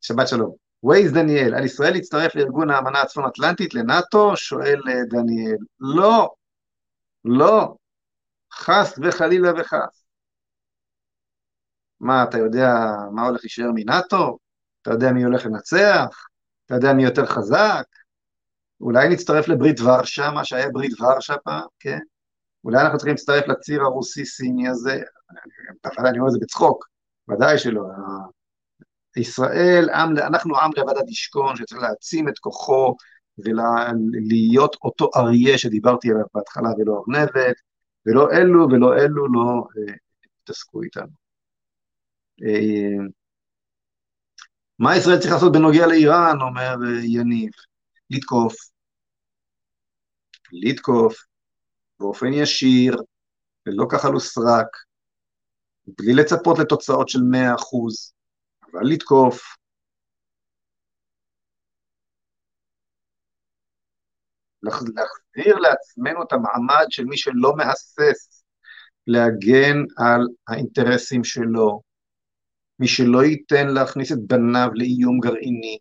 [0.00, 0.28] שבת.
[0.28, 0.54] שלום.
[0.82, 4.36] ווייז דניאל, על ישראל להצטרף לארגון האמנה הצפון-אטלנטית, לנאט"ו?
[4.36, 4.80] שואל
[5.10, 5.56] דניאל.
[5.80, 6.34] לא,
[7.24, 7.74] לא,
[8.52, 10.04] חס וחלילה וחס.
[12.00, 12.68] מה, אתה יודע
[13.12, 14.38] מה הולך להישאר מנאט"ו?
[14.82, 16.26] אתה יודע מי הולך לנצח?
[16.66, 17.84] אתה יודע מי יותר חזק?
[18.80, 21.98] אולי נצטרף לברית ורשה, מה שהיה ברית ורשה פעם, כן?
[22.64, 25.00] אולי אנחנו צריכים להצטרף לציר הרוסי-סיני הזה,
[25.98, 26.88] אני אומר את זה בצחוק,
[27.28, 27.82] ודאי שלא.
[29.16, 32.96] ישראל, עם, אנחנו עם לבדד ישכון, שצריך להעצים את כוחו
[33.38, 37.56] ולהיות אותו אריה שדיברתי עליו בהתחלה ולא ארנבת,
[38.06, 41.12] ולא אלו ולא אלו לא אה, איתנו.
[42.44, 43.04] אה,
[44.78, 47.50] מה ישראל צריך לעשות בנוגע לאיראן, אומר אה, יניב?
[48.10, 48.54] לתקוף.
[50.52, 51.31] לתקוף
[52.02, 52.96] באופן ישיר,
[53.66, 54.66] ללא כחל וסרק,
[55.98, 58.12] בלי לצפות לתוצאות של 100%,
[58.72, 59.56] אבל לתקוף.
[64.62, 68.44] להחזיר לעצמנו את המעמד של מי שלא מהסס
[69.06, 71.80] להגן על האינטרסים שלו,
[72.78, 75.78] מי שלא ייתן להכניס את בניו לאיום גרעיני,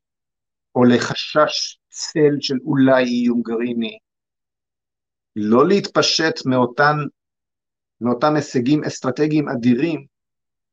[0.76, 3.98] או לחשש צל של אולי איום גרעיני,
[5.36, 6.96] לא להתפשט מאותן,
[8.02, 10.06] מאותם הישגים אסטרטגיים אדירים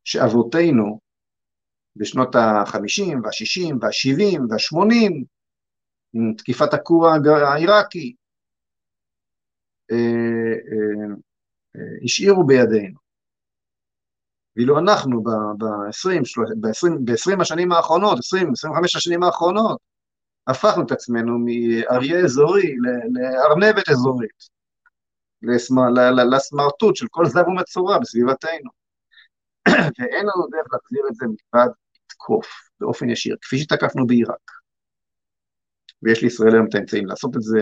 [0.04, 1.00] שאבותינו
[1.96, 5.24] בשנות ה-50 וה-60 וה-70 וה-80,
[6.12, 8.14] עם תקיפת הכור העיראקי,
[9.90, 11.14] אה, אה,
[11.76, 12.98] אה, השאירו בידינו.
[14.56, 15.22] ואילו אנחנו
[16.60, 19.80] ב-20 השנים האחרונות, 20-25 השנים האחרונות,
[20.48, 22.76] הפכנו את עצמנו מאריה אזורי
[23.12, 24.58] לארנבת אזורית,
[26.32, 28.70] לסמרטוט של כל זב ומצורע בסביבתנו.
[29.98, 31.68] ואין לנו דרך להחזיר את זה מלבד
[32.06, 32.46] לתקוף
[32.80, 34.50] באופן ישיר, כפי שתקפנו בעיראק.
[36.02, 37.60] ויש לישראל היום את האמצעים לעשות את זה,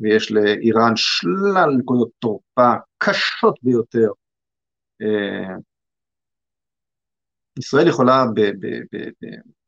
[0.00, 4.08] ויש לאיראן שלל נקודות תורפה קשות ביותר.
[5.02, 5.56] אה,
[7.58, 8.24] ישראל יכולה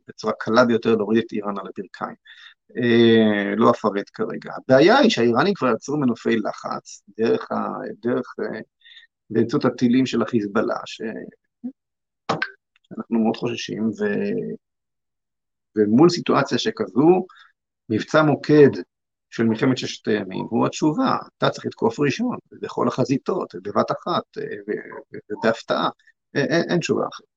[0.09, 2.17] בצורה קלה ביותר להוריד את איראן על הברכיים.
[2.77, 4.53] אה, לא אפרט כרגע.
[4.57, 7.57] הבעיה היא שהאיראנים כבר יצרו מנופי לחץ דרך, ה,
[8.03, 8.61] דרך אה,
[9.31, 11.19] באמצעות הטילים של החיזבאללה, שאנחנו
[13.19, 14.05] מאוד חוששים, ו...
[15.77, 17.27] ומול סיטואציה שכזו,
[17.89, 18.71] מבצע מוקד
[19.31, 24.45] של מלחמת ששת הימים הוא התשובה, אתה צריך לתקוף ראשון, בכל החזיתות, בבת אחת, אה,
[25.31, 25.89] ובהפתעה,
[26.35, 27.29] אין, אין תשובה אחרת.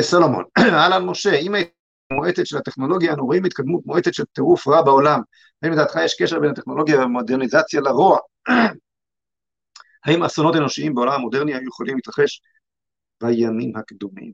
[0.00, 0.44] סלומון,
[0.78, 1.79] אהלן משה, אם היית
[2.12, 5.20] מואצת של הטכנולוגיה, אנו רואים התקדמות מואצת של טירוף רע בעולם.
[5.62, 8.18] האם לדעתך יש קשר בין הטכנולוגיה והמודרניזציה לרוע?
[10.04, 12.42] האם אסונות אנושיים בעולם המודרני היו יכולים להתרחש
[13.22, 14.32] בימים הקדומים?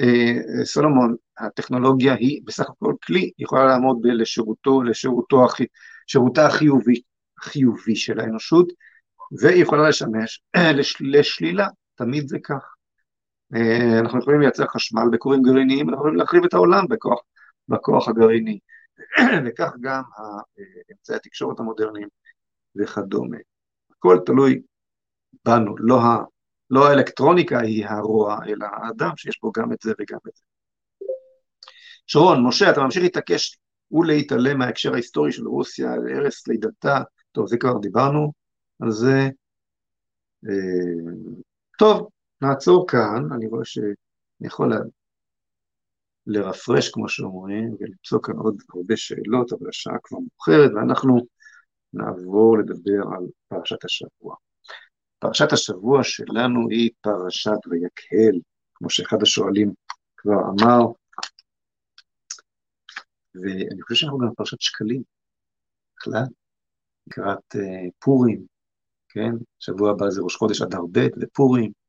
[0.00, 5.46] אה, סולומון, הטכנולוגיה היא בסך הכל כלי, יכולה לעמוד לשירותו, לשירותו,
[6.06, 7.00] שירותה החיובי,
[7.38, 8.72] החיובי של האנושות,
[9.40, 10.42] והיא יכולה לשמש
[11.12, 12.74] לשלילה, תמיד זה כך.
[13.54, 17.20] אה, אנחנו יכולים לייצר חשמל בכורים גרעיניים, אנחנו יכולים להחריב את העולם בכוח,
[17.68, 18.58] בכוח הגרעיני,
[19.46, 20.02] וכך גם
[20.92, 22.08] אמצעי התקשורת המודרניים
[22.76, 23.36] וכדומה.
[23.90, 24.62] הכל תלוי
[25.44, 26.16] בנו, לא, ה,
[26.70, 30.42] לא האלקטרוניקה היא הרוע, אלא האדם שיש בו גם את זה וגם את זה.
[32.06, 33.58] שרון, משה, אתה ממשיך להתעקש
[33.90, 37.02] ולהתעלם מההקשר ההיסטורי של רוסיה, להרס לידתה,
[37.32, 38.32] טוב, זה כבר דיברנו
[38.82, 39.28] על זה.
[40.48, 41.12] אה,
[41.78, 42.08] טוב,
[42.42, 43.94] נעצור כאן, אני רואה שאני
[44.40, 44.72] יכול
[46.26, 51.26] לרפרש, כמו שאומרים, ולמצוא כאן עוד הרבה שאלות, אבל השעה כבר מאוחרת, ואנחנו
[51.92, 54.36] נעבור לדבר על פרשת השבוע.
[55.18, 58.40] פרשת השבוע שלנו היא פרשת ויקהל,
[58.74, 59.72] כמו שאחד השואלים
[60.16, 60.80] כבר אמר,
[63.34, 65.02] ואני חושב שאנחנו גם בפרשת שקלים,
[65.96, 66.24] בכלל,
[67.06, 68.46] לקראת uh, פורים,
[69.08, 69.32] כן?
[69.58, 71.81] שבוע הבא זה ראש חודש אדר ב' ופורים, אה, אה,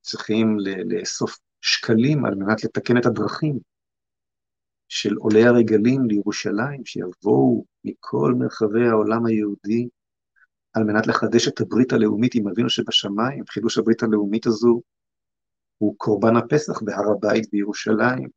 [0.00, 3.58] צריכים לאסוף שקלים על מנת לתקן את הדרכים
[4.88, 9.88] של עולי הרגלים לירושלים, שיבואו מכל מרחבי העולם היהודי
[10.72, 13.44] על מנת לחדש את הברית הלאומית עם אבינו שבשמיים.
[13.48, 14.82] חידוש הברית הלאומית הזו
[15.78, 18.28] הוא קורבן הפסח בהר הבית בירושלים,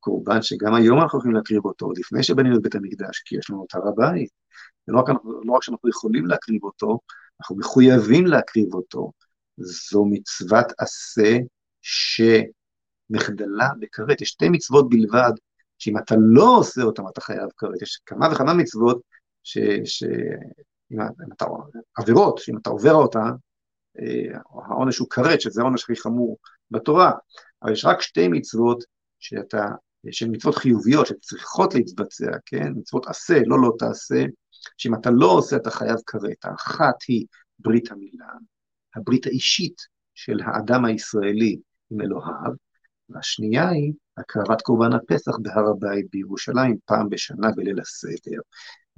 [0.00, 3.50] קורבן שגם היום אנחנו יכולים להקריב אותו, עוד לפני שבנינו את בית המקדש, כי יש
[3.50, 4.30] לנו את הר הבית.
[4.88, 5.08] ולא רק,
[5.44, 6.98] לא רק שאנחנו יכולים להקריב אותו,
[7.40, 9.12] אנחנו מחויבים להקריב אותו.
[9.56, 11.38] זו מצוות עשה
[13.10, 14.20] שמחדלה בכרת.
[14.20, 15.32] יש שתי מצוות בלבד,
[15.78, 17.82] שאם אתה לא עושה אותן אתה חייב כרת.
[17.82, 19.00] יש כמה וכמה מצוות
[19.42, 19.82] שאם
[20.92, 21.44] אם אתה,
[21.96, 23.24] עבירות, שאם אתה עובר אותה,
[23.98, 24.38] אה,
[24.68, 26.38] העונש הוא כרת, שזה העונש הכי חמור
[26.70, 27.12] בתורה,
[27.62, 28.84] אבל יש רק שתי מצוות
[29.18, 29.66] שאתה,
[30.10, 32.72] שהן מצוות חיוביות שצריכות להתבצע, כן?
[32.76, 34.24] מצוות עשה, לא לא תעשה,
[34.76, 36.44] שאם אתה לא עושה אתה חייב כרת.
[36.44, 37.26] האחת היא
[37.58, 38.26] ברית המילה,
[38.96, 39.82] הברית האישית
[40.14, 41.56] של האדם הישראלי
[41.90, 42.52] עם אלוהיו,
[43.08, 48.40] והשנייה היא הקרבת קורבן הפסח בהר הבית בירושלים פעם בשנה בליל הסדר,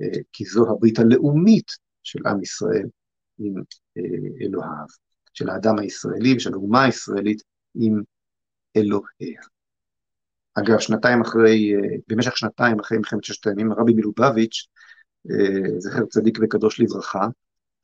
[0.01, 1.73] אה, כי זו הברית הלאומית
[2.03, 2.87] של עם ישראל
[3.39, 3.55] עם
[3.97, 4.03] אה,
[4.47, 4.87] אלוהיו,
[5.33, 7.43] של האדם הישראלי ושל האומה הישראלית
[7.75, 8.03] עם
[8.77, 9.41] אלוהיה.
[10.55, 14.67] אגב, שנתיים אחרי, אה, במשך שנתיים אחרי מלחמת ששת הימים, הרבי מלובביץ',
[15.79, 17.27] זכר צדיק וקדוש לברכה,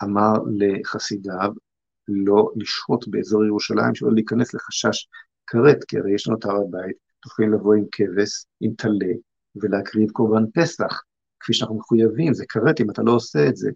[0.03, 1.53] אמר לחסידיו
[2.09, 5.09] לא לשהות באזור ירושלים, שלא להיכנס לחשש
[5.47, 9.15] כרת, כי הרי יש לנו את הר הבית, תוכלים לבוא עם כבש, עם טלה,
[9.57, 11.03] ולהקריב קורבן פסח,
[11.41, 13.71] כפי שאנחנו מחויבים, זה כרת אם אתה לא עושה את זה.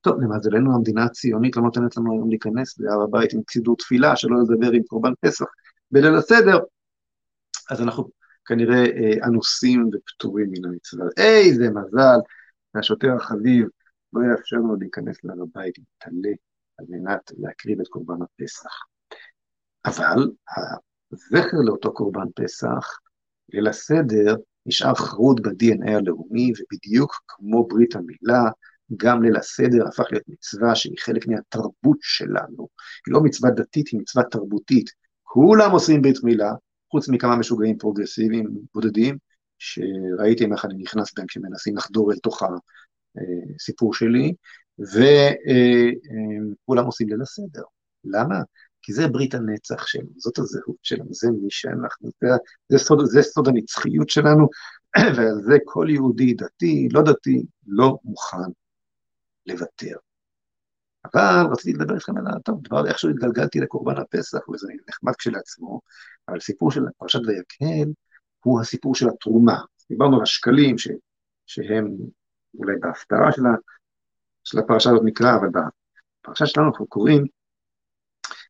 [0.00, 4.36] טוב, למזלנו המדינה הציונית לא נותנת לנו היום להיכנס להר הבית עם סידור תפילה, שלא
[4.42, 5.46] לדבר עם קורבן פסח
[5.90, 6.58] בליל הסדר,
[7.70, 8.10] אז אנחנו
[8.44, 11.06] כנראה אה, אנוסים ופטורים מן המצווה.
[11.16, 12.18] איזה מזל,
[12.74, 13.66] והשוטר החביב
[14.12, 16.32] לא יאפשר לנו להיכנס להר הבית עם טלה
[16.78, 18.70] על מנת להקריב את קורבן הפסח.
[19.84, 20.30] אבל
[21.12, 22.98] הזכר לאותו קורבן פסח,
[23.52, 24.36] ליל הסדר,
[24.66, 28.50] נשאר חרוד ב-DNA הלאומי, ובדיוק כמו ברית המילה,
[28.96, 32.68] גם ליל הסדר הפך להיות מצווה שהיא חלק מהתרבות שלנו.
[33.06, 34.90] היא לא מצווה דתית, היא מצווה תרבותית.
[35.22, 36.52] כולם עושים ברית מילה,
[36.90, 39.18] חוץ מכמה משוגעים פרוגרסיביים בודדים,
[39.58, 42.42] שראיתם איך אני נכנס בהם כשמנסים לחדור אל תוך
[43.56, 44.34] הסיפור שלי,
[44.78, 47.62] וכולם עושים ליל הסדר.
[48.04, 48.36] למה?
[48.82, 52.28] כי זה ברית הנצח שלנו, זאת הזהות שלנו, זה מי שאנחנו, זה,
[52.68, 54.48] זה, סוד, זה סוד הנצחיות שלנו,
[55.16, 58.50] ועל זה כל יהודי דתי, לא דתי, לא מוכן
[59.46, 59.96] לוותר.
[61.04, 65.80] אבל רציתי לדבר איתכם על, טוב, דבר איכשהו התגלגלתי לקורבן הפסח, וזה נחמד כשלעצמו,
[66.28, 67.92] אבל הסיפור של פרשת ויקהל
[68.44, 69.58] הוא הסיפור של התרומה.
[69.88, 70.88] דיברנו על השקלים, ש,
[71.46, 71.96] שהם
[72.58, 73.42] אולי בהפטרה של,
[74.48, 77.24] של הפרשה הזאת נקרא, אבל בפרשה שלנו אנחנו קוראים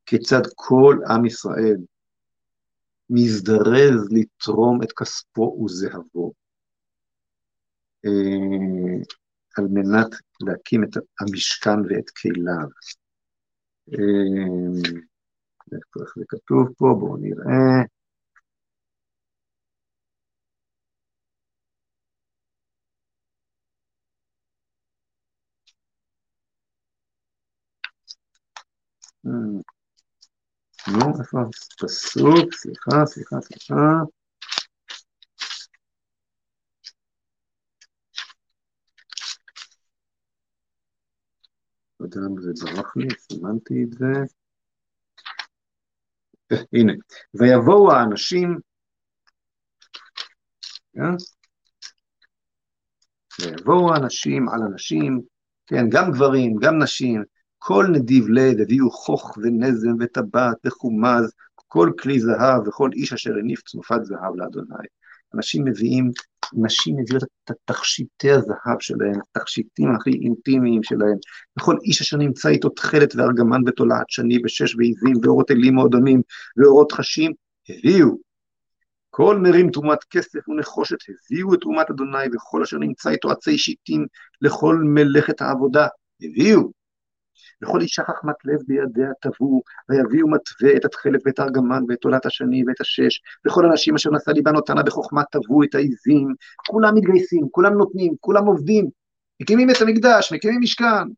[0.07, 1.77] כיצד כל עם ישראל
[3.11, 6.33] מזדרז לתרום את כספו וזהבו.
[8.05, 9.03] אה,
[9.59, 10.11] על מנת
[10.41, 10.89] להקים את
[11.21, 12.69] המשכן ואת כליו.
[13.93, 14.81] אה,
[15.73, 16.97] איך זה כתוב פה?
[16.99, 17.98] בואו נראה.
[29.29, 32.55] נו, איפה הפסוק?
[32.55, 33.75] סליחה, סליחה, סליחה.
[42.01, 44.13] לא יודע למה זה ברח לי, סימנתי את זה.
[46.73, 46.93] הנה,
[47.35, 48.59] ויבואו האנשים,
[50.99, 51.17] אה?
[53.41, 55.21] ויבואו האנשים על אנשים,
[55.67, 57.23] כן, גם גברים, גם נשים,
[57.59, 63.63] כל נדיב לב הביאו חוך ונזם וטבעת וחומז, כל כלי זהב וכל איש אשר הניף
[63.63, 64.87] צנופת זהב לאדוני.
[65.35, 66.11] אנשים מביאים,
[66.53, 71.17] נשים מביאות את תכשיטי הזהב שלהם, התכשיטים הכי אינטימיים שלהם.
[71.59, 76.23] וכל איש אשר נמצא איתו תכלת וארגמן ותולעת שני ושש ועיזים ואורות אלים מאודמים
[76.57, 77.33] ואורות חשים,
[77.69, 78.09] הביאו.
[79.11, 84.07] כל מרים תרומת כסף ונחושת הביאו את תרומת אדוני וכל אשר נמצא איתו עצי שיטים
[84.41, 85.87] לכל מלאכת העבודה,
[86.23, 86.78] הביאו.
[87.63, 92.65] וכל אישה חכמת לב בידיה תבעו, ויביאו מתווה את התכלת ואת הארגמן ואת עולת השני
[92.67, 96.35] ואת השש, וכל הנשים אשר נשא ליבן אותנה בחוכמה תבעו את העיזים,
[96.69, 98.89] כולם מתגייסים, כולם נותנים, כולם עובדים,
[99.43, 101.09] מקימים את המקדש, מקימים משכן.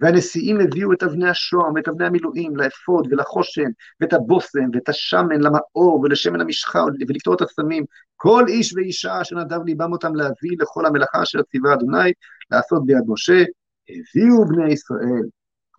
[0.00, 3.70] והנשיאים הביאו את אבני השוהם ואת אבני המילואים לאפוד ולחושן
[4.00, 7.84] ואת הבושם ואת השמן למאור ולשמן המשחה ולקטור את הסמים.
[8.16, 12.12] כל איש ואישה אשר נדב ליבם אותם להביא לכל המלאכה אשר ציווה אדוני
[12.50, 13.44] לעשות ביד משה
[13.88, 15.28] הביאו בני ישראל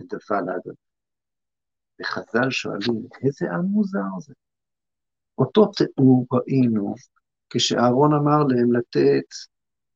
[0.02, 0.76] את דבר לאדוני.
[2.02, 4.34] וחז"ל שואלים, איזה עם מוזר זה?
[5.38, 6.96] אותו תיאור ראינו
[7.50, 9.26] כשאהרון אמר להם לתת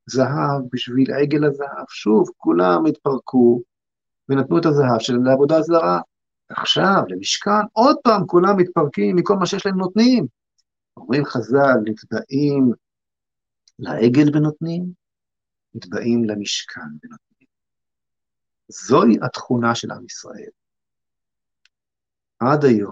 [0.06, 1.86] זהב בשביל עגל הזהב.
[1.90, 3.62] שוב, כולם התפרקו
[4.30, 6.02] ונתנו את הזהב שלהם לעבודה זרה.
[6.50, 10.28] עכשיו, למשכן, עוד פעם כולם מתפרקים מכל מה שיש להם נותנים.
[10.98, 12.72] אומרים חז"ל, נתבעים
[13.80, 14.86] לעגל ונותנים,
[15.76, 17.31] נתבעים למשכן ונותנים.
[18.72, 20.52] זוהי התכונה של עם ישראל.
[22.40, 22.92] עד היום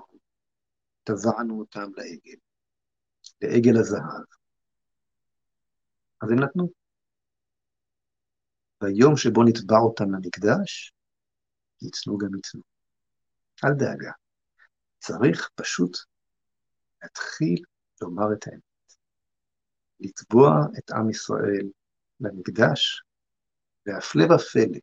[1.04, 2.40] טבענו אותם לעגל,
[3.42, 4.26] לעגל הזהב.
[6.22, 6.70] אז הם נתנו.
[8.82, 10.94] ביום שבו נתבע אותם למקדש,
[11.82, 12.62] ייתנו גם ייתנו.
[13.66, 14.12] אל דאגה.
[15.00, 15.98] צריך פשוט
[17.02, 17.64] להתחיל
[18.02, 18.62] לומר את האמת.
[20.00, 21.70] לתבוע את עם ישראל
[22.20, 23.04] למקדש,
[23.86, 24.80] והפלא ופלא,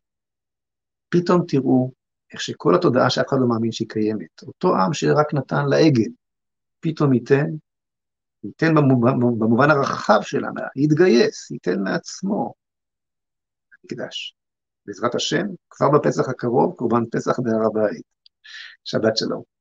[1.09, 1.91] פתאום תראו
[2.33, 6.11] איך שכל התודעה שאף אחד לא מאמין שהיא קיימת, אותו עם שרק נתן לעגל,
[6.79, 7.45] פתאום ייתן,
[8.43, 12.53] ייתן במובן, במובן הרחב שלה, יתגייס, ייתן מעצמו
[13.83, 14.35] מקדש.
[14.85, 18.03] בעזרת השם, כבר בפסח הקרוב, קורבן פסח בהר הבית.
[18.83, 19.56] שבת שלום.